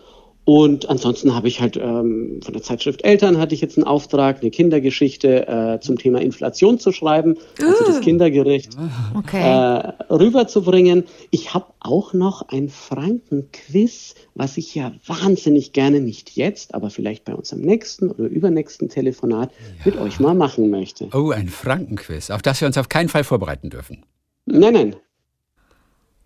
Und 0.52 0.90
ansonsten 0.90 1.32
habe 1.32 1.46
ich 1.46 1.60
halt 1.60 1.76
ähm, 1.76 2.40
von 2.42 2.52
der 2.52 2.60
Zeitschrift 2.60 3.04
Eltern 3.04 3.38
hatte 3.38 3.54
ich 3.54 3.60
jetzt 3.60 3.78
einen 3.78 3.86
Auftrag, 3.86 4.40
eine 4.40 4.50
Kindergeschichte 4.50 5.46
äh, 5.46 5.78
zum 5.78 5.96
Thema 5.96 6.20
Inflation 6.20 6.80
zu 6.80 6.90
schreiben, 6.90 7.36
also 7.62 7.84
das 7.84 8.00
Kindergericht 8.00 8.76
Okay. 9.16 9.42
äh, 9.42 10.12
rüberzubringen. 10.12 11.04
Ich 11.30 11.54
habe 11.54 11.66
auch 11.78 12.14
noch 12.14 12.48
ein 12.48 12.68
Franken-Quiz, 12.68 14.16
was 14.34 14.56
ich 14.56 14.74
ja 14.74 14.90
wahnsinnig 15.06 15.72
gerne 15.72 16.00
nicht 16.00 16.34
jetzt, 16.34 16.74
aber 16.74 16.90
vielleicht 16.90 17.24
bei 17.24 17.36
unserem 17.36 17.62
nächsten 17.62 18.10
oder 18.10 18.24
übernächsten 18.24 18.88
Telefonat 18.88 19.52
mit 19.84 19.98
euch 19.98 20.18
mal 20.18 20.34
machen 20.34 20.68
möchte. 20.68 21.10
Oh, 21.14 21.30
ein 21.30 21.46
Frankenquiz, 21.46 22.28
auf 22.28 22.42
das 22.42 22.60
wir 22.60 22.66
uns 22.66 22.76
auf 22.76 22.88
keinen 22.88 23.08
Fall 23.08 23.22
vorbereiten 23.22 23.70
dürfen. 23.70 24.04
Nein, 24.46 24.72
nein. 24.72 24.96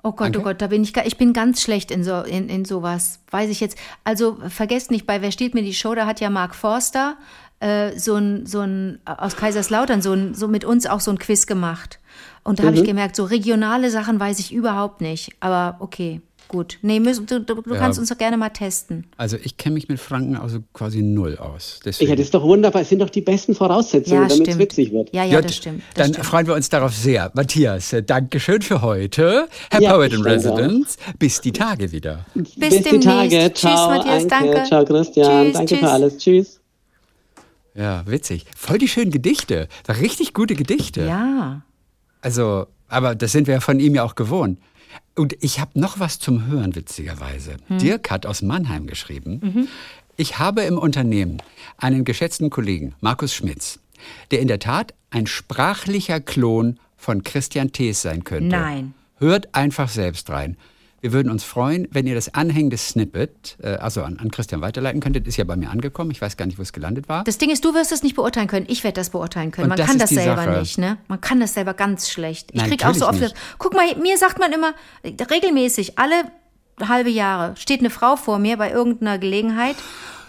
Oh 0.07 0.13
Gott, 0.13 0.27
Danke. 0.27 0.41
oh 0.41 0.43
Gott, 0.43 0.61
da 0.61 0.67
bin 0.67 0.83
ich, 0.83 0.95
ich 0.95 1.17
bin 1.17 1.33
ganz 1.33 1.63
schlecht 1.63 1.91
in, 1.91 2.05
so, 2.05 2.21
in, 2.21 2.51
in 2.51 2.67
sowas. 2.67 3.21
Weiß 3.31 3.49
ich 3.49 3.61
jetzt. 3.61 3.79
Also 4.05 4.37
vergesst 4.49 4.91
nicht, 4.91 5.07
bei 5.07 5.23
Wer 5.23 5.33
steht 5.33 5.55
mir 5.55 5.63
die 5.63 5.73
Show, 5.73 5.95
da 5.95 6.05
hat 6.05 6.21
ja 6.21 6.29
Mark 6.29 6.55
Forster 6.55 7.17
äh, 7.61 7.99
so 7.99 8.17
ein, 8.17 8.45
so 8.45 8.61
ein, 8.61 9.01
aus 9.07 9.35
Kaiserslautern 9.35 10.03
so, 10.03 10.13
ein, 10.13 10.35
so 10.35 10.47
mit 10.47 10.67
uns 10.67 10.85
auch 10.85 11.01
so 11.01 11.11
ein 11.11 11.19
Quiz 11.19 11.47
gemacht. 11.47 12.01
Und 12.43 12.59
da 12.59 12.65
habe 12.65 12.77
ich 12.77 12.85
gemerkt, 12.85 13.17
so 13.17 13.25
regionale 13.25 13.91
Sachen 13.91 14.21
weiß 14.21 14.39
ich 14.41 14.53
überhaupt 14.53 15.01
nicht. 15.01 15.33
Aber 15.41 15.77
okay, 15.81 16.21
gut. 16.55 16.79
Nee, 16.83 17.01
müssen, 17.01 17.27
du, 17.27 17.41
du, 17.41 17.61
du 17.61 17.75
Ja. 17.75 17.81
kannst 17.81 17.99
uns 17.99 18.09
doch 18.09 18.17
gerne 18.19 18.37
mal 18.37 18.49
testen. 18.51 19.07
Also 19.17 19.37
ich 19.43 19.57
kenne 19.57 19.75
mich 19.75 19.89
mit 19.89 19.99
Franken 20.01 20.37
also 20.37 20.61
quasi 20.73 21.03
null 21.03 21.37
aus. 21.39 21.81
Deswegen. 21.85 22.11
Ja, 22.11 22.17
das 22.17 22.27
ist 22.27 22.35
doch 22.35 22.43
wunderbar. 22.43 22.83
Es 22.83 22.89
sind 22.89 23.01
doch 23.01 23.11
die 23.11 23.21
besten 23.21 23.55
Voraussetzungen, 23.55 24.23
Ja, 24.23 24.29
damit 24.29 24.49
es 24.49 24.59
witzig 24.59 24.93
wird. 24.93 25.13
Ja, 25.15 25.25
ja, 25.25 25.43
das 25.43 25.57
stimmt. 25.57 25.83
Das 25.95 26.05
dann 26.07 26.13
stimmt. 26.15 26.27
freuen 26.27 26.47
wir 26.47 26.55
uns 26.55 26.69
darauf 26.69 26.95
sehr. 26.95 27.31
Matthias, 27.35 27.93
äh, 27.93 28.03
Dankeschön 28.03 28.63
für 28.63 28.81
heute. 28.83 29.49
Herr 29.71 29.83
Ja, 29.83 29.93
Poet 29.95 30.13
in 30.13 30.23
danke 30.23 30.49
auch. 30.51 30.57
Residence, 30.59 30.97
bis 31.19 31.41
die 31.41 31.53
Tage 31.53 31.93
wieder. 31.93 32.25
Bis 32.35 32.55
Bis 32.55 32.77
die 32.77 32.83
demnächst. 32.85 33.05
Tage. 33.09 33.53
Tschüss, 33.53 33.61
Ciao, 33.61 33.89
Matthias, 33.91 34.23
Anke. 34.23 34.29
danke. 34.29 34.63
Ciao, 34.69 34.85
Christian. 34.85 35.45
Tschüss, 35.47 35.53
danke 35.55 35.69
tschüss. 35.75 35.79
für 35.81 35.91
alles. 35.91 36.17
Tschüss. 36.19 36.61
Ja, 37.75 38.05
witzig. 38.07 38.47
Voll 38.57 38.79
die 38.79 38.89
schönen 38.89 39.11
Gedichte. 39.11 39.69
War 39.87 39.99
richtig 39.99 40.33
gute 40.33 40.55
Gedichte. 40.55 41.05
Ja. 41.07 41.63
Also, 42.21 42.67
aber 42.89 43.15
das 43.17 43.33
sind 43.33 43.49
wir 43.49 43.55
ja 43.55 43.61
von 43.61 43.81
ihm 43.81 43.95
ja 43.97 44.05
auch 44.05 44.15
gewohnt. 44.15 44.59
Und 45.15 45.37
ich 45.41 45.61
habe 45.61 45.79
noch 45.79 46.01
was 46.01 46.19
zum 46.19 46.47
Hören, 46.47 46.75
witzigerweise. 46.75 47.57
Dirk 47.69 48.11
hat 48.11 48.27
aus 48.27 48.43
Mannheim 48.43 48.87
geschrieben. 48.87 49.69
Ich 50.17 50.39
habe 50.39 50.63
im 50.63 50.79
Unternehmen 50.79 51.39
einen 51.77 52.05
geschätzten 52.05 52.51
Kollegen, 52.51 52.95
Markus 53.01 53.35
Schmitz, 53.35 53.81
der 54.31 54.41
in 54.41 54.49
der 54.49 54.59
Tat 54.59 54.95
ein 55.11 55.27
sprachlicher 55.27 56.21
Klon 56.21 56.79
von 56.97 57.23
Christian 57.23 57.73
Thees 57.73 58.03
sein 58.03 58.25
könnte. 58.25 58.57
Nein. 58.57 58.95
Hört 59.19 59.55
einfach 59.55 59.89
selbst 59.89 60.31
rein. 60.31 60.57
Wir 61.05 61.13
würden 61.13 61.31
uns 61.31 61.45
freuen, 61.45 61.87
wenn 61.91 62.07
ihr 62.07 62.15
das 62.15 62.33
anhängende 62.33 62.79
Snippet, 62.79 63.59
äh, 63.63 63.75
also 63.75 64.03
an, 64.05 64.19
an 64.19 64.31
Christian 64.31 64.63
weiterleiten 64.63 65.03
könntet. 65.03 65.27
Ist 65.29 65.37
ja 65.37 65.45
bei 65.45 65.55
mir 65.55 65.69
angekommen. 65.69 66.11
Ich 66.11 66.23
weiß 66.23 66.39
gar 66.39 66.47
nicht, 66.47 66.57
wo 66.59 66.63
es 66.63 66.73
gelandet 66.73 67.11
war. 67.11 67.25
Das 67.25 67.37
Ding 67.37 67.51
ist, 67.51 67.63
du 67.63 67.75
wirst 67.75 67.93
es 67.93 68.03
nicht 68.03 68.17
beurteilen 68.17 68.49
können. 68.49 68.65
Ich 68.71 68.85
werde 68.85 68.95
das 68.95 69.11
beurteilen 69.11 69.51
können. 69.51 69.65
Und 69.67 69.69
Man 69.69 69.77
das 69.77 69.87
kann 69.87 69.99
das 69.99 70.09
selber 70.09 70.45
Sache. 70.45 70.61
nicht, 70.61 70.79
ne? 70.79 70.97
Man 71.09 71.21
kann 71.21 71.41
das 71.41 71.53
selber 71.53 71.75
ganz 71.75 72.09
schlecht. 72.09 72.53
Ich 72.53 72.63
Nein, 72.63 72.71
krieg 72.71 72.87
auch 72.87 72.95
so 72.95 73.07
oft. 73.07 73.21
nicht. 73.21 73.35
Guck 73.59 73.75
mal, 73.75 73.85
mir 73.97 74.17
sagt 74.17 74.39
man 74.39 74.51
immer 74.51 74.73
äh, 75.03 75.13
regelmäßig 75.23 75.99
alle 75.99 76.15
halbe 76.81 77.11
Jahre 77.11 77.55
steht 77.59 77.81
eine 77.81 77.91
Frau 77.91 78.17
vor 78.17 78.39
mir 78.39 78.57
bei 78.57 78.71
irgendeiner 78.71 79.19
Gelegenheit 79.19 79.77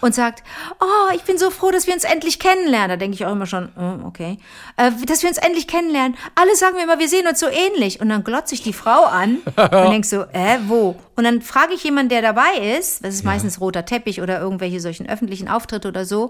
und 0.06 0.16
sagt, 0.16 0.44
oh, 0.80 1.14
ich 1.16 1.24
bin 1.24 1.38
so 1.38 1.50
froh, 1.50 1.72
dass 1.72 1.88
wir 1.88 1.94
uns 1.94 2.04
endlich 2.04 2.40
kennenlernen. 2.40 2.90
Da 2.90 2.98
denke 2.98 3.16
ich 3.16 3.26
auch 3.26 3.32
immer 3.32 3.46
schon, 3.46 3.70
oh, 3.78 4.08
okay, 4.08 4.38
äh, 4.78 4.92
dass 5.06 5.24
wir 5.24 5.30
uns 5.30 5.38
endlich 5.38 5.68
kennenlernen. 5.68 6.18
Alle 6.36 6.56
sagen 6.56 6.76
mir 6.76 6.84
immer, 6.84 7.00
wir 7.00 7.10
sehen 7.10 7.28
uns 7.28 7.40
so 7.40 7.48
ähnlich. 7.48 8.00
Und 8.00 8.10
dann 8.10 8.24
glotze 8.24 8.56
ich 8.56 8.62
die 8.62 8.74
Frau 8.74 9.04
an 9.06 9.38
und 9.56 9.92
denk 9.92 10.06
so, 10.06 10.22
äh, 10.32 10.60
wo? 10.68 10.96
Und 11.16 11.24
dann 11.24 11.42
frage 11.42 11.74
ich 11.74 11.84
jemanden, 11.84 12.10
der 12.10 12.22
dabei 12.22 12.78
ist, 12.78 13.04
das 13.04 13.16
ist 13.16 13.24
meistens 13.24 13.60
roter 13.60 13.86
Teppich 13.86 14.22
oder 14.22 14.40
irgendwelche 14.40 14.80
solchen 14.80 15.10
öffentlichen 15.10 15.48
Auftritte 15.48 15.88
oder 15.88 16.06
so, 16.06 16.30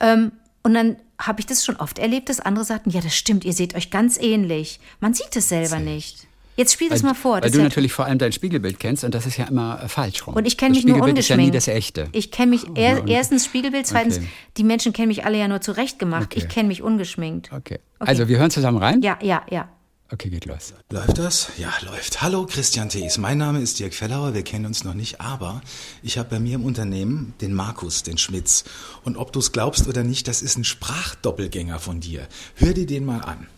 ähm, 0.00 0.32
und 0.66 0.74
dann 0.74 0.96
habe 1.20 1.38
ich 1.38 1.46
das 1.46 1.64
schon 1.64 1.76
oft 1.76 2.00
erlebt, 2.00 2.28
dass 2.28 2.40
andere 2.40 2.64
sagten, 2.64 2.90
ja, 2.90 3.00
das 3.00 3.14
stimmt, 3.14 3.44
ihr 3.44 3.52
seht 3.52 3.76
euch 3.76 3.92
ganz 3.92 4.18
ähnlich. 4.18 4.80
Man 4.98 5.14
sieht 5.14 5.36
es 5.36 5.48
selber 5.48 5.78
nicht. 5.78 6.25
Jetzt 6.56 6.72
spiel 6.72 6.88
das 6.88 7.02
mal 7.02 7.14
vor. 7.14 7.34
Weil 7.34 7.40
Das 7.42 7.52
du 7.52 7.58
ja- 7.58 7.64
natürlich 7.64 7.92
vor 7.92 8.06
allem 8.06 8.18
dein 8.18 8.32
Spiegelbild 8.32 8.80
kennst 8.80 9.04
und 9.04 9.14
das 9.14 9.26
ist 9.26 9.36
ja 9.36 9.44
immer 9.46 9.82
äh, 9.84 9.88
falsch 9.88 10.26
rum. 10.26 10.34
und 10.34 10.46
ich 10.46 10.56
kenne 10.56 10.74
mich 10.74 10.84
nur 10.84 10.94
Spiegelbild 10.96 11.18
ist 11.18 11.28
ja 11.28 11.36
nie 11.36 11.44
ungeschminkt. 11.48 11.68
das 11.68 11.74
echte. 11.76 12.08
Ich 12.12 12.30
kenne 12.30 12.50
mich 12.50 12.64
er, 12.74 13.02
und- 13.02 13.08
erstens 13.08 13.44
Spiegelbild, 13.44 13.86
zweitens 13.86 14.16
Okay. 14.18 14.28
die 14.56 14.64
Menschen 14.64 14.92
kennen 14.92 15.08
mich 15.08 15.24
alle 15.24 15.38
ja 15.38 15.48
nur 15.48 15.60
zurechtgemacht. 15.60 16.24
Okay. 16.34 16.38
Ich 16.38 16.48
kenne 16.48 16.68
mich 16.68 16.82
ungeschminkt. 16.82 17.52
Okay. 17.52 17.78
Also 17.98 18.28
wir 18.28 18.38
hören 18.38 18.50
zusammen 18.50 18.78
rein? 18.78 19.02
Ja, 19.02 19.18
ja, 19.22 19.42
ja. 19.50 19.68
Okay, 20.12 20.30
geht 20.30 20.44
los. 20.44 20.72
Läuft 20.90 21.18
das? 21.18 21.48
Ja, 21.58 21.72
läuft. 21.84 22.22
Hallo, 22.22 22.46
Christian 22.46 22.88
Thees. 22.88 23.18
Mein 23.18 23.38
Name 23.38 23.60
ist 23.60 23.80
Dirk 23.80 23.92
Fellauer. 23.92 24.34
Wir 24.34 24.44
kennen 24.44 24.64
uns 24.64 24.84
noch 24.84 24.94
nicht, 24.94 25.20
aber 25.20 25.62
ich 26.02 26.16
habe 26.16 26.28
bei 26.30 26.38
mir 26.38 26.54
im 26.54 26.64
Unternehmen 26.64 27.34
den 27.40 27.52
Markus, 27.52 28.04
den 28.04 28.16
Schmitz. 28.16 28.62
Und 29.02 29.16
ob 29.16 29.32
du 29.32 29.40
es 29.40 29.50
glaubst 29.50 29.88
oder 29.88 30.04
nicht, 30.04 30.28
das 30.28 30.42
ist 30.42 30.56
ein 30.58 30.62
Sprachdoppelgänger 30.64 31.80
von 31.80 31.98
dir. 32.00 32.28
Hör 32.54 32.72
dir 32.72 32.86
den 32.86 33.04
mal 33.04 33.20
an. 33.20 33.48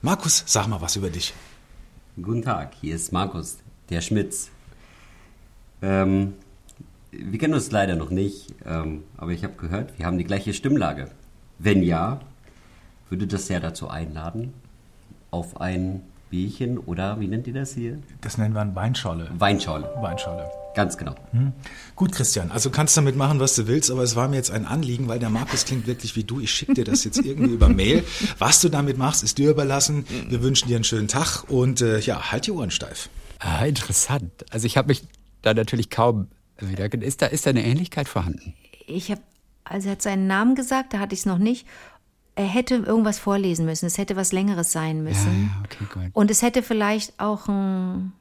Markus, 0.00 0.44
sag 0.46 0.66
mal 0.68 0.80
was 0.80 0.96
über 0.96 1.10
dich. 1.10 1.34
Guten 2.20 2.42
Tag, 2.42 2.74
hier 2.80 2.96
ist 2.96 3.12
Markus, 3.12 3.58
der 3.90 4.00
Schmitz. 4.00 4.50
Ähm, 5.82 6.34
wir 7.12 7.38
kennen 7.38 7.54
uns 7.54 7.70
leider 7.70 7.94
noch 7.94 8.10
nicht, 8.10 8.56
ähm, 8.66 9.04
aber 9.16 9.30
ich 9.30 9.44
habe 9.44 9.54
gehört, 9.54 9.96
wir 9.96 10.04
haben 10.04 10.18
die 10.18 10.24
gleiche 10.24 10.52
Stimmlage. 10.52 11.10
Wenn 11.60 11.80
ja, 11.80 12.20
würde 13.08 13.28
das 13.28 13.48
ja 13.48 13.60
dazu 13.60 13.88
einladen, 13.88 14.52
auf 15.30 15.60
ein 15.60 16.02
Bierchen 16.30 16.78
oder 16.78 17.20
wie 17.20 17.28
nennt 17.28 17.46
ihr 17.46 17.54
das 17.54 17.74
hier? 17.74 17.98
Das 18.20 18.38
nennen 18.38 18.54
wir 18.54 18.60
eine 18.60 18.74
Weinscholle. 18.74 19.30
Weinschorle. 19.38 19.90
Weinscholle. 20.00 20.50
Ganz 20.74 20.96
genau. 20.96 21.16
Gut, 21.96 22.12
Christian, 22.12 22.52
also 22.52 22.70
kannst 22.70 22.96
damit 22.96 23.16
machen, 23.16 23.40
was 23.40 23.56
du 23.56 23.66
willst, 23.66 23.90
aber 23.90 24.02
es 24.04 24.14
war 24.14 24.28
mir 24.28 24.36
jetzt 24.36 24.52
ein 24.52 24.64
Anliegen, 24.64 25.08
weil 25.08 25.18
der 25.18 25.30
Markus 25.30 25.64
klingt 25.64 25.88
wirklich 25.88 26.14
wie 26.14 26.22
du. 26.22 26.38
Ich 26.38 26.52
schicke 26.52 26.74
dir 26.74 26.84
das 26.84 27.02
jetzt 27.02 27.18
irgendwie 27.18 27.52
über 27.52 27.68
Mail. 27.68 28.04
Was 28.38 28.60
du 28.60 28.68
damit 28.68 28.96
machst, 28.96 29.24
ist 29.24 29.38
dir 29.38 29.50
überlassen. 29.50 30.04
Wir 30.28 30.40
wünschen 30.42 30.68
dir 30.68 30.76
einen 30.76 30.84
schönen 30.84 31.08
Tag 31.08 31.44
und 31.48 31.80
äh, 31.80 31.98
ja, 31.98 32.30
halt 32.30 32.46
die 32.46 32.52
Ohren 32.52 32.70
steif. 32.70 33.08
Ah, 33.40 33.64
interessant. 33.64 34.30
Also 34.50 34.66
ich 34.66 34.76
habe 34.76 34.88
mich 34.88 35.02
da 35.42 35.52
natürlich 35.54 35.90
kaum 35.90 36.28
wieder. 36.60 36.92
Ist 37.02 37.22
da, 37.22 37.26
ist 37.26 37.46
da 37.46 37.50
eine 37.50 37.64
Ähnlichkeit 37.64 38.06
vorhanden? 38.08 38.54
Ich 38.86 39.10
habe, 39.10 39.22
also 39.64 39.88
er 39.88 39.92
hat 39.92 40.02
seinen 40.02 40.26
Namen 40.26 40.54
gesagt, 40.54 40.92
da 40.92 41.00
hatte 41.00 41.14
ich 41.14 41.20
es 41.20 41.26
noch 41.26 41.38
nicht. 41.38 41.66
Er 42.38 42.46
hätte 42.46 42.76
irgendwas 42.76 43.18
vorlesen 43.18 43.64
müssen. 43.66 43.86
Es 43.86 43.98
hätte 43.98 44.14
was 44.14 44.32
Längeres 44.32 44.70
sein 44.70 45.02
müssen. 45.02 45.50
ja, 45.50 45.62
okay, 45.64 45.84
gut. 45.92 46.10
Und 46.14 46.30
es 46.30 46.40
hätte 46.42 46.62
vielleicht 46.62 47.18
auch 47.18 47.48
ein 47.48 48.12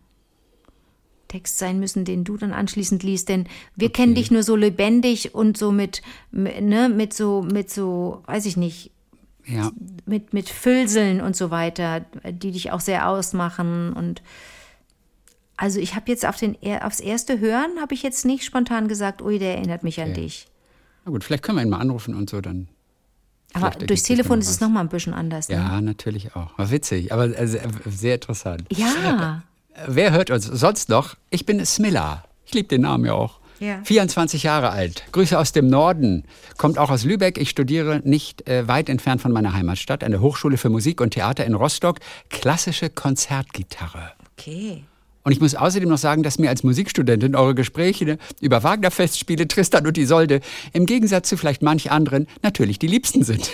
Text 1.28 1.58
sein 1.60 1.80
müssen, 1.80 2.04
den 2.04 2.24
du 2.24 2.36
dann 2.38 2.52
anschließend 2.54 3.04
liest, 3.04 3.30
denn 3.30 3.48
wir 3.76 3.92
kennen 3.92 4.16
dich 4.16 4.32
nur 4.32 4.44
so 4.44 4.56
lebendig 4.56 5.36
und 5.36 5.58
so 5.58 5.72
mit, 5.72 6.02
ne, 6.32 6.90
mit 6.90 7.14
so, 7.14 7.42
mit 7.44 7.70
so, 7.70 8.24
weiß 8.28 8.46
ich 8.46 8.56
nicht, 8.58 8.92
Ja, 9.46 9.72
mit, 10.06 10.34
mit 10.34 10.50
Füllseln 10.50 11.22
und 11.22 11.36
so 11.36 11.52
weiter, 11.52 12.06
die 12.24 12.52
dich 12.52 12.72
auch 12.72 12.80
sehr 12.80 13.10
ausmachen. 13.10 13.92
Und 13.94 14.22
also 15.58 15.80
ich 15.80 15.96
habe 15.96 16.10
jetzt 16.10 16.26
auf 16.26 16.38
den, 16.38 16.56
aufs 16.82 17.02
erste 17.02 17.40
Hören, 17.40 17.80
habe 17.82 17.94
ich 17.94 18.04
jetzt 18.04 18.26
nicht 18.26 18.46
spontan 18.46 18.88
gesagt, 18.88 19.22
ui, 19.22 19.38
der 19.38 19.58
erinnert 19.58 19.84
mich 19.84 20.00
an 20.02 20.12
Okay. 20.12 20.22
dich. 20.22 20.48
na 21.06 21.12
gut, 21.12 21.24
vielleicht 21.24 21.44
können 21.44 21.58
wir 21.58 21.64
ihn 21.64 21.70
mal 21.70 21.80
anrufen 21.80 22.16
und 22.16 22.30
so 22.30 22.42
dann. 22.42 22.68
Aber 23.54 23.72
Vielleicht 23.72 23.90
durchs 23.90 24.04
Telefon 24.04 24.40
ist 24.40 24.48
es 24.50 24.56
was. 24.56 24.62
noch 24.62 24.70
mal 24.70 24.82
ein 24.82 24.90
bisschen 24.90 25.14
anders. 25.14 25.50
Ne? 25.50 25.56
Ja, 25.56 25.82
natürlich 25.82 26.36
auch. 26.36 26.58
War 26.58 26.70
witzig, 26.70 27.12
aber 27.12 27.26
äh, 27.38 27.48
sehr, 27.48 27.62
sehr 27.86 28.16
interessant. 28.16 28.64
Ja. 28.72 29.44
Wer 29.88 30.12
hört 30.12 30.32
uns 30.32 30.46
sonst 30.46 30.90
noch? 30.90 31.16
Ich 31.30 31.46
bin 31.46 31.64
Smilla. 31.66 32.24
Ich 32.46 32.54
liebe 32.54 32.68
den 32.68 32.82
Namen 32.82 33.06
ja 33.06 33.14
auch. 33.14 33.40
Ja. 33.60 33.80
24 33.84 34.44
Jahre 34.44 34.70
alt. 34.70 35.04
Grüße 35.12 35.38
aus 35.38 35.52
dem 35.52 35.68
Norden. 35.68 36.26
Kommt 36.58 36.78
auch 36.78 36.92
aus 36.92 37.04
Lübeck. 37.04 37.38
Ich 37.38 37.50
studiere 37.50 38.02
nicht 38.04 38.48
äh, 38.48 38.68
weit 38.68 38.88
entfernt 38.90 39.22
von 39.22 39.32
meiner 39.32 39.54
Heimatstadt 39.54 40.04
an 40.04 40.12
der 40.12 40.22
Hochschule 40.22 40.58
für 40.58 40.70
Musik 40.70 41.02
und 41.02 41.12
Theater 41.12 41.46
in 41.46 41.56
Rostock 41.56 42.00
klassische 42.30 42.90
Konzertgitarre. 42.90 44.12
Okay. 44.38 44.84
Und 45.28 45.34
ich 45.34 45.42
muss 45.42 45.56
außerdem 45.56 45.90
noch 45.90 45.98
sagen, 45.98 46.24
dass 46.24 46.40
mir 46.40 46.48
als 46.48 46.64
Musikstudentin 46.64 47.36
eure 47.36 47.54
Gespräche 47.54 48.18
über 48.40 48.64
Wagner-Festspiele, 48.64 49.50
Tristan 49.50 49.86
und 49.86 49.98
Isolde 49.98 50.40
im 50.72 50.86
Gegensatz 50.86 51.28
zu 51.28 51.36
vielleicht 51.36 51.62
manch 51.62 51.92
anderen 51.92 52.28
natürlich 52.44 52.80
die 52.80 52.88
liebsten 52.88 53.24
sind. 53.24 53.50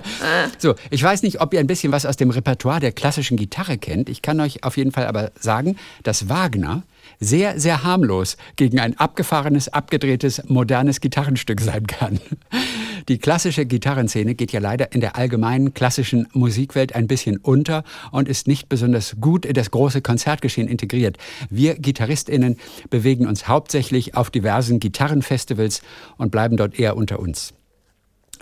so, 0.58 0.74
ich 0.88 1.02
weiß 1.02 1.22
nicht, 1.24 1.42
ob 1.42 1.52
ihr 1.52 1.60
ein 1.60 1.66
bisschen 1.66 1.92
was 1.92 2.06
aus 2.06 2.16
dem 2.16 2.30
Repertoire 2.30 2.80
der 2.80 2.92
klassischen 2.92 3.36
Gitarre 3.36 3.76
kennt. 3.76 4.08
Ich 4.08 4.22
kann 4.22 4.40
euch 4.40 4.64
auf 4.64 4.78
jeden 4.78 4.90
Fall 4.90 5.06
aber 5.06 5.30
sagen, 5.38 5.76
dass 6.02 6.30
Wagner 6.30 6.84
sehr, 7.20 7.60
sehr 7.60 7.84
harmlos 7.84 8.38
gegen 8.56 8.80
ein 8.80 8.98
abgefahrenes, 8.98 9.68
abgedrehtes, 9.68 10.44
modernes 10.46 11.02
Gitarrenstück 11.02 11.60
sein 11.60 11.86
kann. 11.86 12.20
Die 13.08 13.16
klassische 13.16 13.64
Gitarrenszene 13.64 14.34
geht 14.34 14.52
ja 14.52 14.60
leider 14.60 14.92
in 14.92 15.00
der 15.00 15.16
allgemeinen 15.16 15.72
klassischen 15.72 16.28
Musikwelt 16.34 16.94
ein 16.94 17.06
bisschen 17.06 17.38
unter 17.38 17.82
und 18.12 18.28
ist 18.28 18.46
nicht 18.46 18.68
besonders 18.68 19.16
gut 19.18 19.46
in 19.46 19.54
das 19.54 19.70
große 19.70 20.02
Konzertgeschehen 20.02 20.68
integriert. 20.68 21.16
Wir 21.48 21.76
GitarristInnen 21.76 22.58
bewegen 22.90 23.26
uns 23.26 23.48
hauptsächlich 23.48 24.14
auf 24.14 24.28
diversen 24.28 24.78
Gitarrenfestivals 24.78 25.80
und 26.18 26.30
bleiben 26.30 26.58
dort 26.58 26.78
eher 26.78 26.98
unter 26.98 27.18
uns. 27.18 27.54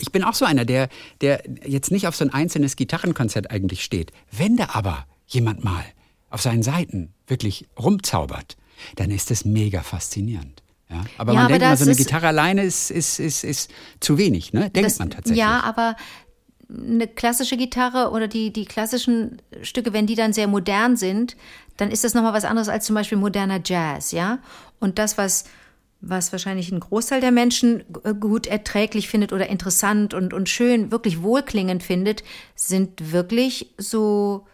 Ich 0.01 0.11
bin 0.11 0.25
auch 0.25 0.35
so 0.35 0.45
einer, 0.45 0.65
der, 0.65 0.89
der 1.21 1.45
jetzt 1.65 1.93
nicht 1.93 2.09
auf 2.09 2.17
so 2.17 2.25
ein 2.25 2.35
einzelnes 2.35 2.75
Gitarrenkonzert 2.75 3.53
eigentlich 3.53 3.85
steht. 3.85 4.11
Wenn 4.33 4.57
da 4.57 4.71
aber 4.73 5.07
jemand 5.29 5.63
mal 5.63 5.85
auf 6.29 6.43
seinen 6.43 6.65
Seiten 6.65 7.15
wirklich 7.29 7.67
rumzaubert, 7.79 8.57
dann 8.97 9.13
ist 9.13 9.31
das 9.31 9.45
mega 9.45 9.83
faszinierend. 9.83 10.66
Ja, 10.89 11.05
aber 11.19 11.33
Ja, 11.33 11.39
man 11.41 11.45
aber 11.47 11.59
denkt 11.59 11.65
mal, 11.65 11.77
so 11.77 11.85
eine 11.85 11.97
Gitarre 11.97 12.29
alleine 12.29 12.63
ist, 12.65 12.91
ist, 12.91 13.19
ist, 13.19 13.43
ist 13.45 13.71
zu 14.01 14.19
wenig, 14.19 14.53
ne? 14.53 14.71
Denkt 14.71 14.85
Das- 14.91 14.99
man 14.99 15.11
tatsächlich. 15.11 15.39
Ja, 15.39 15.61
aber 15.65 15.97
eine 16.69 17.07
klassische 17.09 17.57
Gitarre 17.57 18.11
oder 18.11 18.29
die, 18.29 18.53
die 18.53 18.65
klassischen 18.65 19.41
Stücke, 19.63 19.93
wenn 19.93 20.07
die 20.07 20.15
dann 20.17 20.33
sehr 20.33 20.47
modern 20.49 20.97
sind, 20.97 21.37
dann 21.77 21.91
ist 21.91 22.05
das 22.05 22.15
nochmal 22.15 22.33
was 22.33 22.45
anderes 22.45 22.69
als 22.69 22.87
zum 22.87 22.95
Beispiel 22.95 23.19
moderner 23.19 23.61
Jazz, 23.65 24.13
ja? 24.13 24.39
Und 24.81 24.99
das, 24.99 25.17
was, 25.19 25.45
was 26.01 26.33
wahrscheinlich 26.33 26.71
ein 26.73 26.81
Großteil 26.81 27.21
der 27.21 27.31
Menschen 27.33 27.85
g- 27.93 28.15
gut 28.15 28.47
erträglich 28.47 29.09
findet 29.09 29.33
oder 29.33 29.49
interessant 29.49 30.13
und, 30.15 30.33
und 30.33 30.49
schön, 30.49 30.91
wirklich 30.91 31.23
wohlklingend 31.23 31.83
findet, 31.83 32.23
sind 32.55 33.13
wirklich 33.13 33.73
so 33.79 34.47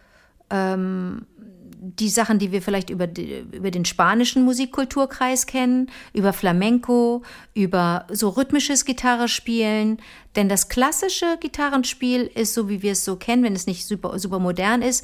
die 1.85 2.07
Sachen, 2.07 2.39
die 2.39 2.53
wir 2.53 2.61
vielleicht 2.61 2.89
über, 2.89 3.09
über 3.51 3.69
den 3.69 3.83
spanischen 3.83 4.43
Musikkulturkreis 4.43 5.47
kennen, 5.47 5.91
über 6.13 6.31
Flamenco, 6.31 7.23
über 7.53 8.05
so 8.09 8.29
rhythmisches 8.29 8.85
Gitarrespielen. 8.85 9.97
Denn 10.37 10.47
das 10.47 10.69
klassische 10.69 11.37
Gitarrenspiel 11.41 12.21
ist, 12.33 12.53
so 12.53 12.69
wie 12.69 12.81
wir 12.81 12.93
es 12.93 13.03
so 13.03 13.17
kennen, 13.17 13.43
wenn 13.43 13.55
es 13.55 13.67
nicht 13.67 13.85
super, 13.85 14.17
super 14.17 14.39
modern 14.39 14.81
ist, 14.81 15.03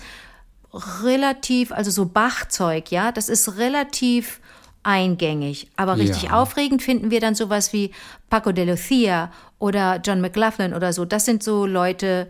relativ, 1.04 1.72
also 1.74 1.92
so 1.92 2.06
Bachzeug, 2.06 2.92
ja, 2.92 3.12
das 3.12 3.28
ist 3.28 3.58
relativ 3.58 4.40
eingängig. 4.84 5.68
Aber 5.76 5.98
richtig 5.98 6.24
Ja. 6.24 6.42
aufregend 6.42 6.82
finden 6.82 7.12
wir 7.12 7.20
dann 7.20 7.36
sowas 7.36 7.74
wie 7.74 7.92
Paco 8.30 8.54
de 8.54 8.66
Lucia 8.66 9.32
oder 9.58 10.00
John 10.04 10.22
McLaughlin 10.22 10.74
oder 10.74 10.94
so. 10.94 11.04
Das 11.04 11.26
sind 11.26 11.44
so 11.44 11.66
Leute, 11.66 12.30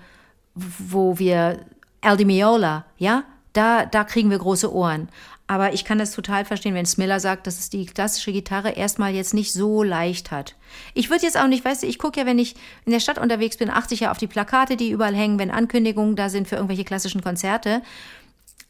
wo 0.56 1.20
wir 1.20 1.60
Al 2.02 2.18
Di 2.18 2.26
Meola, 2.26 2.86
ja, 2.98 3.24
da, 3.60 3.86
da 3.86 4.04
kriegen 4.06 4.30
wir 4.30 4.38
große 4.40 4.74
Ohren. 4.74 5.10
Aber 5.48 5.74
ich 5.74 5.84
kann 5.84 5.98
das 5.98 6.12
total 6.12 6.46
verstehen, 6.46 6.76
wenn 6.76 6.86
Smiller 6.86 7.20
sagt, 7.20 7.48
dass 7.48 7.60
es 7.60 7.70
die 7.70 7.86
klassische 7.88 8.32
Gitarre 8.32 8.70
erstmal 8.70 9.14
jetzt 9.14 9.34
nicht 9.34 9.52
so 9.52 9.82
leicht 9.84 10.30
hat. 10.32 10.56
Ich 10.94 11.10
würde 11.10 11.26
jetzt 11.26 11.38
auch 11.40 11.48
nicht, 11.48 11.66
weißt 11.66 11.84
du, 11.84 11.88
ich 11.88 11.98
gucke 11.98 12.20
ja, 12.20 12.26
wenn 12.26 12.38
ich 12.40 12.56
in 12.86 12.92
der 12.92 13.00
Stadt 13.00 13.18
unterwegs 13.18 13.58
bin, 13.58 13.70
achte 13.70 13.96
ich 13.96 14.02
ja 14.02 14.12
auf 14.12 14.18
die 14.20 14.28
Plakate, 14.28 14.78
die 14.78 14.92
überall 14.92 15.16
hängen, 15.16 15.40
wenn 15.40 15.50
Ankündigungen 15.52 16.16
da 16.16 16.30
sind 16.30 16.48
für 16.48 16.56
irgendwelche 16.56 16.84
klassischen 16.86 17.22
Konzerte. 17.22 17.82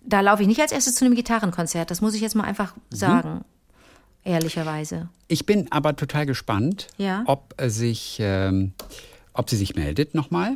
Da 0.02 0.22
laufe 0.22 0.42
ich 0.42 0.48
nicht 0.48 0.62
als 0.62 0.72
erstes 0.72 0.96
zu 0.96 1.06
einem 1.06 1.16
Gitarrenkonzert. 1.16 1.92
Das 1.92 2.00
muss 2.02 2.16
ich 2.16 2.22
jetzt 2.22 2.36
mal 2.36 2.46
einfach 2.46 2.74
sagen. 2.90 3.44
Ehrlicherweise. 4.24 5.10
Ich 5.28 5.46
bin 5.46 5.72
aber 5.72 5.96
total 5.96 6.26
gespannt, 6.26 6.88
Ja. 6.98 7.24
ob, 7.26 7.54
äh, 7.58 7.70
sich, 7.70 8.18
ähm, 8.22 8.72
ob 9.34 9.50
sie 9.50 9.58
sich 9.58 9.76
meldet 9.76 10.16
nochmal. 10.16 10.56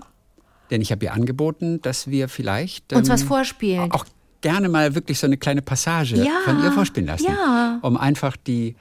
Denn 0.72 0.82
ich 0.82 0.92
habe 0.92 1.06
ihr 1.06 1.14
angeboten, 1.14 1.82
dass 1.82 2.08
wir 2.08 2.30
vielleicht. 2.30 2.94
Uns 2.94 3.08
ähm, 3.10 3.14
was 3.14 3.24
vorspielen. 3.24 3.92
Auch 3.92 4.06
gerne 4.44 4.70
mal 4.70 4.94
wirklich 4.94 5.18
so 5.18 5.26
eine 5.26 5.38
kleine 5.38 5.64
Passage 5.64 6.18
Ja, 6.18 6.42
von 6.46 6.64
ihr 6.64 6.72
vorspielen 6.72 7.08
lassen, 7.08 7.26
um 7.82 7.98
einfach 7.98 8.38
die 8.38 8.76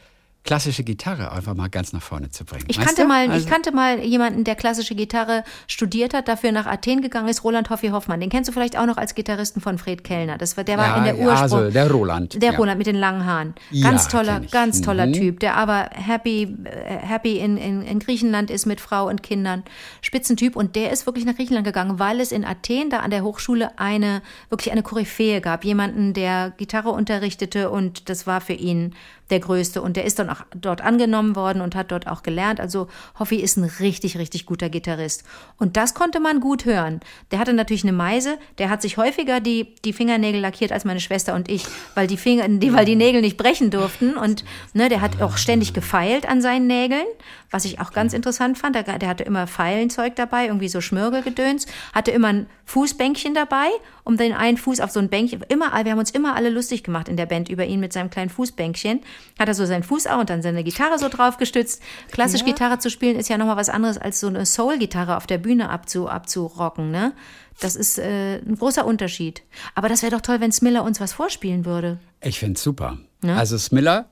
klassische 0.45 0.83
Gitarre 0.83 1.31
einfach 1.31 1.55
mal 1.55 1.69
ganz 1.69 1.93
nach 1.93 2.03
vorne 2.03 2.29
zu 2.31 2.45
bringen. 2.45 2.65
Ich 2.69 2.77
Weißt 2.77 2.87
kannte, 2.89 3.03
du? 3.03 3.09
mal, 3.09 3.31
Also- 3.31 3.45
ich 3.47 3.51
kannte 3.53 3.71
mal 3.73 4.01
jemanden, 4.01 4.43
der 4.45 4.57
klassische 4.57 4.95
Gitarre 4.97 5.45
studiert 5.69 6.15
hat, 6.15 6.27
dafür 6.27 6.51
nach 6.51 6.67
Athen 6.67 7.01
gegangen 7.01 7.29
ist, 7.29 7.45
Roland 7.45 7.71
Hoffi 7.71 7.89
Hoffmann. 7.89 8.19
Den 8.21 8.29
kennst 8.29 8.49
du 8.49 8.53
vielleicht 8.53 8.77
auch 8.77 8.87
noch 8.87 8.97
als 8.97 9.15
Gitarristen 9.15 9.61
von 9.61 9.79
Fred 9.79 10.03
Kellner. 10.03 10.39
Das 10.39 10.57
war, 10.57 10.65
der 10.65 10.79
war 10.79 10.87
Ja, 10.89 10.97
in 10.97 11.05
der 11.05 11.15
ja, 11.15 11.21
Ursprung. 11.27 11.43
also 11.61 11.71
der 11.71 11.91
Roland, 11.91 12.43
Der 12.43 12.53
ja. 12.53 12.59
Roland 12.59 12.79
mit 12.79 12.87
den 12.89 12.97
langen 12.97 13.25
Haaren. 13.25 13.55
Ja, 13.71 13.89
Ganz 13.91 14.09
toller, 14.09 14.35
kenn 14.35 14.45
ich. 14.45 14.51
ganz 14.51 14.81
toller 14.81 15.07
Mhm. 15.07 15.13
Typ, 15.13 15.41
der 15.41 15.57
aber 15.57 15.91
happy, 15.93 16.57
äh, 16.65 16.97
happy 16.99 17.39
in, 17.39 17.57
in, 17.57 17.83
in 17.83 17.99
Griechenland 18.01 18.51
ist 18.51 18.67
mit 18.67 18.81
Frau 18.81 19.09
und 19.09 19.23
Kindern. 19.23 19.63
Spitzentyp. 20.01 20.57
Und 20.57 20.75
der 20.75 20.91
ist 20.91 21.07
wirklich 21.07 21.25
nach 21.25 21.37
Griechenland 21.37 21.65
gegangen, 21.67 21.99
weil 22.01 22.19
es 22.21 22.33
in 22.33 22.45
Athen 22.45 22.91
da 22.91 22.99
an 22.99 23.11
der 23.13 23.23
Hochschule 23.23 23.79
eine, 23.79 24.23
wirklich 24.51 24.73
eine 24.73 24.83
Koryphäe 24.83 25.41
gab. 25.41 25.65
Jemanden, 25.65 26.15
der 26.15 26.53
Gitarre 26.57 26.91
unterrichtete 26.91 27.71
und 27.71 28.09
das 28.09 28.27
war 28.27 28.41
für 28.41 28.55
ihn 28.55 28.95
der 29.33 29.41
Größte. 29.41 29.83
Und 29.83 29.97
der 29.97 30.05
ist 30.05 30.21
dann 30.21 30.31
auch 30.31 30.43
dort 30.55 30.81
angenommen 30.81 31.35
worden 31.35 31.61
und 31.61 31.75
hat 31.75 31.91
dort 31.91 32.07
auch 32.07 32.23
gelernt. 32.23 32.61
Also 32.61 32.87
Hoffi 33.19 33.37
ist 33.37 33.57
ein 33.57 33.65
richtig, 33.81 34.17
richtig 34.19 34.47
guter 34.47 34.69
Gitarrist. 34.69 35.25
Und 35.59 35.77
das 35.77 35.95
konnte 35.95 36.21
man 36.21 36.39
gut 36.39 36.65
hören. 36.65 37.01
Der 37.33 37.41
hatte 37.41 37.53
natürlich 37.53 37.83
eine 37.83 37.93
Meise. 37.93 38.39
Der 38.59 38.71
hat 38.71 38.83
sich 38.83 38.97
häufiger 38.97 39.41
die, 39.41 39.75
die 39.85 39.93
Fingernägel 39.93 40.41
lackiert 40.41 40.71
als 40.71 40.85
meine 40.85 41.01
Schwester 41.01 41.35
und 41.35 41.51
ich, 41.51 41.65
weil 41.95 42.07
die 42.07 42.17
Finger, 42.17 42.47
die, 42.49 42.73
weil 42.73 42.85
die 42.85 42.97
Nägel 42.97 43.23
nicht 43.23 43.37
brechen 43.37 43.71
durften. 43.71 44.17
Und 44.17 44.45
ne, 44.75 44.89
der 44.89 45.01
hat 45.01 45.21
auch 45.21 45.37
ständig 45.37 45.73
gefeilt 45.73 46.29
an 46.29 46.41
seinen 46.41 46.69
Nägeln, 46.69 47.07
was 47.51 47.65
ich 47.65 47.81
auch 47.81 47.93
ganz 47.93 48.13
interessant 48.13 48.59
fand. 48.59 48.77
Der, 48.77 48.85
der 48.85 49.09
hatte 49.09 49.25
immer 49.25 49.47
Feilenzeug 49.47 50.15
dabei, 50.15 50.47
irgendwie 50.47 50.69
so 50.69 50.81
Schmirgelgedöns, 50.81 51.67
hatte 51.93 52.11
immer 52.11 52.29
ein 52.29 52.47
Fußbänkchen 52.73 53.35
dabei, 53.35 53.69
um 54.03 54.17
den 54.17 54.33
einen 54.33 54.57
Fuß 54.57 54.81
auf 54.81 54.91
so 54.91 54.99
ein 54.99 55.11
Bänkchen. 55.11 55.45
Immer, 55.49 55.73
wir 55.85 55.93
haben 55.93 55.99
uns 55.99 56.11
immer 56.11 56.35
alle 56.35 56.49
lustig 56.49 56.83
gemacht 56.83 57.07
in 57.07 57.19
der 57.19 57.27
Band 57.27 57.51
über 57.51 57.67
ihn 57.67 57.81
mit 57.81 57.93
seinem 57.93 58.09
kleinen 58.09 58.31
Fußbänkchen. 58.31 59.01
Hat 59.39 59.47
er 59.49 59.53
so 59.55 59.67
seinen 59.67 59.83
Fuß 59.83 60.07
auch 60.07 60.21
und 60.21 60.31
dann 60.31 60.41
seine 60.41 60.65
Gitarre 60.65 60.99
so 60.99 61.11
drauf 61.11 61.37
gestützt. 61.37 61.83
Klassisch 62.13 62.41
Gitarre 62.47 62.79
zu 62.79 62.89
spielen 62.89 63.17
ist 63.19 63.29
ja 63.29 63.37
nochmal 63.37 63.59
was 63.59 63.69
anderes 63.69 63.99
als 63.99 64.21
so 64.21 64.27
eine 64.29 64.47
Soul-Gitarre 64.47 65.19
auf 65.19 65.27
der 65.27 65.37
Bühne 65.37 65.69
abzu, 65.69 66.09
abzurocken, 66.09 66.91
ne? 66.91 67.13
Das 67.61 67.77
ist 67.77 67.99
äh, 67.99 68.39
ein 68.39 68.57
großer 68.57 68.87
Unterschied. 68.87 69.43
Aber 69.75 69.91
das 69.91 70.01
wäre 70.03 70.13
doch 70.13 70.23
toll, 70.23 70.41
wenn 70.41 70.51
Smiller 70.51 70.83
uns 70.83 70.99
was 70.99 71.13
vorspielen 71.13 71.67
würde. 71.67 71.99
Ich 72.23 72.39
finde 72.39 72.55
es 72.57 72.63
super. 72.63 72.97
Also 73.37 73.59
Smiller, 73.59 74.07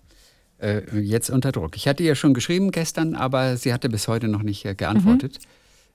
äh, 0.58 0.82
jetzt 1.00 1.30
unter 1.30 1.50
Druck. 1.50 1.76
Ich 1.76 1.88
hatte 1.88 2.02
ihr 2.02 2.14
schon 2.14 2.34
geschrieben 2.34 2.70
gestern, 2.72 3.14
aber 3.14 3.56
sie 3.56 3.72
hatte 3.72 3.88
bis 3.88 4.06
heute 4.06 4.28
noch 4.28 4.42
nicht 4.42 4.66
äh, 4.66 4.74
geantwortet. 4.74 5.38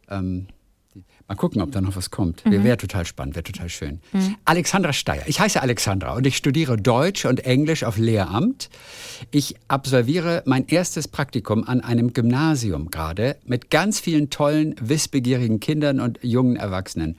Ähm, 0.10 0.48
die- 0.48 0.55
mal 1.28 1.36
gucken, 1.36 1.62
ob 1.62 1.72
da 1.72 1.82
noch 1.82 1.96
was 1.96 2.12
kommt. 2.12 2.44
Wäre 2.46 2.78
total 2.78 3.06
spannend, 3.06 3.36
wäre 3.36 3.44
total 3.44 3.70
schön. 3.70 4.00
Alexandra 4.46 4.94
Steyer. 4.94 5.24
Ich 5.28 5.40
heiße 5.40 5.62
Alexandra 5.62 6.14
und 6.16 6.28
ich 6.28 6.38
studiere 6.38 6.78
Deutsch 6.78 7.26
und 7.26 7.46
Englisch 7.46 7.84
auf 7.84 7.98
Lehramt. 7.98 8.70
Ich 9.32 9.56
absolviere 9.68 10.44
mein 10.46 10.68
erstes 10.68 11.08
Praktikum 11.08 11.64
an 11.64 11.82
einem 11.82 12.14
Gymnasium 12.14 12.92
gerade 12.92 13.38
mit 13.46 13.72
ganz 13.72 14.00
vielen 14.00 14.30
tollen, 14.30 14.76
wissbegierigen 14.80 15.60
Kindern 15.60 16.00
und 16.00 16.20
jungen 16.22 16.56
Erwachsenen. 16.56 17.18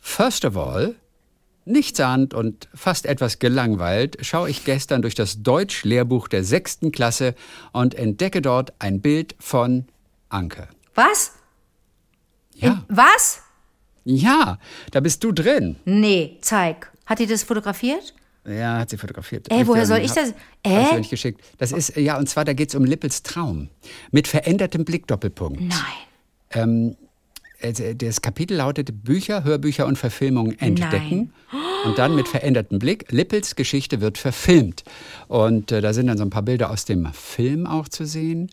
First 0.00 0.44
of 0.44 0.56
all, 0.56 0.94
Nichtsahnd 1.64 2.32
und 2.32 2.68
fast 2.74 3.06
etwas 3.06 3.40
gelangweilt 3.40 4.18
schaue 4.20 4.48
ich 4.48 4.64
gestern 4.64 5.02
durch 5.02 5.16
das 5.16 5.42
Deutsch-Lehrbuch 5.42 6.28
der 6.28 6.44
sechsten 6.44 6.92
Klasse 6.92 7.34
und 7.72 7.96
entdecke 7.96 8.40
dort 8.40 8.72
ein 8.78 9.00
Bild 9.00 9.34
von 9.40 9.86
Anke. 10.28 10.68
Was? 10.94 11.32
Ja, 12.58 12.84
Was? 12.88 13.42
ja, 14.04 14.58
da 14.92 15.00
bist 15.00 15.22
du 15.24 15.32
drin. 15.32 15.76
Nee, 15.84 16.38
zeig. 16.40 16.90
Hat 17.06 17.18
die 17.18 17.26
das 17.26 17.42
fotografiert? 17.42 18.14
Ja, 18.48 18.78
hat 18.78 18.90
sie 18.90 18.96
fotografiert. 18.96 19.50
Ey, 19.50 19.66
woher 19.66 19.86
soll 19.86 19.98
ich 19.98 20.12
das- 20.12 20.30
Hab 20.30 20.36
ich 20.64 20.92
Äh? 20.92 20.98
nicht 20.98 21.10
geschickt. 21.10 21.40
Das 21.58 21.72
ist, 21.72 21.96
ja, 21.96 22.16
und 22.16 22.28
zwar, 22.28 22.44
da 22.44 22.52
geht 22.52 22.68
es 22.68 22.74
um 22.76 22.84
Lippels 22.84 23.22
Traum. 23.24 23.68
Mit 24.12 24.28
verändertem 24.28 24.84
Blickdoppelpunkt. 24.84 25.60
Nein. 26.52 26.96
Also, 27.62 27.94
Das 27.94 28.22
Kapitel 28.22 28.56
lautet 28.58 29.02
Bücher, 29.04 29.42
Hörbücher 29.42 29.86
und 29.86 29.96
Verfilmungen 29.98 30.58
entdecken. 30.60 31.32
Und 31.84 31.98
dann 31.98 32.14
mit 32.14 32.28
verändertem 32.28 32.78
Blick. 32.78 33.06
Lippels 33.10 33.56
Geschichte 33.56 34.00
wird 34.00 34.18
verfilmt. 34.18 34.84
Und 35.28 35.72
äh, 35.72 35.80
da 35.80 35.92
sind 35.92 36.06
dann 36.08 36.18
so 36.18 36.24
ein 36.24 36.30
paar 36.30 36.42
Bilder 36.42 36.70
aus 36.70 36.84
dem 36.84 37.12
Film 37.12 37.66
auch 37.66 37.88
zu 37.88 38.04
sehen. 38.06 38.50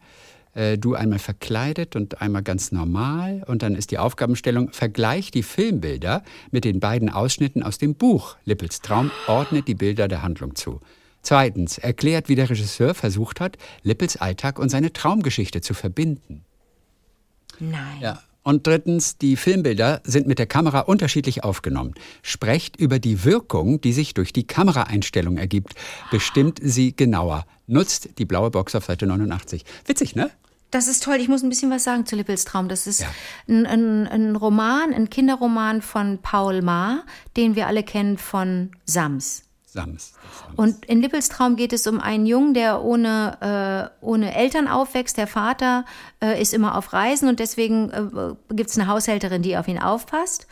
Äh, 0.53 0.77
du 0.77 0.93
einmal 0.95 1.19
verkleidet 1.19 1.95
und 1.95 2.21
einmal 2.21 2.43
ganz 2.43 2.71
normal. 2.71 3.43
Und 3.47 3.63
dann 3.63 3.75
ist 3.75 3.91
die 3.91 3.97
Aufgabenstellung, 3.97 4.71
vergleich 4.71 5.31
die 5.31 5.43
Filmbilder 5.43 6.23
mit 6.51 6.65
den 6.65 6.79
beiden 6.79 7.09
Ausschnitten 7.09 7.63
aus 7.63 7.77
dem 7.77 7.95
Buch. 7.95 8.37
Lippels 8.45 8.81
Traum 8.81 9.11
ordnet 9.27 9.67
die 9.67 9.75
Bilder 9.75 10.07
der 10.07 10.21
Handlung 10.21 10.55
zu. 10.55 10.79
Zweitens, 11.23 11.77
erklärt, 11.77 12.27
wie 12.29 12.35
der 12.35 12.49
Regisseur 12.49 12.93
versucht 12.93 13.39
hat, 13.39 13.57
Lippels 13.81 14.17
Alltag 14.17 14.59
und 14.59 14.69
seine 14.69 14.91
Traumgeschichte 14.91 15.61
zu 15.61 15.73
verbinden. 15.73 16.43
Nein. 17.59 18.01
Ja. 18.01 18.19
Und 18.43 18.67
drittens, 18.67 19.17
die 19.17 19.37
Filmbilder 19.37 20.01
sind 20.03 20.27
mit 20.27 20.37
der 20.37 20.47
Kamera 20.47 20.81
unterschiedlich 20.81 21.45
aufgenommen. 21.45 21.93
Sprecht 22.21 22.75
über 22.75 22.99
die 22.99 23.23
Wirkung, 23.23 23.79
die 23.79 23.93
sich 23.93 24.13
durch 24.13 24.33
die 24.33 24.45
Kameraeinstellung 24.45 25.37
ergibt. 25.37 25.75
Bestimmt 26.11 26.59
sie 26.61 26.93
genauer. 26.93 27.45
Nutzt 27.67 28.19
die 28.19 28.25
blaue 28.25 28.51
Box 28.51 28.75
auf 28.75 28.83
Seite 28.83 29.07
89. 29.07 29.63
Witzig, 29.85 30.17
ne? 30.17 30.29
Das 30.73 30.87
ist 30.87 31.03
toll. 31.03 31.17
Ich 31.17 31.27
muss 31.27 31.43
ein 31.43 31.49
bisschen 31.49 31.69
was 31.71 31.83
sagen 31.83 32.05
zu 32.05 32.15
Lippels 32.15 32.45
Traum. 32.45 32.67
Das 32.67 32.87
ist 32.87 33.01
Ja. 33.01 33.07
ein, 33.47 33.65
ein, 33.65 34.07
ein 34.07 34.35
Roman, 34.35 34.93
ein 34.93 35.09
Kinderroman 35.09 35.81
von 35.81 36.17
Paul 36.21 36.61
Maar, 36.61 37.03
den 37.37 37.55
wir 37.55 37.67
alle 37.67 37.83
kennen 37.83 38.17
von 38.17 38.71
Sams. 38.85 39.43
Sams. 39.65 40.13
Und 40.55 40.85
in 40.85 41.01
Lippels 41.01 41.29
Traum 41.29 41.55
geht 41.55 41.73
es 41.73 41.87
um 41.87 41.99
einen 41.99 42.25
Jungen, 42.27 42.53
der 42.53 42.83
ohne, 42.83 43.91
äh, 44.01 44.05
ohne 44.05 44.35
Eltern 44.35 44.67
aufwächst. 44.67 45.17
Der 45.17 45.25
Vater 45.27 45.85
äh, 46.21 46.39
ist 46.41 46.53
immer 46.53 46.75
auf 46.77 46.93
Reisen 46.93 47.27
und 47.27 47.39
deswegen 47.39 47.89
äh, 47.89 48.35
gibt 48.53 48.69
es 48.69 48.77
eine 48.77 48.87
Haushälterin, 48.87 49.41
die 49.41 49.57
auf 49.57 49.67
ihn 49.67 49.79
aufpasst. 49.79 50.45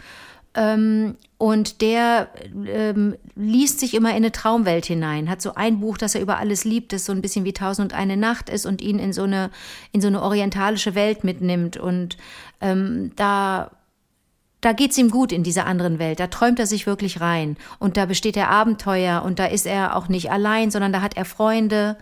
Ähm, 0.55 1.17
und 1.41 1.81
der 1.81 2.27
ähm, 2.67 3.15
liest 3.33 3.79
sich 3.79 3.95
immer 3.95 4.11
in 4.11 4.17
eine 4.17 4.31
Traumwelt 4.31 4.85
hinein, 4.85 5.27
hat 5.27 5.41
so 5.41 5.55
ein 5.55 5.79
Buch, 5.79 5.97
das 5.97 6.13
er 6.13 6.21
über 6.21 6.37
alles 6.37 6.65
liebt, 6.65 6.93
das 6.93 7.03
so 7.03 7.11
ein 7.13 7.21
bisschen 7.23 7.45
wie 7.45 7.51
Tausend 7.51 7.91
und 7.91 7.97
eine 7.97 8.15
Nacht 8.15 8.47
ist 8.47 8.67
und 8.67 8.79
ihn 8.79 8.99
in 8.99 9.11
so 9.11 9.23
eine, 9.23 9.49
in 9.91 10.01
so 10.01 10.07
eine 10.07 10.21
orientalische 10.21 10.93
Welt 10.93 11.23
mitnimmt. 11.23 11.77
Und 11.77 12.17
ähm, 12.61 13.11
da 13.15 13.71
da 14.61 14.73
geht's 14.73 14.99
ihm 14.99 15.09
gut 15.09 15.31
in 15.31 15.41
dieser 15.41 15.65
anderen 15.65 15.97
Welt. 15.97 16.19
Da 16.19 16.27
träumt 16.27 16.59
er 16.59 16.67
sich 16.67 16.85
wirklich 16.85 17.21
rein. 17.21 17.57
Und 17.79 17.97
da 17.97 18.05
besteht 18.05 18.37
er 18.37 18.51
Abenteuer 18.51 19.23
und 19.23 19.39
da 19.39 19.45
ist 19.45 19.65
er 19.65 19.95
auch 19.95 20.09
nicht 20.09 20.29
allein, 20.29 20.69
sondern 20.69 20.93
da 20.93 21.01
hat 21.01 21.17
er 21.17 21.25
Freunde, 21.25 21.97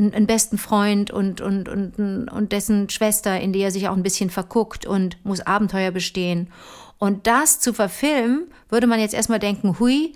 einen, 0.00 0.26
besten 0.26 0.58
Freund 0.58 1.10
und, 1.10 1.40
und, 1.40 1.68
und, 1.68 2.28
und 2.28 2.52
dessen 2.52 2.88
Schwester, 2.88 3.38
in 3.40 3.52
die 3.52 3.60
er 3.60 3.70
sich 3.70 3.88
auch 3.88 3.96
ein 3.96 4.02
bisschen 4.02 4.30
verguckt 4.30 4.86
und 4.86 5.24
muss 5.24 5.40
Abenteuer 5.40 5.90
bestehen. 5.90 6.48
Und 6.98 7.26
das 7.26 7.60
zu 7.60 7.72
verfilmen, 7.72 8.46
würde 8.68 8.86
man 8.86 9.00
jetzt 9.00 9.14
erstmal 9.14 9.38
denken, 9.38 9.78
hui, 9.78 10.12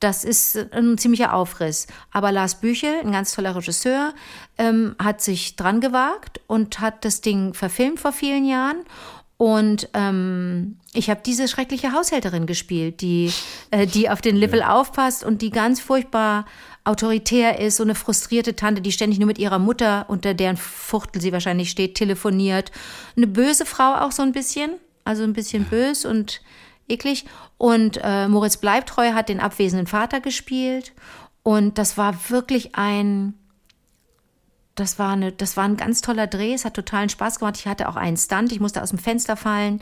das 0.00 0.24
ist 0.24 0.72
ein 0.72 0.98
ziemlicher 0.98 1.32
Aufriss. 1.32 1.86
Aber 2.10 2.32
Lars 2.32 2.56
Büchel, 2.60 3.00
ein 3.00 3.12
ganz 3.12 3.34
toller 3.34 3.54
Regisseur, 3.54 4.14
ähm, 4.58 4.96
hat 4.98 5.20
sich 5.20 5.56
dran 5.56 5.80
gewagt 5.80 6.40
und 6.46 6.80
hat 6.80 7.04
das 7.04 7.20
Ding 7.20 7.54
verfilmt 7.54 8.00
vor 8.00 8.12
vielen 8.12 8.44
Jahren. 8.44 8.84
Und 9.36 9.88
ähm, 9.94 10.78
ich 10.92 11.10
habe 11.10 11.20
diese 11.24 11.48
schreckliche 11.48 11.92
Haushälterin 11.92 12.46
gespielt, 12.46 13.00
die, 13.00 13.32
äh, 13.70 13.86
die 13.86 14.08
auf 14.08 14.20
den 14.20 14.36
Lippel 14.36 14.62
aufpasst 14.62 15.24
und 15.24 15.42
die 15.42 15.50
ganz 15.50 15.80
furchtbar 15.80 16.46
autoritär 16.84 17.60
ist, 17.60 17.76
so 17.76 17.84
eine 17.84 17.94
frustrierte 17.94 18.56
Tante, 18.56 18.82
die 18.82 18.92
ständig 18.92 19.18
nur 19.18 19.26
mit 19.26 19.38
ihrer 19.38 19.58
Mutter, 19.58 20.06
unter 20.08 20.34
deren 20.34 20.56
Fuchtel 20.56 21.22
sie 21.22 21.32
wahrscheinlich 21.32 21.70
steht, 21.70 21.94
telefoniert. 21.94 22.72
Eine 23.16 23.26
böse 23.26 23.66
Frau 23.66 23.94
auch 24.00 24.12
so 24.12 24.22
ein 24.22 24.32
bisschen, 24.32 24.72
also 25.04 25.22
ein 25.22 25.32
bisschen 25.32 25.64
bös 25.64 26.04
und 26.04 26.40
eklig. 26.88 27.24
Und 27.56 28.00
äh, 28.02 28.28
Moritz 28.28 28.56
Bleibtreu 28.56 29.12
hat 29.12 29.28
den 29.28 29.40
abwesenden 29.40 29.86
Vater 29.86 30.20
gespielt. 30.20 30.92
Und 31.42 31.78
das 31.78 31.96
war 31.96 32.30
wirklich 32.30 32.74
ein, 32.74 33.34
das 34.74 34.98
war, 34.98 35.12
eine, 35.12 35.32
das 35.32 35.56
war 35.56 35.64
ein 35.64 35.76
ganz 35.76 36.00
toller 36.00 36.26
Dreh. 36.26 36.54
Es 36.54 36.64
hat 36.64 36.74
totalen 36.74 37.08
Spaß 37.08 37.38
gemacht. 37.38 37.56
Ich 37.58 37.66
hatte 37.66 37.88
auch 37.88 37.96
einen 37.96 38.16
Stunt. 38.16 38.50
Ich 38.52 38.60
musste 38.60 38.82
aus 38.82 38.90
dem 38.90 38.98
Fenster 38.98 39.36
fallen. 39.36 39.80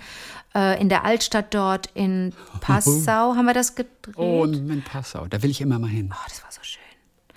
Äh, 0.54 0.80
in 0.80 0.88
der 0.88 1.04
Altstadt 1.04 1.54
dort 1.54 1.88
in 1.94 2.34
Passau 2.60 3.36
haben 3.36 3.46
wir 3.46 3.54
das 3.54 3.74
gedreht. 3.74 4.16
Oh, 4.16 4.44
in 4.44 4.82
Passau. 4.82 5.26
Da 5.26 5.42
will 5.42 5.50
ich 5.50 5.60
immer 5.60 5.78
mal 5.78 5.90
hin. 5.90 6.10
Oh, 6.12 6.24
das 6.28 6.42
war 6.42 6.50
so 6.52 6.60
schön. 6.62 6.80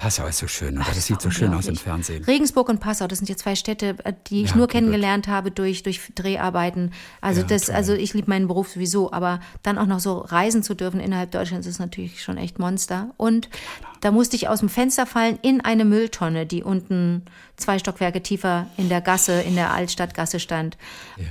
Passau 0.04 0.28
ist 0.28 0.39
so 0.39 0.47
schön, 0.49 0.76
oder? 0.76 0.86
Das, 0.88 0.95
Das 0.95 1.06
sieht 1.06 1.22
so 1.22 1.32
schön 1.32 1.54
aus 1.54 1.66
im. 1.68 1.78
Fernsehen. 1.78 2.26
Regensburg 2.26 2.68
und 2.68 2.82
Passau, 2.82 3.08
das 3.08 3.20
sind 3.20 3.30
jetzt 3.30 3.43
zwei 3.43 3.56
Städte, 3.56 3.95
äh, 4.04 4.12
die 4.28 4.43
ich 4.43 4.49
Ja, 4.49 4.58
nur 4.58 4.68
kennengelernt 4.68 5.30
habe 5.30 5.49
durch, 5.49 5.82
durch 5.84 6.01
Dreharbeiten. 6.14 6.91
Also 7.22 7.39
Ja, 7.39 7.47
das, 7.47 7.68
toll. 7.68 7.76
also 7.76 7.93
ich 7.93 8.14
liebe 8.14 8.30
meinen 8.30 8.47
Beruf 8.49 8.72
sowieso, 8.72 9.14
aber 9.14 9.39
dann 9.62 9.78
auch 9.78 9.86
noch 9.86 10.01
so 10.01 10.18
reisen 10.18 10.62
zu 10.62 10.74
dürfen 10.74 10.99
innerhalb 10.99 11.32
Deutschlands 11.32 11.68
ist 11.68 11.80
natürlich 11.80 12.22
schon 12.22 12.36
echt 12.36 12.60
Monster. 12.60 13.14
Und 13.16 13.47
da 14.04 14.12
musste 14.12 14.36
ich 14.36 14.47
aus 14.49 14.60
dem 14.60 14.70
Fenster 14.70 15.06
fallen 15.06 15.39
in 15.41 15.62
eine 15.62 15.86
Mülltonne, 15.86 16.45
die 16.45 16.62
unten 16.62 17.24
zwei 17.56 17.80
Stockwerke 17.80 18.22
tiefer 18.22 18.68
in 18.78 18.89
der 18.89 18.99
Gasse, 18.99 19.41
in 19.41 19.56
der 19.56 19.72
Altstadtgasse 19.72 20.39
stand. 20.39 20.76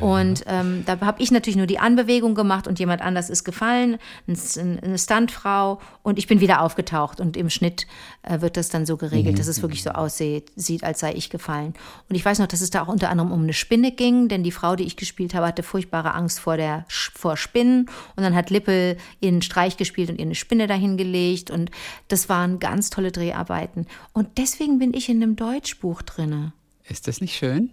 Und 0.00 0.44
ähm, 0.46 0.82
da 0.86 0.98
habe 1.00 1.20
ich 1.20 1.30
natürlich 1.30 1.56
nur 1.56 1.66
die 1.66 1.78
Anbewegung 1.80 2.34
gemacht 2.34 2.66
und 2.66 2.78
jemand 2.78 3.02
anders 3.02 3.28
ist 3.28 3.44
gefallen, 3.44 3.98
ein- 4.28 4.78
eine 4.82 4.98
Stuntfrau 4.98 5.80
und 6.02 6.18
ich 6.18 6.28
bin 6.28 6.40
wieder 6.40 6.62
aufgetaucht. 6.62 7.20
Und 7.20 7.36
im 7.36 7.50
Schnitt 7.50 7.86
äh, 8.22 8.40
wird 8.40 8.56
das 8.56 8.68
dann 8.70 8.86
so 8.86 8.96
geregelt, 8.96 9.38
dass 9.38 9.48
es 9.48 9.60
wirklich 9.62 9.82
so 9.82 9.90
aussieht, 9.90 10.50
sieht, 10.56 10.84
als 10.84 11.00
sei 11.00 11.12
ich 11.12 11.28
gefallen. 11.28 11.74
Und 12.08 12.14
ich 12.16 12.24
weiß 12.24 12.38
noch, 12.38 12.46
dass 12.46 12.60
es 12.62 12.70
da 12.70 12.82
auch 12.82 12.88
unter 12.88 13.10
anderem 13.10 13.32
um 13.32 13.42
eine 13.42 13.52
Spinne 13.52 13.92
ging, 13.92 14.28
denn 14.28 14.42
die 14.44 14.52
Frau, 14.52 14.76
die 14.76 14.84
ich 14.84 14.96
gespielt 14.96 15.34
habe, 15.34 15.46
hatte 15.48 15.62
furchtbare 15.62 16.14
Angst 16.14 16.40
vor 16.40 16.56
der 16.56 16.86
vor 16.88 17.36
Spinnen. 17.36 17.90
Und 18.16 18.22
dann 18.22 18.34
hat 18.34 18.48
Lippel 18.50 18.96
ihren 19.20 19.42
Streich 19.42 19.76
gespielt 19.76 20.08
und 20.08 20.18
ihr 20.18 20.24
eine 20.24 20.34
Spinne 20.36 20.66
dahin 20.68 20.96
gelegt. 20.96 21.50
Und 21.50 21.70
das 22.08 22.28
waren 22.28 22.58
ganz 22.62 22.88
tolle 22.88 23.12
Dreharbeiten. 23.12 23.86
Und 24.14 24.38
deswegen 24.38 24.78
bin 24.78 24.94
ich 24.94 25.08
in 25.10 25.22
einem 25.22 25.36
Deutschbuch 25.36 26.00
drinne. 26.02 26.52
Ist 26.88 27.06
das 27.08 27.20
nicht 27.20 27.36
schön? 27.36 27.70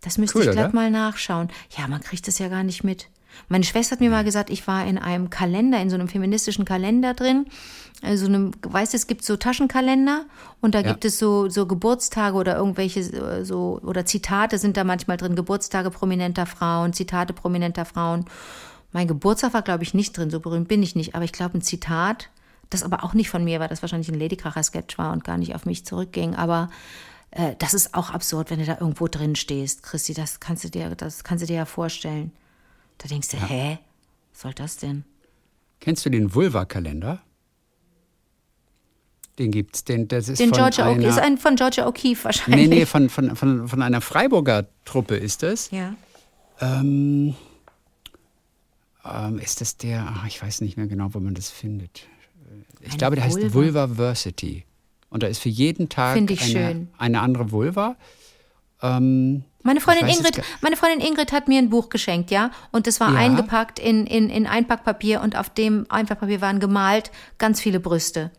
Das 0.00 0.18
müsste 0.18 0.38
Cool, 0.38 0.44
ich 0.44 0.50
oder? 0.50 0.70
mal 0.72 0.90
nachschauen. 0.90 1.48
Ja, 1.76 1.86
man 1.86 2.00
kriegt 2.00 2.26
das 2.26 2.38
ja 2.40 2.48
gar 2.48 2.64
nicht 2.64 2.82
mit. 2.82 3.08
Meine 3.48 3.62
Schwester 3.64 3.92
hat 3.92 4.00
mir 4.00 4.10
mal 4.10 4.24
gesagt, 4.24 4.50
ich 4.50 4.66
war 4.66 4.84
in 4.86 4.98
einem 4.98 5.30
Kalender, 5.30 5.80
in 5.80 5.90
so 5.90 5.94
einem 5.94 6.08
feministischen 6.08 6.64
Kalender 6.64 7.14
drin. 7.14 7.46
Also 8.02 8.26
einem, 8.26 8.52
weißt 8.62 8.92
du, 8.94 8.96
es 8.96 9.06
gibt 9.06 9.24
so 9.24 9.36
Taschenkalender 9.36 10.24
und 10.60 10.74
da 10.74 10.80
Ja. 10.80 10.88
gibt 10.92 11.04
es 11.04 11.18
so, 11.18 11.48
so 11.48 11.66
Geburtstage 11.66 12.36
oder 12.36 12.56
irgendwelche 12.56 13.00
äh, 13.00 13.44
so 13.44 13.80
oder 13.84 14.06
Zitate 14.06 14.58
sind 14.58 14.76
da 14.76 14.84
manchmal 14.84 15.16
drin, 15.18 15.36
Geburtstage 15.36 15.90
prominenter 15.90 16.46
Frauen, 16.46 16.92
Zitate 16.92 17.32
prominenter 17.32 17.84
Frauen. 17.84 18.24
Mein 18.92 19.06
Geburtstag 19.08 19.52
war, 19.52 19.62
glaube 19.62 19.82
ich, 19.82 19.94
nicht 19.94 20.16
drin, 20.16 20.30
so 20.30 20.40
berühmt 20.40 20.68
bin 20.68 20.82
ich 20.82 20.94
nicht, 20.96 21.14
aber 21.14 21.24
ich 21.24 21.32
glaube, 21.32 21.58
ein 21.58 21.62
Zitat, 21.62 22.30
das 22.70 22.82
aber 22.82 23.04
auch 23.04 23.14
nicht 23.14 23.30
von 23.30 23.44
mir 23.44 23.60
war, 23.60 23.68
das 23.68 23.82
wahrscheinlich 23.82 24.08
ein 24.08 24.18
Ladykracher-Sketch 24.18 24.98
war 24.98 25.12
und 25.12 25.24
gar 25.24 25.38
nicht 25.38 25.54
auf 25.54 25.66
mich 25.66 25.84
zurückging, 25.84 26.34
aber 26.34 26.70
äh, 27.30 27.54
das 27.58 27.74
ist 27.74 27.94
auch 27.94 28.10
absurd, 28.10 28.50
wenn 28.50 28.58
du 28.58 28.66
da 28.66 28.78
irgendwo 28.78 29.08
drin 29.08 29.36
stehst, 29.36 29.82
Christi, 29.82 30.14
das 30.14 30.40
kannst 30.40 30.64
du 30.64 30.70
dir, 30.70 30.94
das 30.94 31.24
kannst 31.24 31.42
du 31.42 31.46
dir 31.46 31.56
ja 31.56 31.64
vorstellen. 31.64 32.32
Da 32.98 33.08
denkst 33.08 33.28
du, 33.28 33.36
hä? 33.36 33.78
Was 34.32 34.42
soll 34.42 34.54
das 34.54 34.76
denn? 34.76 35.04
Kennst 35.80 36.04
du 36.04 36.10
den 36.10 36.34
Vulva-Kalender? 36.34 37.20
Den 39.38 39.52
gibt's, 39.52 39.84
den, 39.84 40.08
das 40.08 40.28
ist 40.28 40.40
Den 40.40 40.48
von 40.48 40.58
Georgia 40.58 40.86
einer, 40.86 41.06
ist 41.08 41.18
ein 41.18 41.38
von 41.38 41.54
Georgia 41.54 41.86
O'Keeffe 41.86 42.24
wahrscheinlich. 42.24 42.68
Nee, 42.68 42.76
nee, 42.78 42.86
von, 42.86 43.08
von, 43.08 43.36
von, 43.36 43.68
von 43.68 43.82
einer 43.82 44.00
Freiburger 44.00 44.66
Truppe 44.84 45.16
ist 45.16 45.44
es. 45.44 45.70
Ja. 45.70 45.94
Ähm, 46.60 47.36
ähm, 49.04 49.38
ist 49.38 49.60
das 49.60 49.76
der, 49.76 50.08
ach, 50.08 50.26
ich 50.26 50.42
weiß 50.42 50.60
nicht 50.62 50.76
mehr 50.76 50.88
genau, 50.88 51.14
wo 51.14 51.20
man 51.20 51.34
das 51.34 51.50
findet. 51.50 52.08
Ich 52.80 52.88
Eine 52.90 52.96
glaube, 52.98 53.16
der 53.16 53.24
heißt 53.24 53.36
Vulva? 53.36 53.54
Vulvaversity. 53.54 54.64
Und 55.10 55.22
da 55.22 55.26
ist 55.26 55.40
für 55.40 55.48
jeden 55.48 55.88
Tag 55.88 56.16
eine, 56.16 56.86
eine 56.98 57.20
andere 57.20 57.50
Vulva. 57.50 57.96
Ähm, 58.82 59.42
Meine 59.62 59.80
Freundin 59.80 60.06
es 60.06 60.18
Ingrid, 60.18 60.42
meine 60.60 60.76
Freundin 60.76 61.00
Ingrid 61.06 61.32
hat 61.32 61.48
mir 61.48 61.58
ein 61.58 61.70
Buch 61.70 61.88
geschenkt, 61.88 62.30
ja, 62.30 62.50
und 62.70 62.86
das 62.86 63.00
war 63.00 63.12
Ja. 63.12 63.18
eingepackt 63.18 63.78
in, 63.78 64.06
in, 64.06 64.30
in 64.30 64.46
Einpackpapier 64.46 65.20
und 65.22 65.36
auf 65.36 65.50
dem 65.50 65.86
Einpackpapier 65.88 66.40
waren 66.40 66.60
gemalt 66.60 67.10
ganz 67.38 67.60
viele 67.60 67.80
Brüste. 67.80 68.30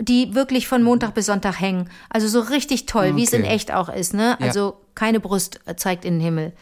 Die 0.00 0.34
wirklich 0.34 0.66
von 0.66 0.82
Montag 0.82 1.14
bis 1.14 1.26
Sonntag 1.26 1.60
hängen. 1.60 1.88
Also 2.10 2.26
so 2.26 2.40
richtig 2.40 2.86
toll, 2.86 3.14
wie 3.14 3.22
es 3.22 3.32
in 3.32 3.42
Okay. 3.42 3.52
echt 3.54 3.72
auch 3.72 3.88
ist, 3.88 4.12
ne? 4.12 4.36
Ja. 4.40 4.46
Also 4.48 4.80
keine 4.96 5.20
Brust 5.20 5.60
zeigt 5.76 6.04
in 6.04 6.14
den 6.14 6.20
Himmel. 6.20 6.52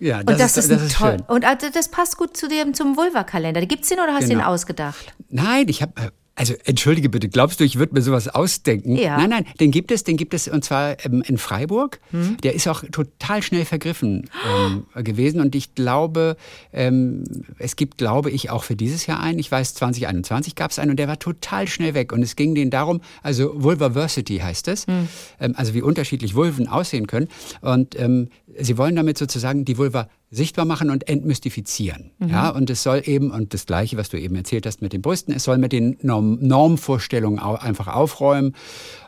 Ja, 0.00 0.18
Und 0.18 0.30
das, 0.40 0.56
ist, 0.56 0.70
das 0.70 0.82
ist 0.82 0.96
toll. 0.96 1.10
schön. 1.18 1.20
Und 1.28 1.44
also 1.44 1.68
das 1.72 1.88
passt 1.88 2.16
gut 2.16 2.36
zu 2.36 2.48
dem 2.48 2.74
zum 2.74 2.96
Vulva-Kalender. 2.96 3.64
Gibt's 3.66 3.88
den 3.88 3.98
oder 4.00 4.12
hast 4.14 4.24
du 4.24 4.28
Genau. 4.30 4.40
den 4.40 4.46
ausgedacht? 4.48 5.14
Nein, 5.28 5.66
ich 5.68 5.82
habe. 5.82 5.92
Also 6.40 6.54
entschuldige 6.64 7.10
bitte, 7.10 7.28
glaubst 7.28 7.60
du, 7.60 7.64
ich 7.64 7.78
würde 7.78 7.92
mir 7.92 8.00
sowas 8.00 8.26
ausdenken? 8.26 8.96
Ja. 8.96 9.18
Nein, 9.18 9.28
nein, 9.28 9.44
den 9.60 9.70
gibt 9.70 9.90
es, 9.90 10.04
den 10.04 10.16
gibt 10.16 10.32
es 10.32 10.48
und 10.48 10.64
zwar 10.64 10.96
ähm, 11.04 11.22
in 11.26 11.36
Freiburg. 11.36 12.00
Hm. 12.12 12.38
Der 12.42 12.54
ist 12.54 12.66
auch 12.66 12.82
total 12.90 13.42
schnell 13.42 13.66
vergriffen 13.66 14.30
ähm, 14.48 14.86
gewesen 15.04 15.42
und 15.42 15.54
ich 15.54 15.74
glaube, 15.74 16.38
ähm, 16.72 17.24
es 17.58 17.76
gibt, 17.76 17.98
glaube 17.98 18.30
ich, 18.30 18.48
auch 18.48 18.64
für 18.64 18.74
dieses 18.74 19.04
Jahr 19.04 19.20
einen. 19.20 19.38
Ich 19.38 19.52
weiß, 19.52 19.74
2021 19.74 20.54
gab 20.54 20.70
es 20.70 20.78
einen 20.78 20.92
und 20.92 20.96
der 20.96 21.08
war 21.08 21.18
total 21.18 21.68
schnell 21.68 21.92
weg 21.92 22.10
und 22.10 22.22
es 22.22 22.36
ging 22.36 22.54
denen 22.54 22.70
darum, 22.70 23.02
also 23.22 23.52
Vulvaversity 23.62 24.38
heißt 24.38 24.68
es, 24.68 24.86
Hm. 24.86 25.08
ähm, 25.40 25.52
also 25.58 25.74
wie 25.74 25.82
unterschiedlich 25.82 26.34
Vulven 26.34 26.68
aussehen 26.68 27.06
können 27.06 27.28
und 27.60 28.00
ähm, 28.00 28.28
sie 28.58 28.78
wollen 28.78 28.96
damit 28.96 29.18
sozusagen 29.18 29.66
die 29.66 29.76
Vulva 29.76 30.08
sichtbar 30.30 30.64
machen 30.64 30.90
und 30.90 31.08
entmystifizieren. 31.08 32.12
Mhm. 32.18 32.28
Ja, 32.28 32.50
und 32.50 32.70
es 32.70 32.84
soll 32.84 33.02
eben, 33.04 33.32
und 33.32 33.52
das 33.52 33.66
Gleiche, 33.66 33.96
was 33.96 34.10
du 34.10 34.18
eben 34.18 34.36
erzählt 34.36 34.64
hast 34.64 34.80
mit 34.80 34.92
den 34.92 35.02
Brüsten, 35.02 35.34
es 35.34 35.42
soll 35.42 35.58
mit 35.58 35.72
den 35.72 35.98
Norm 36.02 36.38
Normvorstellungen 36.40 37.40
einfach 37.40 37.88
aufräumen 37.88 38.54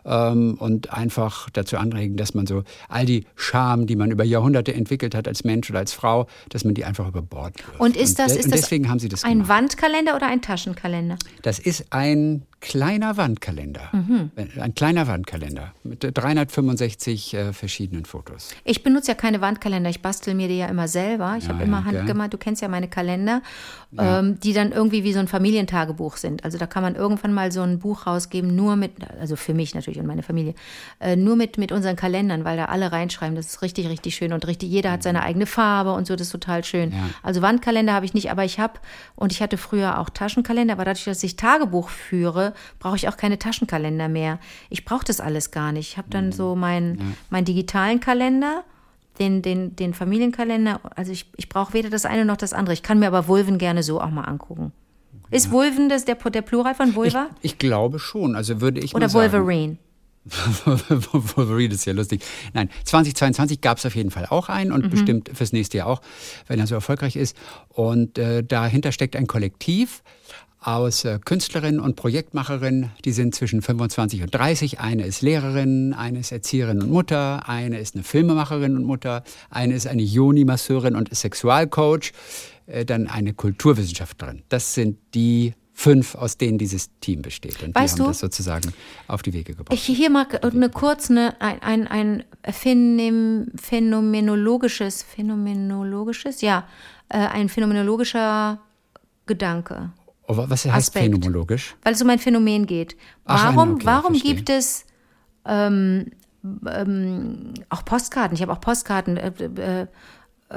ähm, 0.05 0.55
und 0.59 0.93
einfach 0.93 1.49
dazu 1.51 1.77
anregen, 1.77 2.17
dass 2.17 2.35
man 2.35 2.47
so 2.47 2.63
all 2.89 3.07
die 3.07 3.25
Scham, 3.37 3.87
die 3.87 3.97
man 3.97 4.11
über 4.11 4.25
Jahrhunderte 4.25 4.75
entwickelt 4.75 5.15
hat 5.15 5.29
als 5.29 5.45
Mensch 5.45 5.71
oder 5.71 5.79
als 5.81 5.93
Frau, 5.93 6.27
dass 6.49 6.65
man 6.65 6.75
die 6.75 6.85
einfach 6.85 7.09
über 7.09 7.23
Bord 7.23 7.55
wirft. 7.67 7.81
Und 7.81 7.97
ist 7.97 8.19
das, 8.19 8.29
de- 8.29 8.39
ist 8.39 8.45
und 8.47 8.55
das 8.55 8.61
deswegen 8.63 8.89
haben 8.89 8.99
sie 8.99 9.09
das 9.09 9.25
ein 9.25 9.33
gemacht. 9.41 9.49
Wandkalender 9.49 10.17
oder 10.17 10.27
ein 10.27 10.43
Taschenkalender? 10.43 11.17
Das 11.43 11.59
ist 11.59 11.87
ein 11.91 12.43
kleiner 12.61 13.17
Wandkalender. 13.17 13.89
Mhm. 13.93 14.31
Ein 14.61 14.75
kleiner 14.77 15.09
Wandkalender 15.09 15.73
mit 15.83 16.05
365 16.57 17.35
äh, 17.35 17.53
verschiedenen 17.53 18.05
Fotos. 18.05 18.51
Ich 18.65 18.83
benutze 18.83 19.09
ja 19.11 19.15
keine 19.17 19.41
Wandkalender, 19.41 19.91
ich 19.91 20.01
bastel 20.01 20.35
mir 20.35 20.47
die 20.49 20.59
ja 20.59 20.67
immer 20.67 20.87
selber. 20.89 21.35
Ich 21.39 21.45
Ja, 21.45 21.51
habe 21.55 21.65
immer 21.65 21.79
ja, 21.81 21.85
handgemacht, 21.87 22.33
du 22.33 22.39
kennst 22.39 22.63
ja 22.63 22.69
meine 22.69 22.89
Kalender, 22.89 23.43
ähm, 23.99 24.39
die 24.41 24.53
dann 24.53 24.71
irgendwie 24.73 25.03
wie 25.05 25.13
so 25.13 25.19
ein 25.19 25.29
Familientagebuch 25.29 26.17
sind. 26.17 26.45
Also 26.45 26.57
da 26.59 26.67
kann 26.67 26.83
man 26.83 26.95
irgendwann 26.95 27.33
mal 27.33 27.51
so 27.53 27.63
ein 27.63 27.79
Buch 27.81 28.07
rausgeben, 28.07 28.55
nur 28.55 28.77
mit, 28.77 28.93
also 29.21 29.35
für 29.37 29.55
mich 29.55 29.75
natürlich 29.75 29.92
und 29.99 30.07
meine 30.07 30.23
Familie, 30.23 30.55
äh, 31.01 31.17
nur 31.17 31.37
mit, 31.37 31.59
mit 31.59 31.73
unseren 31.73 31.97
Kalendern, 31.97 32.45
weil 32.45 32.57
da 32.57 32.67
alle 32.67 32.93
reinschreiben. 32.93 33.35
Das 33.35 33.47
ist 33.47 33.63
richtig, 33.63 33.89
richtig 33.89 34.15
schön 34.15 34.33
und 34.33 34.47
richtig, 34.47 34.71
jeder 34.71 34.93
hat 34.93 35.03
seine 35.03 35.23
eigene 35.23 35.47
Farbe 35.47 35.93
und 35.93 36.07
so, 36.07 36.15
das 36.15 36.29
ist 36.29 36.33
total 36.33 36.65
schön. 36.65 36.93
Ja. 36.93 36.99
Also 37.23 37.43
Wandkalender 37.43 37.93
habe 37.93 38.07
ich 38.07 38.15
nicht, 38.15 38.31
aber 38.31 38.45
ich 38.45 38.59
habe, 38.59 38.75
und 39.15 39.33
ich 39.33 39.43
hatte 39.43 39.57
früher 39.57 39.99
auch 39.99 40.11
Taschenkalender, 40.11 40.75
aber 40.75 40.85
dadurch, 40.85 41.05
dass 41.05 41.23
ich 41.23 41.37
Tagebuch 41.37 41.89
führe, 41.89 42.55
brauche 42.79 42.97
ich 42.97 43.09
auch 43.09 43.17
keine 43.17 43.39
Taschenkalender 43.39 44.09
mehr. 44.09 44.39
Ich 44.71 44.85
brauche 44.85 45.05
das 45.05 45.21
alles 45.21 45.51
gar 45.51 45.73
nicht. 45.73 45.91
Ich 45.91 45.97
habe 45.99 46.09
dann 46.11 46.33
so 46.33 46.55
meinen 46.55 47.17
meinen 47.31 47.45
digitalen 47.45 48.01
Kalender, 48.01 48.65
den, 49.19 49.43
den, 49.43 49.77
den 49.77 49.95
Familienkalender. 49.95 50.81
Also 50.97 51.13
ich, 51.13 51.31
ich 51.37 51.49
brauche 51.49 51.75
weder 51.75 51.91
das 51.91 52.07
eine 52.07 52.25
noch 52.25 52.37
das 52.37 52.53
andere. 52.53 52.73
Ich 52.73 52.83
kann 52.83 52.99
mir 52.99 53.09
aber 53.09 53.29
Vulven 53.29 53.59
gerne 53.59 53.83
so 53.83 54.01
auch 54.01 54.11
mal 54.11 54.25
angucken. 54.25 54.73
Ist 55.33 55.51
Vulven 55.51 55.89
das 55.89 56.05
der, 56.05 56.15
der 56.17 56.43
Plural 56.43 56.75
von 56.75 56.91
Ich, 56.91 56.95
Vulva? 56.95 57.31
ich 57.41 57.59
glaube 57.59 57.99
schon, 57.99 58.37
also 58.37 58.61
würde 58.61 58.81
ich 58.81 58.95
Oder 58.95 59.07
mal 59.07 59.09
sagen. 59.09 59.33
Wolverine? 59.33 59.77
Wolverine 61.35 61.75
ist 61.75 61.85
ja 61.85 61.93
lustig. 61.93 62.23
Nein, 62.55 62.71
2022 62.85 63.61
gab 63.61 63.79
es 63.79 63.87
auf 63.87 63.97
jeden 63.97 64.11
Fall 64.11 64.27
auch 64.27 64.49
einen 64.49 64.71
Mhm. 64.71 64.75
und 64.77 64.91
bestimmt 64.91 65.31
fürs 65.35 65.53
nächste 65.53 65.79
Jahr 65.79 65.89
auch, 65.89 66.01
wenn 66.47 66.61
er 66.61 66.67
so 66.67 66.75
erfolgreich 66.75 67.17
ist. 67.17 67.37
Und 67.69 68.19
äh, 68.19 68.45
dahinter 68.45 68.93
steckt 68.93 69.17
ein 69.17 69.27
Kollektiv 69.27 70.03
aus 70.61 71.05
äh, 71.05 71.19
Künstlerinnen 71.25 71.81
und 71.81 71.97
Projektmacherinnen. 71.97 72.91
Die 73.05 73.11
sind 73.11 73.35
zwischen 73.35 73.63
25 73.63 74.23
und 74.23 74.33
30. 74.33 74.79
Eine 74.79 75.05
ist 75.07 75.21
Lehrerin, 75.23 75.93
eine 75.93 76.21
ist 76.21 76.31
Erzieherin 76.31 76.81
und 76.81 76.91
Mutter, 76.91 77.49
eine 77.49 77.81
ist 77.81 77.97
eine 77.97 78.05
Filmemacherin 78.05 78.77
und 78.77 78.85
Mutter, 78.85 79.25
eine 79.51 79.75
ist 79.75 79.89
eine 79.89 80.03
Joni-Masseurin 80.03 80.95
und 80.95 81.13
Sexualcoach, 81.13 82.13
dann 82.85 83.07
eine 83.09 83.35
Kulturwissenschaftlerin. 83.35 84.43
Das 84.49 84.75
sind 84.75 84.99
die 85.15 85.55
fünf, 85.75 86.15
aus 86.15 86.37
denen 86.37 86.59
dieses 86.59 86.91
Team 87.01 87.23
besteht. 87.23 87.63
Und 87.63 87.75
Weißt 87.75 87.97
die 87.97 88.01
haben 88.03 88.07
du- 88.07 88.11
das 88.11 88.21
sozusagen 88.21 88.73
auf 89.09 89.23
die 89.23 89.33
Wege 89.33 89.55
gebracht. 89.55 89.73
Ich 89.75 89.85
hier 89.85 90.11
mal 90.11 90.27
eine 90.43 90.69
kurz 90.71 91.11
eine, 91.11 91.41
ein, 91.41 91.63
ein, 91.63 91.87
ein 91.89 92.25
Phänomen, 92.53 93.51
phänomenologisches, 93.61 95.03
phänomenologisches, 95.03 96.41
ja, 96.43 96.67
äh, 97.09 97.19
ein 97.19 97.49
phänomenologischer 97.49 98.59
Gedanke. 99.27 99.91
Oh, 100.29 100.37
wa- 100.37 100.47
was 100.49 100.65
heißt 100.67 100.75
Aspekt. 100.89 101.05
phänomenologisch? 101.07 101.75
weil 101.83 101.95
es 101.95 102.03
um 102.03 102.11
ein 102.11 102.19
Phänomen 102.19 102.67
geht. 102.67 102.97
Ach, 103.25 103.47
Warum, 103.55 103.71
ein- 103.71 103.75
okay, 103.77 103.87
warum 103.87 104.13
verstehe. 104.15 104.35
gibt 104.35 104.51
es 104.51 104.85
ähm, 105.47 106.11
ähm, 106.67 107.55
auch 107.71 107.85
Postkarten? 107.85 108.35
Ich 108.37 108.43
habe 108.43 108.53
auch 108.53 108.61
Postkarten. 108.61 109.17
Äh, 109.17 109.33
äh, 109.57 109.87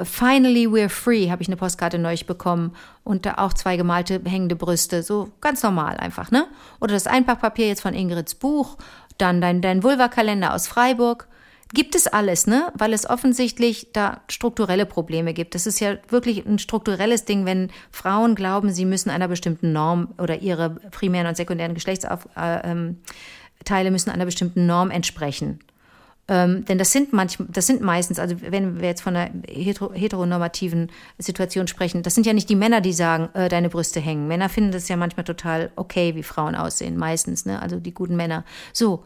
Finally 0.04 0.66
we're 0.66 0.88
free, 0.88 1.30
habe 1.30 1.42
ich 1.42 1.48
eine 1.48 1.56
Postkarte 1.56 1.98
neulich 1.98 2.26
bekommen 2.26 2.74
und 3.04 3.26
da 3.26 3.34
auch 3.38 3.52
zwei 3.52 3.76
gemalte 3.76 4.20
hängende 4.24 4.56
Brüste, 4.56 5.02
so 5.02 5.30
ganz 5.40 5.62
normal 5.62 5.96
einfach, 5.96 6.30
ne? 6.30 6.46
Oder 6.80 6.94
das 6.94 7.06
Einpackpapier 7.06 7.68
jetzt 7.68 7.82
von 7.82 7.94
Ingrids 7.94 8.34
Buch, 8.34 8.76
dann 9.18 9.40
dein, 9.40 9.62
dein 9.62 9.82
Vulva-Kalender 9.82 10.54
aus 10.54 10.66
Freiburg. 10.66 11.28
Gibt 11.74 11.96
es 11.96 12.06
alles, 12.06 12.46
ne? 12.46 12.72
Weil 12.74 12.92
es 12.92 13.08
offensichtlich 13.08 13.88
da 13.92 14.20
strukturelle 14.28 14.86
Probleme 14.86 15.34
gibt. 15.34 15.54
Das 15.54 15.66
ist 15.66 15.80
ja 15.80 15.96
wirklich 16.08 16.46
ein 16.46 16.58
strukturelles 16.60 17.24
Ding, 17.24 17.44
wenn 17.44 17.70
Frauen 17.90 18.36
glauben, 18.36 18.70
sie 18.70 18.84
müssen 18.84 19.10
einer 19.10 19.26
bestimmten 19.26 19.72
Norm 19.72 20.14
oder 20.18 20.42
ihre 20.42 20.70
primären 20.70 21.26
und 21.26 21.36
sekundären 21.36 21.74
Geschlechtsteile 21.74 22.20
äh, 22.36 22.70
ähm, 22.70 23.92
müssen 23.92 24.10
einer 24.10 24.26
bestimmten 24.26 24.66
Norm 24.66 24.90
entsprechen. 24.90 25.58
Ähm, 26.28 26.64
denn 26.64 26.76
das 26.76 26.90
sind 26.90 27.12
manchmal, 27.12 27.48
das 27.52 27.68
sind 27.68 27.82
meistens, 27.82 28.18
also 28.18 28.36
wenn 28.40 28.80
wir 28.80 28.88
jetzt 28.88 29.02
von 29.02 29.14
einer 29.14 29.30
hetero 29.48 29.92
heteronormativen 29.92 30.90
Situation 31.18 31.68
sprechen, 31.68 32.02
das 32.02 32.16
sind 32.16 32.26
ja 32.26 32.32
nicht 32.32 32.50
die 32.50 32.56
Männer, 32.56 32.80
die 32.80 32.92
sagen, 32.92 33.28
äh, 33.34 33.48
deine 33.48 33.68
Brüste 33.68 34.00
hängen. 34.00 34.26
Männer 34.26 34.48
finden 34.48 34.72
das 34.72 34.88
ja 34.88 34.96
manchmal 34.96 35.24
total 35.24 35.70
okay, 35.76 36.16
wie 36.16 36.24
Frauen 36.24 36.56
aussehen, 36.56 36.96
meistens, 36.96 37.46
ne? 37.46 37.62
Also 37.62 37.78
die 37.78 37.94
guten 37.94 38.16
Männer. 38.16 38.44
So, 38.72 39.04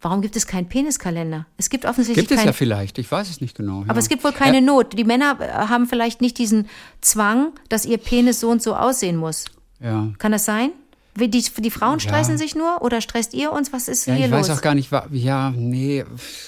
warum 0.00 0.22
gibt 0.22 0.34
es 0.34 0.46
keinen 0.46 0.66
Peniskalender? 0.66 1.46
Es 1.58 1.68
gibt 1.68 1.84
offensichtlich 1.84 2.26
Gibt 2.26 2.30
es 2.30 2.38
keinen. 2.38 2.46
ja 2.46 2.52
vielleicht, 2.54 2.98
ich 2.98 3.12
weiß 3.12 3.28
es 3.28 3.42
nicht 3.42 3.54
genau. 3.54 3.82
aber 3.82 3.94
ja. 3.94 3.98
es 3.98 4.08
gibt 4.08 4.24
wohl 4.24 4.32
keine 4.32 4.62
Not. 4.62 4.98
Die 4.98 5.04
Männer 5.04 5.36
äh, 5.40 5.52
haben 5.68 5.86
vielleicht 5.86 6.22
nicht 6.22 6.38
diesen 6.38 6.68
Zwang, 7.02 7.52
dass 7.68 7.84
ihr 7.84 7.98
Penis 7.98 8.40
so 8.40 8.48
und 8.48 8.62
so 8.62 8.74
aussehen 8.74 9.16
muss. 9.16 9.44
Ja. 9.78 10.08
Kann 10.16 10.32
das 10.32 10.46
sein? 10.46 10.70
Wie 11.14 11.28
Die, 11.28 11.42
die 11.58 11.70
Frauen 11.70 11.98
stressen 12.00 12.38
sich 12.38 12.54
nur 12.54 12.82
oder 12.82 13.00
stresst 13.00 13.34
ihr 13.34 13.50
uns? 13.52 13.72
Was 13.72 13.88
ist 13.88 14.06
Ja, 14.06 14.14
hier 14.14 14.26
ich 14.26 14.30
los? 14.30 14.48
weiß 14.48 14.58
auch 14.58 14.62
gar 14.62 14.74
nicht, 14.74 14.90
ja, 15.10 15.50
nee, 15.50 16.04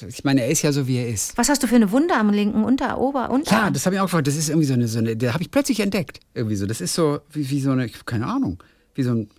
ich 0.08 0.22
meine, 0.24 0.42
er 0.42 0.48
ist 0.48 0.62
ja 0.62 0.72
so, 0.72 0.86
wie 0.86 0.96
er 0.98 1.08
ist. 1.08 1.36
Was 1.36 1.48
hast 1.48 1.62
du 1.62 1.66
für 1.66 1.74
eine 1.76 1.90
Wunde 1.90 2.14
am 2.14 2.30
linken 2.30 2.62
Unter, 2.64 2.98
Ober, 2.98 3.22
Ja, 3.22 3.26
Unterarm? 3.26 3.72
das 3.72 3.86
habe 3.86 3.96
ich 3.96 4.00
auch 4.00 4.04
gefragt. 4.06 4.26
Das 4.28 4.36
ist 4.36 4.48
irgendwie 4.48 4.66
so 4.68 4.74
eine, 4.74 4.86
so 4.88 4.98
eine 4.98 5.16
da 5.16 5.32
habe 5.34 5.42
ich 5.42 5.50
plötzlich 5.50 5.80
entdeckt. 5.80 6.20
Irgendwie 6.34 6.56
so. 6.56 6.66
Das 6.66 6.80
ist 6.80 6.94
so 6.94 7.18
wie, 7.30 7.50
wie 7.50 7.60
so 7.60 7.72
eine, 7.72 7.86
ich 7.86 8.06
keine 8.06 8.26
Ahnung, 8.26 8.62
wie 8.94 9.02
so 9.02 9.10
ein, 9.12 9.30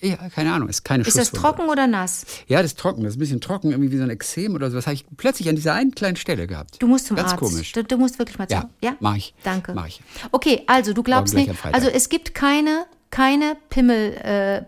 ja, 0.00 0.16
keine 0.34 0.52
Ahnung, 0.52 0.68
ist 0.68 0.84
keine 0.84 1.02
ist 1.02 1.18
das 1.18 1.32
trocken 1.32 1.68
oder 1.68 1.86
nass? 1.88 2.24
Ja, 2.46 2.62
das 2.62 2.70
ist 2.72 2.78
trocken, 2.78 3.02
das 3.02 3.12
ist 3.12 3.16
ein 3.16 3.20
bisschen 3.20 3.40
trocken, 3.40 3.72
irgendwie 3.72 3.90
wie 3.90 3.96
so 3.98 4.04
ein 4.04 4.10
Exem 4.10 4.54
oder 4.54 4.70
so. 4.70 4.76
Das 4.76 4.86
habe 4.86 4.94
ich 4.94 5.04
plötzlich 5.16 5.48
an 5.48 5.56
dieser 5.56 5.74
einen 5.74 5.90
kleinen 5.94 6.16
Stelle 6.16 6.46
gehabt. 6.46 6.76
Du 6.80 6.86
musst 6.86 7.06
zum 7.08 7.16
Ganz 7.16 7.32
Arzt. 7.32 7.40
komisch. 7.42 7.72
Du, 7.72 7.82
du 7.82 7.96
musst 7.98 8.18
wirklich 8.18 8.38
mal 8.38 8.46
zum 8.48 8.58
Ja, 8.58 8.68
Ja, 8.80 8.96
mach 9.00 9.16
ich. 9.16 9.34
Danke. 9.42 9.74
Mach 9.74 9.86
ich. 9.88 10.00
Okay, 10.30 10.62
also 10.68 10.92
du 10.92 11.02
glaubst 11.02 11.34
nicht. 11.34 11.50
Also 11.72 11.88
es 11.88 12.08
gibt 12.08 12.32
keine, 12.34 12.84
keine 13.12 13.56
Pimmel, 13.68 14.14
äh, 14.24 14.62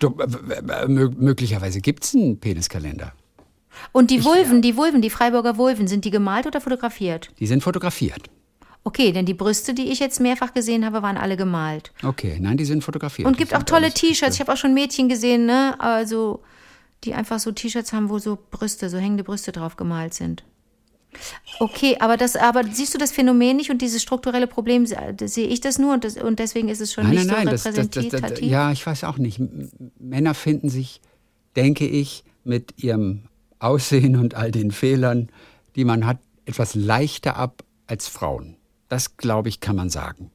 äh, 0.00 0.88
möglicherweise 0.88 1.80
gibt 1.80 2.04
es 2.04 2.14
einen 2.14 2.40
Peniskalender. 2.40 3.12
Und 3.90 4.10
die 4.10 4.24
Vulven, 4.24 4.62
die 4.62 4.76
Vulven, 4.76 5.02
die 5.02 5.10
Freiburger 5.10 5.56
Vulven, 5.58 5.88
sind 5.88 6.04
die 6.04 6.10
gemalt 6.10 6.46
oder 6.46 6.60
fotografiert? 6.60 7.30
Die 7.40 7.46
sind 7.46 7.62
fotografiert. 7.62 8.30
Okay, 8.84 9.12
denn 9.12 9.26
die 9.26 9.34
Brüste, 9.34 9.74
die 9.74 9.90
ich 9.90 10.00
jetzt 10.00 10.20
mehrfach 10.20 10.54
gesehen 10.54 10.84
habe, 10.84 11.02
waren 11.02 11.16
alle 11.16 11.36
gemalt. 11.36 11.92
Okay, 12.02 12.38
nein, 12.40 12.56
die 12.56 12.64
sind 12.64 12.82
fotografiert. 12.82 13.26
Und 13.26 13.36
gibt 13.36 13.54
auch 13.54 13.62
tolle 13.62 13.92
T-Shirts. 13.92 14.36
Ich 14.36 14.40
habe 14.40 14.52
auch 14.52 14.56
schon 14.56 14.74
Mädchen 14.74 15.08
gesehen, 15.08 15.46
ne? 15.46 15.78
Also, 15.80 16.42
die 17.04 17.14
einfach 17.14 17.38
so 17.38 17.52
T-Shirts 17.52 17.92
haben, 17.92 18.10
wo 18.10 18.18
so 18.18 18.38
Brüste, 18.50 18.88
so 18.90 18.98
hängende 18.98 19.24
Brüste 19.24 19.52
drauf 19.52 19.76
gemalt 19.76 20.14
sind. 20.14 20.44
Okay, 21.58 21.96
aber 22.00 22.16
das, 22.16 22.36
aber 22.36 22.64
siehst 22.64 22.94
du 22.94 22.98
das 22.98 23.12
Phänomen 23.12 23.56
nicht 23.56 23.70
und 23.70 23.82
dieses 23.82 24.02
strukturelle 24.02 24.46
Problem, 24.46 24.86
das 25.16 25.34
sehe 25.34 25.46
ich 25.46 25.60
das 25.60 25.78
nur 25.78 25.94
und, 25.94 26.04
das, 26.04 26.16
und 26.16 26.38
deswegen 26.38 26.68
ist 26.68 26.80
es 26.80 26.92
schon 26.92 27.04
Nein, 27.04 27.14
nicht 27.14 27.26
nein, 27.26 27.44
nein, 27.44 27.58
so 27.58 27.70
das, 27.70 27.72
das, 27.76 27.90
das, 27.90 28.04
repräsentativ. 28.04 28.50
ja, 28.50 28.72
ich 28.72 28.86
weiß 28.86 29.04
auch 29.04 29.18
nicht. 29.18 29.40
Männer 29.98 30.34
finden 30.34 30.68
sich, 30.68 31.00
denke 31.56 31.86
ich, 31.86 32.24
mit 32.44 32.82
ihrem 32.82 33.24
Aussehen 33.58 34.16
und 34.16 34.34
all 34.34 34.50
den 34.50 34.70
Fehlern, 34.70 35.28
die 35.76 35.84
man 35.84 36.06
hat, 36.06 36.18
etwas 36.44 36.74
leichter 36.74 37.36
ab 37.36 37.62
als 37.86 38.08
Frauen. 38.08 38.56
Das, 38.88 39.16
glaube 39.16 39.48
ich, 39.48 39.60
kann 39.60 39.76
man 39.76 39.90
sagen. 39.90 40.30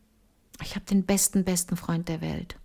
Ich 0.64 0.76
habe 0.76 0.86
den 0.86 1.06
besten, 1.06 1.44
besten 1.44 1.76
Freund 1.76 2.08
der 2.08 2.22
Welt. 2.22 2.58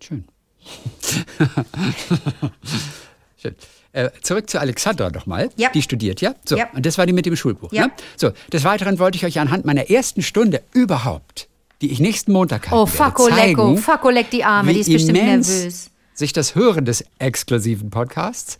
Schön. 0.00 0.24
Schön. 3.42 3.56
Äh, 3.92 4.10
zurück 4.22 4.48
zu 4.48 4.60
Alexandra 4.60 5.10
nochmal. 5.10 5.50
Ja. 5.56 5.68
Die 5.74 5.82
studiert, 5.82 6.20
ja? 6.20 6.34
So, 6.44 6.56
Ja. 6.56 6.68
und 6.74 6.86
das 6.86 6.96
war 6.96 7.06
die 7.06 7.12
mit 7.12 7.26
dem 7.26 7.34
Schulbuch. 7.36 7.72
Ja. 7.72 7.86
Ne? 7.86 7.92
So, 8.16 8.30
des 8.52 8.62
Weiteren 8.64 8.98
wollte 9.00 9.16
ich 9.16 9.24
euch 9.26 9.40
anhand 9.40 9.64
meiner 9.64 9.90
ersten 9.90 10.22
Stunde 10.22 10.62
überhaupt, 10.72 11.48
die 11.80 11.90
ich 11.90 11.98
nächsten 12.00 12.32
Montag 12.32 12.70
halten 12.70 12.74
Oh, 12.74 13.04
Lecko, 13.04 13.76
zeigen, 13.76 14.14
Leck 14.14 14.30
die 14.30 14.44
Arme, 14.44 14.70
wie 14.70 14.74
die 14.74 14.80
ist 14.80 14.92
bestimmt 14.92 15.18
nervös. 15.18 15.90
sich 16.14 16.32
das 16.32 16.54
Hören 16.54 16.84
des 16.84 17.04
exklusiven 17.18 17.90
Podcasts 17.90 18.58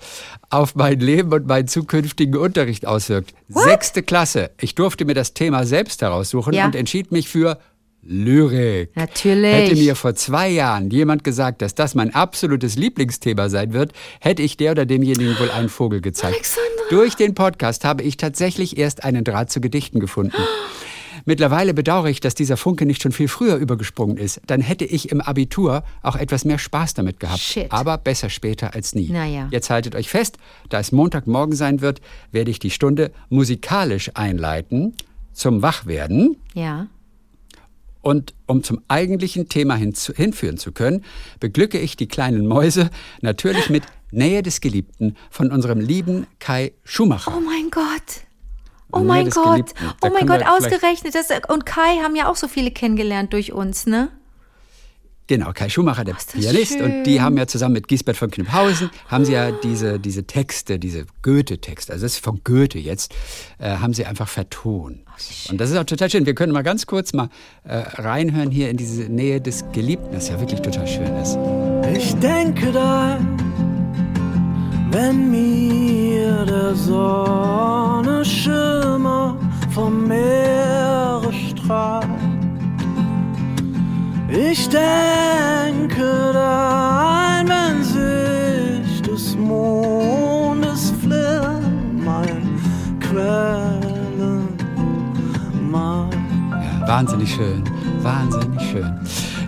auf 0.51 0.75
mein 0.75 0.99
Leben 1.01 1.33
und 1.33 1.47
meinen 1.47 1.69
zukünftigen 1.69 2.37
Unterricht 2.37 2.85
auswirkt. 2.87 3.33
Sechste 3.49 4.03
Klasse. 4.03 4.51
Ich 4.61 4.75
durfte 4.75 5.05
mir 5.05 5.15
das 5.15 5.33
Thema 5.33 5.65
selbst 5.65 6.03
heraussuchen 6.03 6.53
Ja. 6.55 6.67
und 6.67 6.75
entschied 6.75 7.13
mich 7.13 7.29
für 7.29 7.59
Lyrik. 8.05 8.95
Natürlich. 8.97 9.53
Hätte 9.53 9.77
mir 9.77 9.95
vor 9.95 10.15
zwei 10.15 10.49
Jahren 10.49 10.91
jemand 10.91 11.23
gesagt, 11.23 11.63
dass 11.63 11.75
das 11.75 11.95
mein 11.95 12.13
absolutes 12.15 12.77
Lieblingsthema 12.77 13.49
sein 13.49 13.73
wird, 13.73 13.93
hätte 14.21 14.43
ich 14.43 14.57
der 14.57 14.73
oder 14.73 14.87
demjenigen 14.87 15.39
wohl 15.39 15.51
einen 15.51 15.69
Vogel 15.69 16.01
gezeigt. 16.01 16.35
Alexandra. 16.35 16.83
Durch 16.91 17.15
den 17.15 17.35
Podcast 17.35 17.85
habe 17.85 18.03
ich 18.03 18.17
tatsächlich 18.17 18.77
erst 18.77 19.05
einen 19.05 19.23
Draht 19.23 19.51
zu 19.51 19.61
Gedichten 19.61 20.01
gefunden. 20.01 20.37
Mittlerweile 21.25 21.75
bedauere 21.75 22.09
ich, 22.09 22.19
dass 22.19 22.35
dieser 22.35 22.57
Funke 22.57 22.85
nicht 22.85 23.03
schon 23.03 23.13
viel 23.13 23.29
früher 23.29 23.55
übergesprungen 23.57 24.17
ist. 24.17 24.41
Dann 24.49 24.61
hätte 24.61 24.85
ich 24.85 25.13
im 25.13 25.21
Abitur 25.21 25.85
auch 26.03 26.17
etwas 26.17 26.45
mehr 26.45 26.59
Spaß 26.59 26.95
damit 26.95 27.21
gehabt. 27.21 27.39
Shit. 27.39 27.71
Aber 27.71 27.97
besser 27.99 28.29
später 28.29 28.75
als 28.75 28.97
nie. 28.97 29.09
Na 29.13 29.27
ja. 29.27 29.47
Jetzt 29.53 29.71
haltet 29.71 29.95
euch 29.95 30.09
fest, 30.09 30.39
da 30.69 30.81
es 30.81 30.91
Montagmorgen 30.91 31.55
sein 31.55 31.81
wird, 31.81 32.01
werde 32.33 32.51
ich 32.51 32.59
die 32.59 32.71
Stunde 32.71 33.13
musikalisch 33.29 34.11
einleiten 34.15 34.95
zum 35.33 35.63
Wachwerden. 35.63 36.37
Ja. 36.55 36.89
Und 38.03 38.35
um 38.47 38.63
zum 38.63 38.81
eigentlichen 38.89 39.49
Thema 39.49 39.77
hinführen 39.77 40.59
zu 40.59 40.73
können, 40.73 41.05
beglücke 41.41 41.79
ich 41.79 41.97
die 41.97 42.09
kleinen 42.09 42.47
Mäuse 42.47 42.91
natürlich 43.21 43.71
mit 43.71 43.85
Nähe 44.11 44.43
des 44.43 44.61
Geliebten 44.61 45.17
von 45.31 45.51
unserem 45.51 45.81
lieben 45.81 46.27
Kai 46.39 46.73
Schumacher. 46.85 47.33
Oh 47.35 47.41
mein 47.41 47.71
Gott. 47.71 48.27
Oh 48.93 48.99
Nähe 48.99 49.07
mein 49.07 49.31
Gott. 49.31 49.45
Geliebten. 49.45 49.75
Da 50.01 50.09
Oh 50.09 50.13
mein 50.13 50.27
Gott, 50.27 50.43
ausgerechnet. 50.47 51.15
Das, 51.15 51.29
und 51.49 51.65
Kai 51.65 51.99
haben 52.03 52.15
ja 52.15 52.29
auch 52.29 52.37
so 52.37 52.49
viele 52.49 52.71
kennengelernt 52.71 53.33
durch 53.33 53.53
uns, 53.53 53.87
ne? 53.87 54.11
Genau, 55.29 55.53
Kai 55.55 55.69
Schumacher, 55.69 56.05
der 56.05 56.15
Oh, 56.15 56.39
Pianist. 56.39 56.73
schön. 56.73 56.83
Und 56.83 57.05
die 57.05 57.21
haben 57.21 57.39
ja 57.39 57.47
zusammen 57.47 57.75
mit 57.75 57.89
Giesbert 57.89 58.17
von 58.17 58.31
Kniphausen, 58.31 58.91
haben 59.09 59.25
sie 59.25 59.33
ja 59.33 59.51
diese, 59.53 59.99
diese 60.01 60.25
Texte, 60.25 60.79
diese 60.79 61.07
Goethe-Texte, 61.23 61.93
also 61.93 62.05
das 62.05 62.15
ist 62.15 62.25
von 62.25 62.41
Goethe 62.45 62.79
jetzt, 62.79 63.15
äh, 63.59 63.77
haben 63.77 63.95
sie 63.95 64.05
einfach 64.05 64.29
vertont. 64.29 64.99
Oh, 65.07 65.51
und 65.53 65.61
das 65.61 65.71
ist 65.71 65.77
auch 65.77 65.85
total 65.85 66.11
schön. 66.11 66.27
Wir 66.27 66.35
können 66.35 66.53
mal 66.53 66.63
ganz 66.63 66.87
kurz 66.87 67.13
mal 67.13 67.29
äh, 67.65 67.77
reinhören 67.77 68.51
hier 68.51 68.69
in 68.71 68.77
diese 68.77 69.03
Nähe 69.05 69.41
des 69.41 69.65
Geliebten, 69.73 70.13
das 70.13 70.29
ja 70.29 70.41
wirklich 70.41 70.61
total 70.61 70.87
schön 70.89 71.15
ist. 71.17 71.39
Ich 71.95 72.15
denke 72.17 72.73
daran, 72.73 73.37
wenn 74.91 75.31
mir 75.31 76.45
der 76.45 76.75
Sonne 76.75 78.25
Schimmer 78.25 79.39
vom 79.73 80.09
Meere 80.09 81.33
strahlt. 81.33 82.02
Ich 84.35 84.67
denke 84.69 86.31
daran, 86.33 87.47
wenn 87.49 87.85
sich 87.85 89.03
des 89.03 89.37
Mondes 89.37 90.93
Flimmer 91.03 92.25
in 92.27 92.99
Quellen 92.99 94.49
malt. 95.71 96.15
Ja, 96.51 96.89
wahnsinnig 96.89 97.35
schön, 97.35 97.63
wahnsinnig 98.01 98.63
schön. 98.71 98.99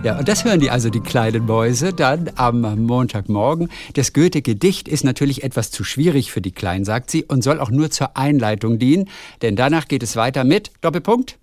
Ja, 0.03 0.19
und 0.19 0.27
das 0.27 0.45
hören 0.45 0.59
die 0.59 0.69
also, 0.69 0.91
die 0.91 0.99
kleinen 0.99 1.47
Mäuse, 1.47 1.91
dann 1.91 2.29
am 2.35 2.61
Montagmorgen. 2.85 3.69
Das 3.95 4.13
Goethe-Gedicht 4.13 4.87
ist 4.87 5.03
natürlich 5.03 5.43
etwas 5.43 5.71
zu 5.71 5.83
schwierig 5.83 6.31
für 6.31 6.41
die 6.41 6.51
Kleinen, 6.51 6.85
sagt 6.85 7.09
sie, 7.09 7.23
und 7.23 7.43
soll 7.43 7.59
auch 7.59 7.71
nur 7.71 7.89
zur 7.89 8.15
Einleitung 8.15 8.77
dienen, 8.77 9.09
denn 9.41 9.55
danach 9.55 9.87
geht 9.87 10.03
es 10.03 10.15
weiter 10.15 10.43
mit 10.43 10.71
Doppelpunkt. 10.81 11.39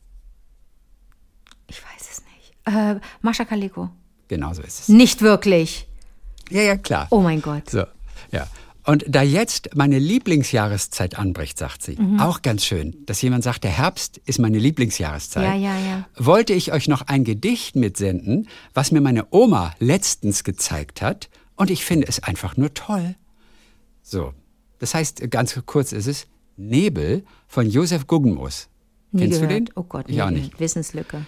Ich 1.67 1.83
weiß 1.83 2.09
es 2.09 2.23
nicht. 2.23 2.52
Äh, 2.65 2.97
Mascha 3.21 3.45
Kaleko. 3.45 3.91
Genau 4.29 4.53
so 4.55 4.63
ist 4.63 4.81
es. 4.81 4.89
Nicht 4.89 5.23
wirklich. 5.23 5.87
Ja, 6.51 6.63
ja, 6.63 6.77
klar. 6.77 7.07
Oh 7.11 7.21
mein 7.21 7.43
Gott. 7.43 7.69
So, 7.71 7.85
ja. 8.31 8.47
Und 8.85 9.05
da 9.09 9.23
jetzt 9.23 9.71
meine 9.77 9.99
Lieblingsjahreszeit 10.01 11.17
anbricht, 11.17 11.57
sagt 11.59 11.83
sie, 11.83 11.95
Mhm. 11.97 12.19
auch 12.19 12.43
ganz 12.43 12.65
schön, 12.65 12.97
dass 13.07 13.23
jemand 13.23 13.45
sagt, 13.45 13.63
der 13.63 13.71
Herbst 13.71 14.19
ist 14.27 14.39
meine 14.41 14.59
Lieblingsjahreszeit. 14.59 15.45
Ja, 15.45 15.55
ja, 15.55 15.79
ja. 15.79 16.09
Wollte 16.17 16.53
ich 16.53 16.73
euch 16.73 16.89
noch 16.89 17.03
ein 17.03 17.23
Gedicht 17.23 17.77
mitsenden, 17.77 18.49
was 18.75 18.91
mir 18.91 19.01
meine 19.01 19.27
Oma 19.31 19.75
letztens 19.79 20.43
gezeigt 20.43 21.01
hat. 21.01 21.29
Und 21.55 21.71
ich 21.71 21.85
finde 21.85 22.09
es 22.09 22.23
einfach 22.25 22.57
nur 22.57 22.75
toll. 22.75 23.15
So, 24.03 24.35
das 24.81 24.95
heißt, 24.95 25.31
ganz 25.31 25.61
kurz 25.65 25.93
ist 25.93 26.09
es 26.09 26.27
Nebel 26.57 27.25
von 27.47 27.69
Josef 27.71 28.07
Guggenmus. 28.09 28.69
Nie 29.13 29.23
Kennst 29.23 29.41
gehört. 29.41 29.51
du 29.53 29.55
den? 29.67 29.71
Oh 29.77 29.85
Gott, 29.85 30.07
ich 30.09 30.17
nie 30.17 30.23
auch 30.23 30.31
nicht. 30.31 30.59
Wissenslücke. 30.59 31.25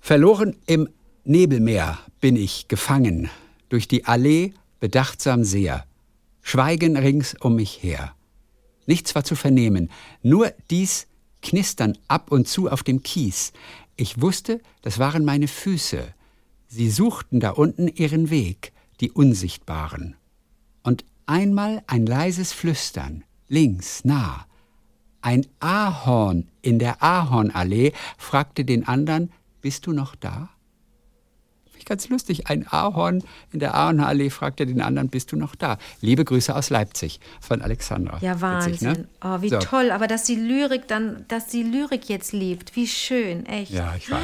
Verloren 0.00 0.56
im 0.66 0.88
Nebelmeer 1.24 1.98
bin 2.20 2.36
ich 2.36 2.68
gefangen, 2.68 3.28
durch 3.68 3.88
die 3.88 4.06
Allee 4.06 4.52
bedachtsam 4.80 5.44
sehr. 5.44 5.84
Schweigen 6.42 6.96
rings 6.96 7.34
um 7.40 7.56
mich 7.56 7.82
her. 7.82 8.14
Nichts 8.86 9.14
war 9.14 9.24
zu 9.24 9.36
vernehmen, 9.36 9.90
nur 10.22 10.52
dies 10.70 11.06
Knistern 11.42 11.98
ab 12.08 12.32
und 12.32 12.48
zu 12.48 12.70
auf 12.70 12.82
dem 12.82 13.02
Kies. 13.02 13.52
Ich 13.96 14.20
wusste, 14.20 14.60
das 14.82 14.98
waren 14.98 15.24
meine 15.24 15.48
Füße. 15.48 16.14
Sie 16.68 16.90
suchten 16.90 17.40
da 17.40 17.50
unten 17.50 17.88
ihren 17.88 18.30
Weg, 18.30 18.72
die 19.00 19.10
Unsichtbaren. 19.10 20.16
Und 20.82 21.04
einmal 21.26 21.82
ein 21.86 22.06
leises 22.06 22.52
Flüstern, 22.52 23.24
links, 23.48 24.04
nah. 24.04 24.46
Ein 25.20 25.46
Ahorn 25.60 26.48
in 26.62 26.78
der 26.78 27.02
Ahornallee 27.02 27.92
fragte 28.16 28.64
den 28.64 28.86
anderen, 28.86 29.32
bist 29.60 29.86
du 29.86 29.92
noch 29.92 30.14
da? 30.14 30.50
ich 31.78 31.84
ganz 31.84 32.08
lustig. 32.08 32.48
Ein 32.48 32.66
Ahorn 32.68 33.22
in 33.52 33.60
der 33.60 33.74
Ahornallee 33.74 34.30
fragte 34.30 34.66
den 34.66 34.80
anderen, 34.80 35.08
bist 35.08 35.32
du 35.32 35.36
noch 35.36 35.54
da? 35.54 35.78
Liebe 36.00 36.24
Grüße 36.24 36.54
aus 36.54 36.70
Leipzig 36.70 37.20
von 37.40 37.62
Alexandra. 37.62 38.18
Ja, 38.20 38.40
Wahnsinn. 38.40 38.72
Witzig, 38.72 38.88
ne? 38.98 39.08
Oh, 39.22 39.40
wie 39.42 39.48
So. 39.48 39.58
toll. 39.58 39.90
Aber 39.90 40.06
dass 40.06 40.24
die 40.24 40.34
Lyrik 40.34 40.88
dann, 40.88 41.24
dass 41.28 41.46
die 41.46 41.62
Lyrik 41.62 42.08
jetzt 42.08 42.32
lebt. 42.32 42.76
Wie 42.76 42.86
schön, 42.86 43.46
echt. 43.46 43.72
Ja, 43.72 43.94
ich 43.96 44.10
weiß. 44.10 44.20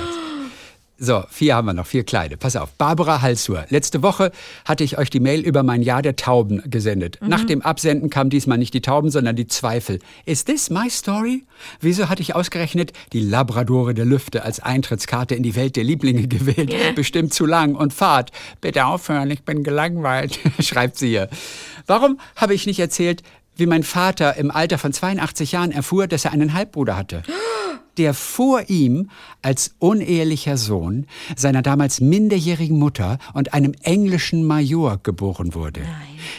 So, 0.96 1.24
vier 1.28 1.56
haben 1.56 1.66
wir 1.66 1.72
noch, 1.72 1.86
vier 1.86 2.04
kleine. 2.04 2.36
Pass 2.36 2.54
auf. 2.54 2.70
Barbara 2.74 3.20
Halsur. 3.20 3.66
Letzte 3.68 4.02
Woche 4.02 4.30
hatte 4.64 4.84
ich 4.84 4.96
euch 4.96 5.10
die 5.10 5.18
Mail 5.18 5.40
über 5.40 5.64
mein 5.64 5.82
Jahr 5.82 6.02
der 6.02 6.14
Tauben 6.14 6.62
gesendet. 6.70 7.18
Nach 7.20 7.44
dem 7.44 7.62
Absenden 7.62 8.10
kam 8.10 8.30
diesmal 8.30 8.58
nicht 8.58 8.74
die 8.74 8.80
Tauben, 8.80 9.10
sondern 9.10 9.34
die 9.34 9.48
Zweifel. 9.48 9.98
Is 10.24 10.44
this 10.44 10.70
my 10.70 10.88
story? 10.88 11.42
Wieso 11.80 12.08
hatte 12.08 12.22
ich 12.22 12.36
ausgerechnet 12.36 12.92
die 13.12 13.18
Labradore 13.18 13.92
der 13.92 14.04
Lüfte 14.04 14.44
als 14.44 14.60
Eintrittskarte 14.60 15.34
in 15.34 15.42
die 15.42 15.56
Welt 15.56 15.74
der 15.74 15.82
Lieblinge 15.82 16.28
gewählt? 16.28 16.72
Bestimmt 16.94 17.34
zu 17.34 17.44
lang 17.44 17.74
und 17.74 17.92
Fahrt. 17.92 18.30
Bitte 18.60 18.86
aufhören, 18.86 19.30
ich 19.32 19.42
bin 19.42 19.64
gelangweilt, 19.64 20.38
schreibt 20.60 20.96
sie 20.96 21.08
hier. 21.08 21.28
Warum 21.88 22.20
habe 22.36 22.54
ich 22.54 22.66
nicht 22.66 22.78
erzählt, 22.78 23.24
wie 23.56 23.66
mein 23.66 23.82
Vater 23.82 24.36
im 24.36 24.52
Alter 24.52 24.78
von 24.78 24.92
82 24.92 25.52
Jahren 25.52 25.72
erfuhr, 25.72 26.06
dass 26.06 26.24
er 26.24 26.32
einen 26.32 26.54
Halbbruder 26.54 26.96
hatte? 26.96 27.24
der 27.98 28.14
vor 28.14 28.68
ihm 28.68 29.10
als 29.42 29.74
unehelicher 29.78 30.56
Sohn 30.56 31.06
seiner 31.36 31.62
damals 31.62 32.00
minderjährigen 32.00 32.78
Mutter 32.78 33.18
und 33.32 33.54
einem 33.54 33.72
englischen 33.82 34.44
Major 34.44 34.98
geboren 35.02 35.54
wurde, 35.54 35.80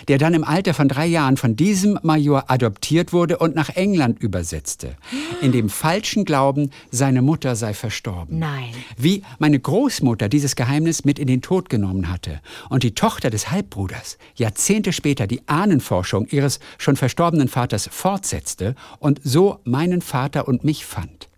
der 0.08 0.18
dann 0.18 0.34
im 0.34 0.44
Alter 0.44 0.74
von 0.74 0.88
drei 0.88 1.06
Jahren 1.06 1.38
von 1.38 1.56
diesem 1.56 2.00
Major 2.04 2.46
adoptiert 2.48 3.14
wurde 3.14 3.38
und 3.38 3.56
nach 3.56 3.70
England 3.70 4.20
übersetzte, 4.22 4.96
in 5.42 5.52
dem 5.52 5.70
falschen 5.70 6.26
Glauben, 6.26 6.72
seine 6.92 7.22
Mutter 7.22 7.56
sei 7.56 7.74
verstorben. 7.74 8.40
Nein. 8.40 8.74
Wie 8.98 9.24
meine 9.40 9.60
Großmutter 9.60 10.30
dieses 10.30 10.56
Geheimnis 10.56 11.06
mit 11.06 11.20
in 11.20 11.28
den 11.28 11.42
Tod 11.42 11.70
genommen 11.70 12.10
hatte 12.10 12.42
und 12.70 12.84
die 12.84 12.96
Tochter 12.96 13.30
des 13.30 13.52
Halbbruders 13.52 14.18
Jahrzehnte 14.36 14.94
später 14.94 15.28
die 15.28 15.48
Ahnenforschung 15.48 16.28
ihres 16.28 16.60
schon 16.78 16.96
verstorbenen 16.96 17.48
Vaters 17.48 17.90
fortsetzte 17.92 18.76
und 19.00 19.20
so 19.24 19.60
meinen 19.64 20.02
Vater 20.02 20.48
und 20.48 20.64
mich 20.64 20.86
fand. 20.86 21.30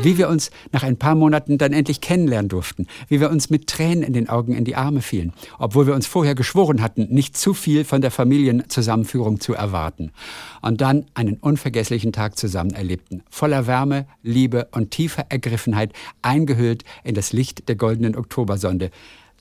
Wie 0.00 0.18
wir 0.18 0.28
uns 0.28 0.50
nach 0.72 0.82
ein 0.82 0.96
paar 0.96 1.14
Monaten 1.14 1.58
dann 1.58 1.72
endlich 1.72 2.00
kennenlernen 2.00 2.48
durften, 2.48 2.86
wie 3.08 3.20
wir 3.20 3.30
uns 3.30 3.50
mit 3.50 3.66
Tränen 3.66 4.02
in 4.02 4.12
den 4.12 4.28
Augen 4.28 4.54
in 4.54 4.64
die 4.64 4.74
Arme 4.74 5.02
fielen, 5.02 5.32
obwohl 5.58 5.86
wir 5.86 5.94
uns 5.94 6.06
vorher 6.06 6.34
geschworen 6.34 6.80
hatten, 6.80 7.08
nicht 7.10 7.36
zu 7.36 7.54
viel 7.54 7.84
von 7.84 8.00
der 8.00 8.10
Familienzusammenführung 8.10 9.40
zu 9.40 9.54
erwarten. 9.54 10.12
Und 10.60 10.80
dann 10.80 11.06
einen 11.14 11.36
unvergesslichen 11.36 12.12
Tag 12.12 12.38
zusammen 12.38 12.70
erlebten, 12.70 13.22
voller 13.30 13.66
Wärme, 13.66 14.06
Liebe 14.22 14.68
und 14.72 14.90
tiefer 14.90 15.26
Ergriffenheit, 15.28 15.92
eingehüllt 16.22 16.84
in 17.04 17.14
das 17.14 17.32
Licht 17.32 17.68
der 17.68 17.76
goldenen 17.76 18.16
Oktobersonde. 18.16 18.90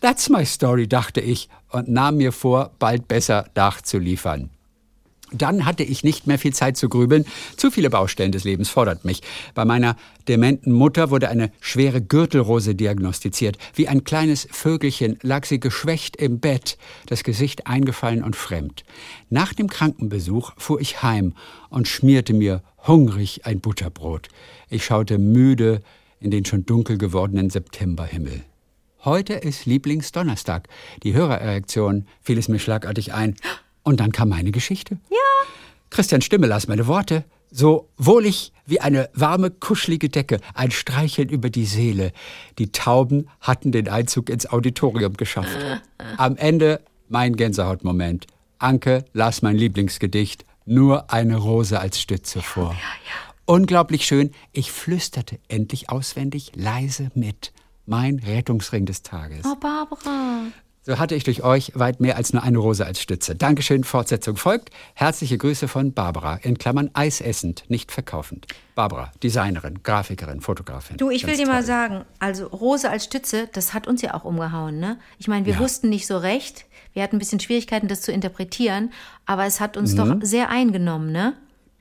That's 0.02 0.30
my 0.30 0.46
story, 0.46 0.88
dachte 0.88 1.22
ich 1.22 1.48
und 1.70 1.88
nahm 1.88 2.18
mir 2.18 2.32
vor, 2.32 2.72
bald 2.80 3.08
besser 3.08 3.46
nachzuliefern. 3.56 4.50
Dann 5.32 5.66
hatte 5.66 5.84
ich 5.84 6.04
nicht 6.04 6.28
mehr 6.28 6.38
viel 6.38 6.54
Zeit 6.54 6.78
zu 6.78 6.90
grübeln. 6.90 7.26
Zu 7.56 7.72
viele 7.72 7.90
Baustellen 7.90 8.32
des 8.32 8.44
Lebens 8.44 8.70
fordert 8.70 9.06
mich. 9.06 9.22
Bei 9.54 9.66
meiner 9.66 9.96
dementen 10.28 10.72
Mutter 10.72 11.10
wurde 11.10 11.30
eine 11.30 11.52
schwere 11.62 12.02
Gürtelrose 12.02 12.76
diagnostiziert. 12.76 13.58
Wie 13.74 13.88
ein 13.88 14.04
kleines 14.04 14.48
Vögelchen 14.52 15.18
lag 15.22 15.46
sie 15.46 15.60
geschwächt 15.60 16.18
im 16.18 16.40
Bett, 16.40 16.78
das 17.06 17.24
Gesicht 17.24 17.68
eingefallen 17.68 18.24
und 18.24 18.36
fremd. 18.36 18.84
Nach 19.30 19.54
dem 19.54 19.68
Krankenbesuch 19.68 20.52
fuhr 20.58 20.82
ich 20.82 21.02
heim 21.02 21.34
und 21.70 21.88
schmierte 21.88 22.34
mir 22.34 22.62
hungrig 22.86 23.46
ein 23.46 23.62
Butterbrot. 23.62 24.28
Ich 24.70 24.84
schaute 24.84 25.18
müde 25.18 25.82
in 26.20 26.32
den 26.32 26.46
schon 26.46 26.66
dunkel 26.66 26.98
gewordenen 26.98 27.50
Septemberhimmel. 27.50 28.44
Heute 29.04 29.34
ist 29.34 29.66
Lieblingsdonnerstag. 29.66 30.68
Die 31.02 31.14
Hörererektion 31.14 32.06
fiel 32.22 32.38
es 32.38 32.50
mir 32.50 32.60
schlagartig 32.60 33.14
ein. 33.14 33.36
Und 33.84 34.00
dann 34.00 34.12
kam 34.12 34.30
meine 34.30 34.52
Geschichte. 34.52 34.98
Ja. 35.10 35.18
Christian 35.90 36.22
Stimme 36.22 36.48
las 36.48 36.68
meine 36.68 36.88
Worte. 36.88 37.24
So 37.54 37.90
wohlig 37.98 38.54
wie 38.66 38.80
eine 38.80 39.10
warme, 39.14 39.52
kuschelige 39.52 40.08
Decke, 40.08 40.40
ein 40.54 40.72
Streicheln 40.72 41.28
über 41.28 41.50
die 41.50 41.66
Seele. 41.66 42.14
Die 42.58 42.72
Tauben 42.72 43.30
hatten 43.42 43.74
den 43.74 43.90
Einzug 43.90 44.30
ins 44.30 44.46
Auditorium 44.48 45.18
geschafft. 45.18 45.58
Am 46.18 46.38
Ende 46.38 46.80
mein 47.10 47.36
Gänsehautmoment. 47.36 48.28
Anke 48.58 49.04
las 49.12 49.42
mein 49.42 49.58
Lieblingsgedicht, 49.58 50.46
nur 50.66 51.12
eine 51.12 51.38
Rose 51.38 51.80
als 51.80 52.00
Stütze 52.00 52.42
vor. 52.42 52.74
Unglaublich 53.46 54.06
schön, 54.06 54.32
ich 54.54 54.72
flüsterte 54.72 55.40
endlich 55.50 55.90
auswendig 55.90 56.54
leise 56.56 57.12
mit. 57.16 57.52
Mein 57.86 58.20
Rettungsring 58.20 58.86
des 58.86 59.02
Tages. 59.02 59.44
Oh, 59.44 59.56
Barbara. 59.56 60.44
So 60.84 60.98
hatte 60.98 61.14
ich 61.14 61.24
durch 61.24 61.44
euch 61.44 61.72
weit 61.76 62.00
mehr 62.00 62.18
als 62.18 62.34
nur 62.34 62.42
eine 62.42 62.58
Rose 62.58 62.84
als 62.84 63.00
Stütze. 63.00 63.36
Dankeschön, 63.36 63.84
Fortsetzung 63.84 64.36
folgt. 64.36 64.72
Herzliche 64.96 65.38
Grüße 65.38 65.68
von 65.68 65.94
Barbara, 65.94 66.38
in 66.42 66.58
Klammern 66.58 66.90
eisessend, 66.94 67.66
nicht 67.68 67.92
verkaufend. 67.92 68.48
Barbara, 68.74 69.12
Designerin, 69.22 69.84
Grafikerin, 69.84 70.42
Fotografin. 70.42 70.98
Du, 70.98 71.12
ich 71.12 71.22
will 71.28 71.36
Ganz 71.38 71.40
dir 71.42 71.48
mal 71.48 71.58
toll. 71.60 71.66
sagen, 71.68 72.06
also 72.18 72.48
Rose 72.48 72.90
als 72.90 73.04
Stütze, 73.06 73.48
das 73.54 73.76
hat 73.76 73.86
uns 73.88 74.02
ja 74.02 74.16
auch 74.16 74.24
umgehauen, 74.26 74.80
ne? 74.80 74.98
Ich 75.20 75.28
meine, 75.28 75.46
wir 75.46 75.54
Ja. 75.54 75.60
wussten 75.60 75.88
nicht 75.90 76.08
so 76.08 76.18
recht. 76.18 76.66
Wir 76.94 77.04
hatten 77.04 77.18
ein 77.18 77.20
bisschen 77.20 77.40
Schwierigkeiten, 77.40 77.88
das 77.88 78.02
zu 78.02 78.12
interpretieren, 78.12 78.92
aber 79.28 79.46
es 79.46 79.60
hat 79.60 79.76
Mhm. 79.76 79.82
uns 79.84 79.96
doch 79.96 80.16
sehr 80.22 80.50
eingenommen, 80.50 81.12
ne? 81.12 81.34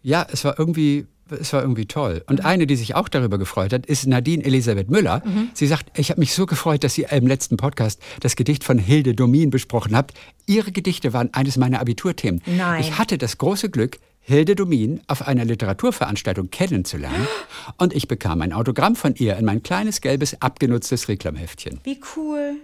Ja, 0.03 0.27
es 0.31 0.45
war 0.45 0.59
irgendwie, 0.59 1.07
es 1.31 1.53
war 1.53 1.63
irgendwie 1.63 1.87
toll. 1.87 2.23
Und 2.27 2.45
eine, 2.45 2.67
die 2.67 2.77
sich 2.77 2.95
auch 2.95 3.09
darüber 3.09 3.39
gefreut 3.39 3.73
hat, 3.73 3.87
ist 3.87 4.07
Nadine 4.07 4.45
Elisabeth 4.45 4.91
Müller. 4.91 5.23
Sie 5.55 5.67
sagt, 5.67 5.99
ich 5.99 6.11
habe 6.11 6.21
mich 6.21 6.35
so 6.35 6.47
gefreut, 6.47 6.85
dass 6.85 6.95
Sie 6.95 7.07
im 7.11 7.27
letzten 7.27 7.57
Podcast 7.57 8.01
das 8.21 8.37
Gedicht 8.37 8.65
von 8.65 8.79
Hilde 8.79 9.15
Domin 9.15 9.51
besprochen 9.51 9.97
habt. 9.97 10.15
Ihre 10.47 10.73
Gedichte 10.73 11.13
waren 11.13 11.33
eines 11.33 11.57
meiner 11.57 11.81
Abiturthemen. 11.81 12.43
Nein. 12.47 12.81
Ich 12.81 12.99
hatte 12.99 13.19
das 13.19 13.39
große 13.39 13.71
Glück, 13.71 13.99
Hilde 14.21 14.55
Domin 14.55 15.01
auf 15.07 15.27
einer 15.27 15.45
Literaturveranstaltung 15.45 16.51
kennenzulernen. 16.51 17.27
Und 17.79 17.95
ich 17.95 18.07
bekam 18.07 18.43
ein 18.43 18.53
Autogramm 18.53 18.97
von 18.97 19.15
ihr 19.17 19.37
in 19.37 19.45
mein 19.45 19.63
kleines, 19.63 20.01
gelbes, 20.01 20.41
abgenutztes 20.41 21.09
Reklamheftchen. 21.09 21.81
Wie 21.85 22.01
cool. 22.17 22.57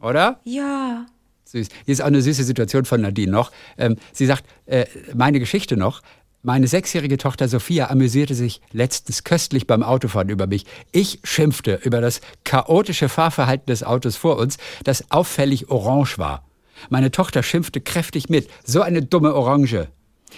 Oder? 0.00 0.40
Ja. 0.44 1.06
Süß. 1.44 1.68
Hier 1.86 1.92
ist 1.92 2.02
auch 2.02 2.06
eine 2.06 2.20
süße 2.20 2.44
Situation 2.44 2.84
von 2.84 3.00
Nadine 3.00 3.32
noch. 3.32 3.50
Ähm, 3.78 3.96
sie 4.12 4.26
sagt, 4.26 4.44
äh, 4.66 4.84
meine 5.14 5.40
Geschichte 5.40 5.76
noch. 5.76 6.02
Meine 6.42 6.68
sechsjährige 6.68 7.18
Tochter 7.18 7.48
Sophia 7.48 7.90
amüsierte 7.90 8.34
sich 8.34 8.60
letztens 8.72 9.24
köstlich 9.24 9.66
beim 9.66 9.82
Autofahren 9.82 10.28
über 10.28 10.46
mich. 10.46 10.66
Ich 10.92 11.18
schimpfte 11.24 11.80
über 11.82 12.00
das 12.00 12.20
chaotische 12.44 13.08
Fahrverhalten 13.08 13.66
des 13.66 13.82
Autos 13.82 14.16
vor 14.16 14.38
uns, 14.38 14.56
das 14.84 15.10
auffällig 15.10 15.68
orange 15.68 16.16
war. 16.18 16.44
Meine 16.90 17.10
Tochter 17.10 17.42
schimpfte 17.42 17.80
kräftig 17.80 18.28
mit. 18.28 18.48
So 18.64 18.82
eine 18.82 19.02
dumme 19.02 19.34
Orange. 19.34 19.88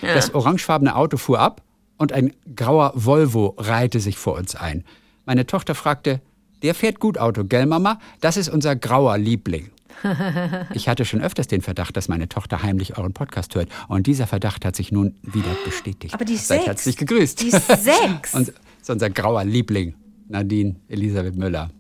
Das 0.01 0.33
orangefarbene 0.33 0.97
Auto 0.97 1.19
fuhr 1.19 1.39
ab 1.39 1.63
und 1.99 2.13
ein 2.15 2.33
grauer 2.57 2.93
Volvo 2.95 3.55
reihte 3.59 4.01
sich 4.01 4.17
vor 4.17 4.37
uns 4.37 4.57
ein. 4.57 4.85
Meine 5.27 5.47
Tochter 5.47 5.75
fragte, 5.75 6.23
der 6.63 6.75
fährt 6.75 6.99
gut 6.99 7.19
Auto, 7.19 7.45
gell 7.45 7.67
Mama? 7.67 8.01
Das 8.21 8.39
ist 8.39 8.49
unser 8.49 8.75
grauer 8.75 9.19
Liebling. 9.19 9.71
Ich 10.75 10.89
hatte 10.89 11.05
schon 11.05 11.21
öfters 11.21 11.47
den 11.49 11.61
Verdacht, 11.63 11.97
dass 11.97 12.09
meine 12.09 12.29
Tochter 12.29 12.63
heimlich 12.63 12.97
euren 12.99 13.13
Podcast 13.13 13.55
hört. 13.55 13.69
Und 13.89 14.07
dieser 14.07 14.27
Verdacht 14.27 14.65
hat 14.65 14.77
sich 14.77 14.93
nun 14.93 15.15
wieder 15.23 15.55
bestätigt. 15.65 16.15
Aber 16.15 16.25
die 16.25 16.37
Seid 16.37 16.59
sechs. 16.61 16.67
herzlich 16.67 16.97
gegrüßt. 16.97 17.41
Die 17.43 17.51
sechs. 17.51 18.35
Und 18.35 18.53
unser 18.89 19.11
grauer 19.11 19.45
Liebling, 19.45 19.95
Nadine 20.29 20.77
Elisabeth 20.89 21.37
Müller. 21.37 21.71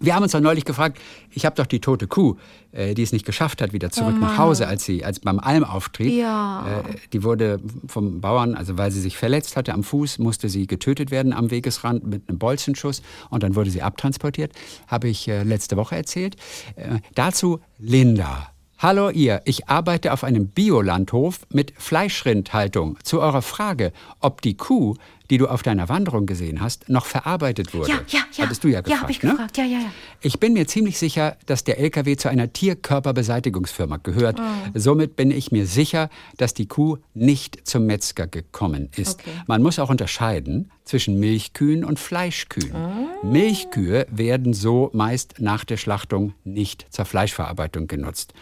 Wir 0.00 0.14
haben 0.14 0.22
uns 0.22 0.32
doch 0.32 0.40
neulich 0.40 0.64
gefragt, 0.64 0.98
ich 1.30 1.44
habe 1.44 1.56
doch 1.56 1.66
die 1.66 1.80
tote 1.80 2.06
Kuh, 2.06 2.36
äh, 2.72 2.94
die 2.94 3.02
es 3.02 3.12
nicht 3.12 3.24
geschafft 3.24 3.60
hat, 3.62 3.72
wieder 3.72 3.90
zurück 3.90 4.18
nach 4.20 4.38
Hause, 4.38 4.66
als 4.66 4.84
sie 4.84 5.04
als 5.04 5.20
beim 5.20 5.38
Almauftrieb. 5.38 6.12
Ja. 6.12 6.80
Äh, 6.80 6.94
die 7.12 7.22
wurde 7.22 7.60
vom 7.86 8.20
Bauern, 8.20 8.54
also 8.54 8.78
weil 8.78 8.90
sie 8.90 9.00
sich 9.00 9.16
verletzt 9.16 9.56
hatte 9.56 9.72
am 9.72 9.82
Fuß, 9.82 10.18
musste 10.18 10.48
sie 10.48 10.66
getötet 10.66 11.10
werden 11.10 11.32
am 11.32 11.50
Wegesrand 11.50 12.06
mit 12.06 12.28
einem 12.28 12.38
Bolzenschuss 12.38 13.02
und 13.30 13.42
dann 13.42 13.54
wurde 13.54 13.70
sie 13.70 13.82
abtransportiert. 13.82 14.52
Habe 14.86 15.08
ich 15.08 15.28
äh, 15.28 15.42
letzte 15.42 15.76
Woche 15.76 15.96
erzählt. 15.96 16.36
Äh, 16.76 16.98
dazu 17.14 17.60
Linda. 17.78 18.48
Hallo 18.78 19.08
ihr, 19.08 19.40
ich 19.44 19.68
arbeite 19.68 20.12
auf 20.12 20.24
einem 20.24 20.48
Biolandhof 20.48 21.46
mit 21.48 21.72
Fleischrindhaltung. 21.78 22.98
Zu 23.02 23.20
eurer 23.20 23.40
Frage, 23.40 23.92
ob 24.20 24.42
die 24.42 24.56
Kuh, 24.56 24.96
die 25.30 25.38
du 25.38 25.46
auf 25.46 25.62
deiner 25.62 25.88
Wanderung 25.88 26.26
gesehen 26.26 26.60
hast, 26.60 26.88
noch 26.88 27.06
verarbeitet 27.06 27.72
wurde. 27.74 27.90
Ja, 27.90 28.00
ja, 28.08 28.20
ja. 28.32 28.44
Hattest 28.44 28.62
du 28.64 28.68
ja 28.68 28.80
gefragt, 28.80 28.96
Ja, 28.98 29.02
habe 29.02 29.12
ich 29.12 29.22
ne? 29.22 29.30
gefragt. 29.30 29.56
Ja, 29.56 29.64
ja, 29.64 29.78
ja. 29.78 29.90
Ich 30.20 30.38
bin 30.40 30.52
mir 30.52 30.66
ziemlich 30.66 30.98
sicher, 30.98 31.36
dass 31.46 31.64
der 31.64 31.78
LKW 31.78 32.16
zu 32.16 32.28
einer 32.28 32.52
Tierkörperbeseitigungsfirma 32.52 33.98
gehört. 33.98 34.40
Somit 34.74 35.16
bin 35.16 35.30
ich 35.30 35.52
mir 35.52 35.66
sicher, 35.66 36.08
dass 36.36 36.54
die 36.54 36.66
Kuh 36.66 36.98
nicht 37.14 37.66
zum 37.66 37.86
Metzger 37.86 38.26
gekommen 38.26 38.88
ist. 38.96 39.20
Okay. 39.20 39.30
Man 39.46 39.62
muss 39.62 39.78
auch 39.78 39.90
unterscheiden 39.90 40.70
zwischen 40.84 41.18
Milchkühen 41.18 41.84
und 41.84 41.98
Fleischkühen. 41.98 42.74
Milchkühe 43.22 44.06
werden 44.10 44.52
so 44.52 44.90
meist 44.92 45.34
nach 45.38 45.64
der 45.64 45.76
Schlachtung 45.76 46.34
nicht 46.44 46.86
zur 46.90 47.04
Fleischverarbeitung 47.04 47.86
genutzt. 47.86 48.34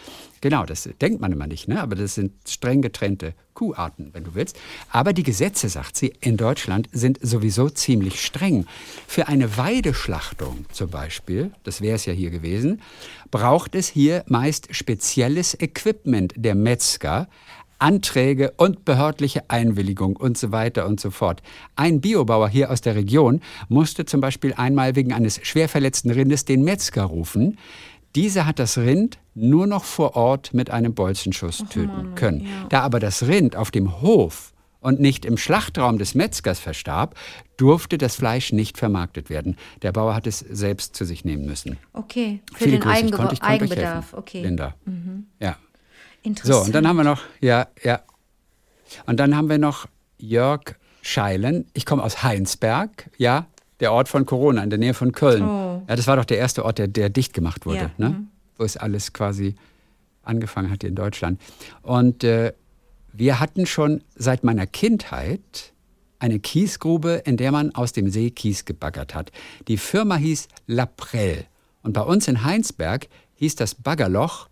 Genau, 0.43 0.65
das 0.65 0.89
denkt 0.99 1.21
man 1.21 1.31
immer 1.31 1.47
nicht, 1.47 1.69
ne? 1.69 1.81
aber 1.81 1.95
das 1.95 2.15
sind 2.15 2.33
streng 2.45 2.81
getrennte 2.81 3.33
Kuharten, 3.53 4.09
wenn 4.11 4.25
du 4.25 4.35
willst. 4.35 4.59
Aber 4.89 5.13
die 5.13 5.23
Gesetze, 5.23 5.69
sagt 5.69 5.95
sie, 5.95 6.11
in 6.19 6.35
Deutschland 6.35 6.89
sind 6.91 7.17
sowieso 7.21 7.69
ziemlich 7.69 8.21
streng. 8.21 8.65
Für 9.07 9.29
eine 9.29 9.55
Weideschlachtung 9.55 10.65
zum 10.73 10.89
Beispiel, 10.89 11.53
das 11.63 11.79
wäre 11.79 11.95
es 11.95 12.05
ja 12.05 12.11
hier 12.11 12.29
gewesen, 12.29 12.81
braucht 13.31 13.73
es 13.73 13.87
hier 13.87 14.25
meist 14.27 14.75
spezielles 14.75 15.57
Equipment 15.61 16.33
der 16.35 16.55
Metzger, 16.55 17.29
Anträge 17.79 18.53
und 18.57 18.83
behördliche 18.83 19.49
Einwilligung 19.49 20.17
und 20.17 20.37
so 20.37 20.51
weiter 20.51 20.87
und 20.87 20.99
so 20.99 21.09
fort. 21.09 21.41
Ein 21.77 22.01
Biobauer 22.01 22.49
hier 22.49 22.69
aus 22.69 22.81
der 22.81 22.95
Region 22.95 23.41
musste 23.69 24.05
zum 24.05 24.19
Beispiel 24.19 24.53
einmal 24.53 24.95
wegen 24.97 25.13
eines 25.13 25.39
schwer 25.45 25.69
verletzten 25.69 26.11
Rindes 26.11 26.45
den 26.45 26.63
Metzger 26.63 27.03
rufen. 27.03 27.57
Dieser 28.15 28.45
hat 28.45 28.59
das 28.59 28.77
Rind 28.77 29.17
nur 29.33 29.65
noch 29.67 29.83
vor 29.83 30.15
Ort 30.15 30.53
mit 30.53 30.69
einem 30.69 30.93
Bolzenschuss 30.93 31.63
töten 31.69 32.13
können. 32.15 32.47
Da 32.69 32.81
aber 32.81 32.99
das 32.99 33.23
Rind 33.27 33.55
auf 33.55 33.71
dem 33.71 34.01
Hof 34.01 34.53
und 34.79 34.99
nicht 34.99 35.25
im 35.25 35.37
Schlachtraum 35.37 35.97
des 35.97 36.13
Metzgers 36.13 36.59
verstarb, 36.59 37.15
durfte 37.57 37.97
das 37.97 38.15
Fleisch 38.15 38.51
nicht 38.51 38.77
vermarktet 38.77 39.29
werden. 39.29 39.55
Der 39.81 39.91
Bauer 39.93 40.13
hat 40.13 40.27
es 40.27 40.39
selbst 40.39 40.95
zu 40.95 41.05
sich 41.05 41.25
nehmen 41.25 41.45
müssen. 41.45 41.77
Okay, 41.93 42.41
für 42.53 42.65
Viele 42.65 42.79
den 42.79 42.81
Grüße, 42.81 43.11
konnte- 43.11 43.33
ich 43.35 43.41
Eigenbedarf. 43.43 44.13
Okay, 44.13 44.43
Linda. 44.43 44.75
Ja. 45.39 45.55
interessant. 46.21 46.55
So, 46.55 46.61
und 46.65 46.75
dann 46.75 46.87
haben 46.87 46.97
wir 46.97 47.03
noch, 47.05 47.21
ja, 47.41 47.67
ja. 47.83 48.01
Und 49.07 49.19
dann 49.19 49.35
haben 49.35 49.49
wir 49.49 49.57
noch 49.57 49.87
Jörg 50.17 50.75
Scheilen. 51.01 51.65
Ich 51.73 51.85
komme 51.85 52.03
aus 52.03 52.21
Heinsberg, 52.23 53.09
ja, 53.17 53.47
der 53.83 53.91
Ort 53.91 54.09
von 54.09 54.25
Corona, 54.25 54.63
in 54.63 54.69
der 54.69 54.79
Nähe 54.79 54.93
von 54.93 55.11
Köln. 55.11 55.43
Ja, 55.43 55.95
das 55.95 56.07
war 56.07 56.15
doch 56.15 56.25
der 56.25 56.37
erste 56.37 56.65
Ort, 56.65 56.77
der, 56.79 56.87
der 56.87 57.09
dicht 57.09 57.33
gemacht 57.33 57.65
wurde, 57.65 57.91
Ja, 57.97 58.09
ne? 58.09 58.25
wo 58.57 58.63
es 58.63 58.77
alles 58.77 59.13
quasi 59.13 59.55
angefangen 60.23 60.71
hat 60.71 60.81
hier 60.81 60.89
in 60.89 60.95
Deutschland. 60.95 61.39
Und 61.81 62.23
äh, 62.23 62.53
wir 63.11 63.39
hatten 63.39 63.65
schon 63.65 64.01
seit 64.15 64.43
meiner 64.43 64.65
Kindheit 64.65 65.73
eine 66.17 66.39
Kiesgrube, 66.39 67.21
in 67.25 67.35
der 67.35 67.51
man 67.51 67.75
aus 67.75 67.91
dem 67.91 68.09
See 68.09 68.31
Kies 68.31 68.63
gebaggert 68.63 69.13
hat. 69.13 69.31
Die 69.67 69.77
Firma 69.77 70.15
hieß 70.15 70.47
Laprell. 70.67 71.45
Und 71.83 71.91
bei 71.91 72.01
uns 72.01 72.29
in 72.29 72.43
Heinsberg 72.43 73.07
hieß 73.35 73.55
das 73.55 73.75
Baggerloch 73.75 74.47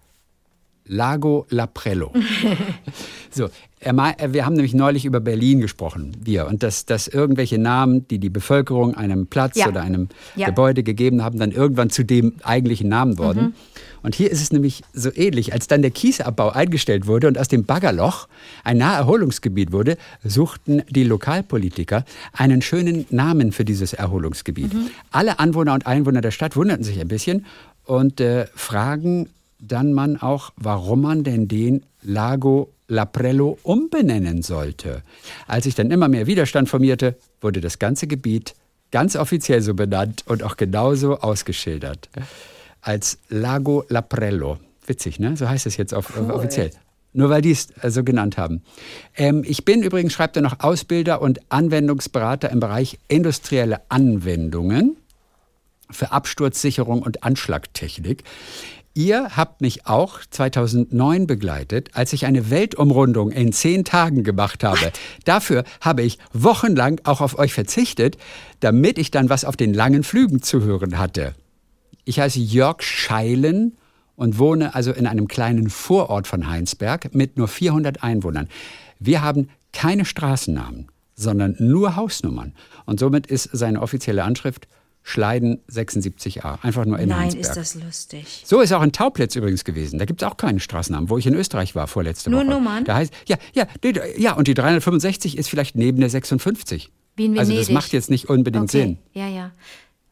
Lago 0.91 1.45
Laprello. 1.49 2.11
so, 3.31 3.45
äh, 3.79 3.93
wir 4.33 4.45
haben 4.45 4.55
nämlich 4.55 4.73
neulich 4.73 5.05
über 5.05 5.21
Berlin 5.21 5.61
gesprochen, 5.61 6.17
wir, 6.21 6.47
und 6.47 6.63
dass, 6.63 6.85
dass 6.85 7.07
irgendwelche 7.07 7.57
Namen, 7.57 8.05
die 8.09 8.19
die 8.19 8.29
Bevölkerung 8.29 8.95
einem 8.95 9.27
Platz 9.27 9.55
Ja. 9.55 9.69
oder 9.69 9.81
einem 9.81 10.09
Ja. 10.35 10.47
Gebäude 10.47 10.83
gegeben 10.83 11.23
haben, 11.23 11.39
dann 11.39 11.51
irgendwann 11.51 11.89
zu 11.91 12.03
dem 12.03 12.33
eigentlichen 12.43 12.89
Namen 12.89 13.17
wurden. 13.17 13.55
Und 14.03 14.15
hier 14.15 14.29
ist 14.31 14.41
es 14.41 14.51
nämlich 14.51 14.83
so 14.93 15.11
ähnlich. 15.15 15.53
Als 15.53 15.67
dann 15.67 15.81
der 15.81 15.91
Kiesabbau 15.91 16.49
eingestellt 16.49 17.07
wurde 17.07 17.27
und 17.27 17.37
aus 17.37 17.47
dem 17.47 17.63
Baggerloch 17.63 18.27
ein 18.65 18.77
Naherholungsgebiet 18.77 19.71
wurde, 19.71 19.95
suchten 20.25 20.81
die 20.89 21.03
Lokalpolitiker 21.05 22.03
einen 22.33 22.61
schönen 22.61 23.05
Namen 23.11 23.53
für 23.53 23.63
dieses 23.63 23.93
Erholungsgebiet. 23.93 24.71
Alle 25.11 25.39
Anwohner 25.39 25.73
und 25.73 25.87
Einwohner 25.87 26.19
der 26.19 26.31
Stadt 26.31 26.57
wunderten 26.57 26.83
sich 26.83 26.99
ein 26.99 27.07
bisschen 27.07 27.45
und 27.85 28.19
äh, 28.19 28.47
fragen 28.55 29.29
dann 29.61 29.93
man 29.93 30.17
auch, 30.17 30.51
warum 30.57 31.01
man 31.01 31.23
denn 31.23 31.47
den 31.47 31.85
Lago 32.01 32.73
Laprello 32.87 33.57
umbenennen 33.63 34.41
sollte. 34.41 35.01
Als 35.47 35.63
sich 35.63 35.75
dann 35.75 35.91
immer 35.91 36.09
mehr 36.09 36.27
Widerstand 36.27 36.67
formierte, 36.67 37.15
wurde 37.39 37.61
das 37.61 37.79
ganze 37.79 38.05
Gebiet 38.05 38.53
ganz 38.91 39.15
offiziell 39.15 39.61
so 39.61 39.73
benannt 39.73 40.23
und 40.27 40.43
auch 40.43 40.57
genauso 40.57 41.19
ausgeschildert. 41.19 42.09
Als 42.81 43.19
Lago 43.29 43.85
Laprello. 43.87 44.57
Witzig, 44.85 45.19
ne? 45.19 45.37
So 45.37 45.47
heißt 45.47 45.67
es 45.67 45.77
jetzt 45.77 45.93
auf, 45.93 46.11
offiziell. 46.29 46.71
Nur 47.13 47.29
weil 47.29 47.41
die 47.41 47.51
es 47.51 47.69
äh, 47.81 47.91
so 47.91 48.03
genannt 48.03 48.37
haben. 48.37 48.61
Ähm, 49.15 49.43
ich 49.45 49.63
bin 49.63 49.83
übrigens, 49.83 50.13
schreibt 50.13 50.35
er 50.35 50.41
noch, 50.41 50.59
Ausbilder 50.59 51.21
und 51.21 51.39
Anwendungsberater 51.49 52.49
im 52.49 52.59
Bereich 52.59 52.99
industrielle 53.07 53.81
Anwendungen 53.89 54.97
für 55.89 56.11
Absturzsicherung 56.11 57.01
und 57.01 57.23
Anschlagtechnik. 57.23 58.23
Ihr 58.93 59.37
habt 59.37 59.61
mich 59.61 59.87
auch 59.87 60.19
2009 60.29 61.25
begleitet, 61.25 61.91
als 61.93 62.11
ich 62.11 62.25
eine 62.25 62.49
Weltumrundung 62.49 63.31
in 63.31 63.53
zehn 63.53 63.85
Tagen 63.85 64.23
gemacht 64.23 64.65
habe. 64.65 64.91
Dafür 65.23 65.63
habe 65.79 66.01
ich 66.01 66.17
wochenlang 66.33 66.99
auch 67.05 67.21
auf 67.21 67.39
euch 67.39 67.53
verzichtet, 67.53 68.17
damit 68.59 68.97
ich 68.97 69.09
dann 69.09 69.29
was 69.29 69.45
auf 69.45 69.55
den 69.55 69.73
langen 69.73 70.03
Flügen 70.03 70.41
zu 70.41 70.61
hören 70.61 70.97
hatte. 70.97 71.35
Ich 72.03 72.19
heiße 72.19 72.39
Jörg 72.39 72.81
Scheilen 72.81 73.77
und 74.17 74.37
wohne 74.37 74.75
also 74.75 74.91
in 74.91 75.07
einem 75.07 75.29
kleinen 75.29 75.69
Vorort 75.69 76.27
von 76.27 76.49
Heinsberg 76.49 77.15
mit 77.15 77.37
nur 77.37 77.47
400 77.47 78.03
Einwohnern. 78.03 78.49
Wir 78.99 79.21
haben 79.21 79.49
keine 79.71 80.03
Straßennamen, 80.03 80.89
sondern 81.15 81.55
nur 81.59 81.95
Hausnummern. 81.95 82.53
Und 82.85 82.99
somit 82.99 83.27
ist 83.27 83.49
seine 83.53 83.81
offizielle 83.81 84.25
Anschrift 84.25 84.67
Schleiden 85.03 85.59
76a. 85.69 86.59
Einfach 86.63 86.85
nur 86.85 86.99
in 86.99 87.09
Nein, 87.09 87.19
Heinsberg. 87.21 87.45
ist 87.45 87.55
das 87.57 87.75
lustig. 87.75 88.43
So 88.45 88.61
ist 88.61 88.71
auch 88.71 88.83
in 88.83 88.91
Tauplitz 88.91 89.35
übrigens 89.35 89.63
gewesen. 89.63 89.97
Da 89.99 90.05
gibt 90.05 90.21
es 90.21 90.27
auch 90.27 90.37
keine 90.37 90.59
Straßennamen, 90.59 91.09
wo 91.09 91.17
ich 91.17 91.25
in 91.25 91.33
Österreich 91.33 91.73
war 91.75 91.87
vorletzte 91.87 92.29
Nur 92.29 92.41
Woche. 92.41 92.49
Nummern? 92.51 92.83
Da 92.85 92.95
heißt, 92.95 93.13
ja, 93.27 93.37
ja, 93.53 93.65
ja, 94.17 94.33
und 94.35 94.47
die 94.47 94.53
365 94.53 95.37
ist 95.37 95.49
vielleicht 95.49 95.75
neben 95.75 95.99
der 95.99 96.09
56. 96.09 96.91
Wie 97.15 97.25
in 97.25 97.37
Also 97.37 97.49
Venedig. 97.51 97.67
das 97.67 97.73
macht 97.73 97.93
jetzt 97.93 98.09
nicht 98.09 98.29
unbedingt 98.29 98.65
Okay, 98.69 98.81
Sinn. 98.81 98.97
ja, 99.13 99.27
ja. 99.27 99.51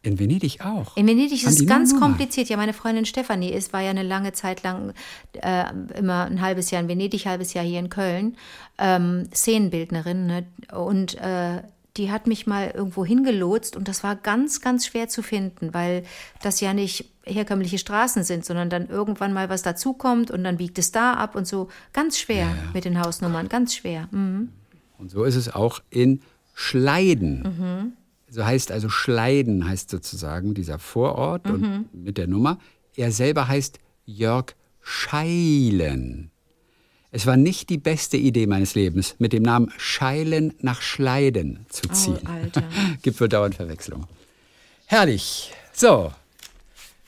In 0.01 0.17
Venedig 0.17 0.61
auch. 0.65 0.95
In 0.95 1.07
Venedig 1.07 1.43
ist 1.43 1.49
es 1.49 1.57
nur 1.59 1.67
ganz 1.67 1.99
kompliziert. 1.99 2.47
Ja, 2.47 2.55
meine 2.55 2.71
Freundin 2.71 3.05
Stefanie 3.05 3.49
ist, 3.51 3.73
war 3.73 3.81
ja 3.81 3.89
eine 3.89 4.03
lange 4.03 4.31
Zeit 4.31 4.63
lang 4.63 4.93
äh, 5.33 5.65
immer 5.97 6.23
ein 6.23 6.39
halbes 6.39 6.71
Jahr 6.71 6.81
in 6.81 6.87
Venedig, 6.87 7.25
halbes 7.25 7.53
Jahr 7.53 7.65
hier 7.65 7.79
in 7.79 7.89
Köln, 7.89 8.37
ähm, 8.77 9.27
Szenenbildnerin. 9.33 10.25
Ne? 10.25 10.45
Und 10.73 11.15
äh, 11.19 11.61
die 11.99 12.11
hat 12.11 12.25
mich 12.27 12.47
mal 12.47 12.71
irgendwo 12.73 13.05
hingelotst 13.05 13.75
und 13.75 13.87
das 13.87 14.03
war 14.03 14.15
ganz, 14.15 14.61
ganz 14.61 14.87
schwer 14.87 15.09
zu 15.09 15.21
finden, 15.21 15.73
weil 15.73 16.03
das 16.41 16.61
ja 16.61 16.73
nicht 16.73 17.11
herkömmliche 17.25 17.77
Straßen 17.77 18.23
sind, 18.23 18.45
sondern 18.45 18.69
dann 18.69 18.87
irgendwann 18.87 19.33
mal 19.33 19.49
was 19.49 19.61
dazukommt 19.61 20.31
und 20.31 20.43
dann 20.45 20.57
biegt 20.57 20.79
es 20.79 20.91
da 20.91 21.13
ab 21.13 21.35
und 21.35 21.45
so. 21.45 21.67
Ganz 21.93 22.17
schwer 22.17 22.47
mit 22.73 22.85
den 22.85 22.99
Hausnummern, 22.99 23.49
ganz 23.49 23.75
schwer. 23.75 24.07
Mhm. 24.11 24.49
Und 24.97 25.11
so 25.11 25.25
ist 25.25 25.35
es 25.35 25.53
auch 25.53 25.81
in 25.89 26.21
Schleiden. 26.53 27.43
Mhm. 27.43 27.93
So 28.29 28.45
heißt 28.45 28.71
also 28.71 28.89
Schleiden 28.89 29.67
heißt 29.67 29.89
sozusagen 29.89 30.53
dieser 30.53 30.79
Vorort 30.79 31.45
Mhm. 31.45 31.51
und 31.53 31.93
mit 31.93 32.17
der 32.17 32.27
Nummer. 32.27 32.59
Er 32.95 33.11
selber 33.11 33.47
heißt 33.47 33.79
Jörg 34.05 34.55
Scheilen. 34.81 36.31
Es 37.11 37.25
war 37.25 37.37
nicht 37.37 37.69
die 37.69 37.79
beste 37.79 38.17
Idee 38.17 38.45
meines 38.45 38.75
Lebens, 38.75 39.15
mit 39.17 39.33
dem 39.33 39.43
Namen 39.43 39.71
Scheilen 39.77 40.53
nach 40.61 40.81
Schleiden 40.81 41.65
zu 41.69 41.89
ziehen. 41.89 42.19
Oh, 42.25 42.29
Alter. 42.29 42.63
Gibt 43.01 43.19
wohl 43.19 43.29
dauernd 43.29 43.55
Verwechslung. 43.55 44.05
Herrlich. 44.85 45.51
So. 45.73 46.11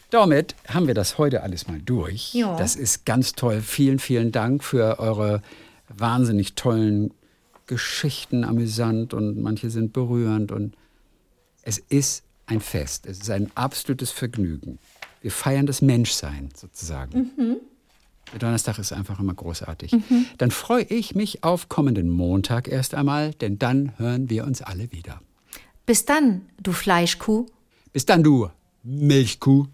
Damit 0.09 0.55
haben 0.67 0.87
wir 0.87 0.93
das 0.93 1.17
heute 1.17 1.43
alles 1.43 1.67
mal 1.67 1.79
durch. 1.79 2.33
Ja. 2.33 2.57
Das 2.57 2.75
ist 2.75 3.05
ganz 3.05 3.33
toll. 3.33 3.61
Vielen, 3.61 3.99
vielen 3.99 4.31
Dank 4.31 4.63
für 4.63 4.99
eure 4.99 5.41
wahnsinnig 5.87 6.55
tollen 6.55 7.13
Geschichten, 7.67 8.43
amüsant 8.43 9.13
und 9.13 9.39
manche 9.41 9.69
sind 9.69 9.93
berührend. 9.93 10.51
Und 10.51 10.75
es 11.61 11.77
ist 11.77 12.23
ein 12.47 12.59
Fest. 12.59 13.05
Es 13.05 13.19
ist 13.19 13.29
ein 13.29 13.51
absolutes 13.55 14.11
Vergnügen. 14.11 14.79
Wir 15.21 15.31
feiern 15.31 15.67
das 15.67 15.81
Menschsein 15.81 16.49
sozusagen. 16.55 17.31
Der 17.37 17.55
Donnerstag 18.39 18.79
ist 18.79 18.93
einfach 18.93 19.19
immer 19.19 19.34
großartig. 19.34 19.95
Dann 20.38 20.51
freue 20.51 20.84
ich 20.84 21.15
mich 21.15 21.43
auf 21.43 21.69
kommenden 21.69 22.09
Montag 22.09 22.67
erst 22.67 22.95
einmal, 22.95 23.34
denn 23.34 23.59
dann 23.59 23.93
hören 23.97 24.29
wir 24.29 24.45
uns 24.45 24.61
alle 24.61 24.91
wieder. 24.91 25.21
Bis 25.86 26.05
dann, 26.05 26.41
du 26.61 26.71
Fleischkuh. 26.71 27.47
Bis 27.91 28.05
dann, 28.05 28.23
du 28.23 28.49
Milchkuh. 28.84 29.67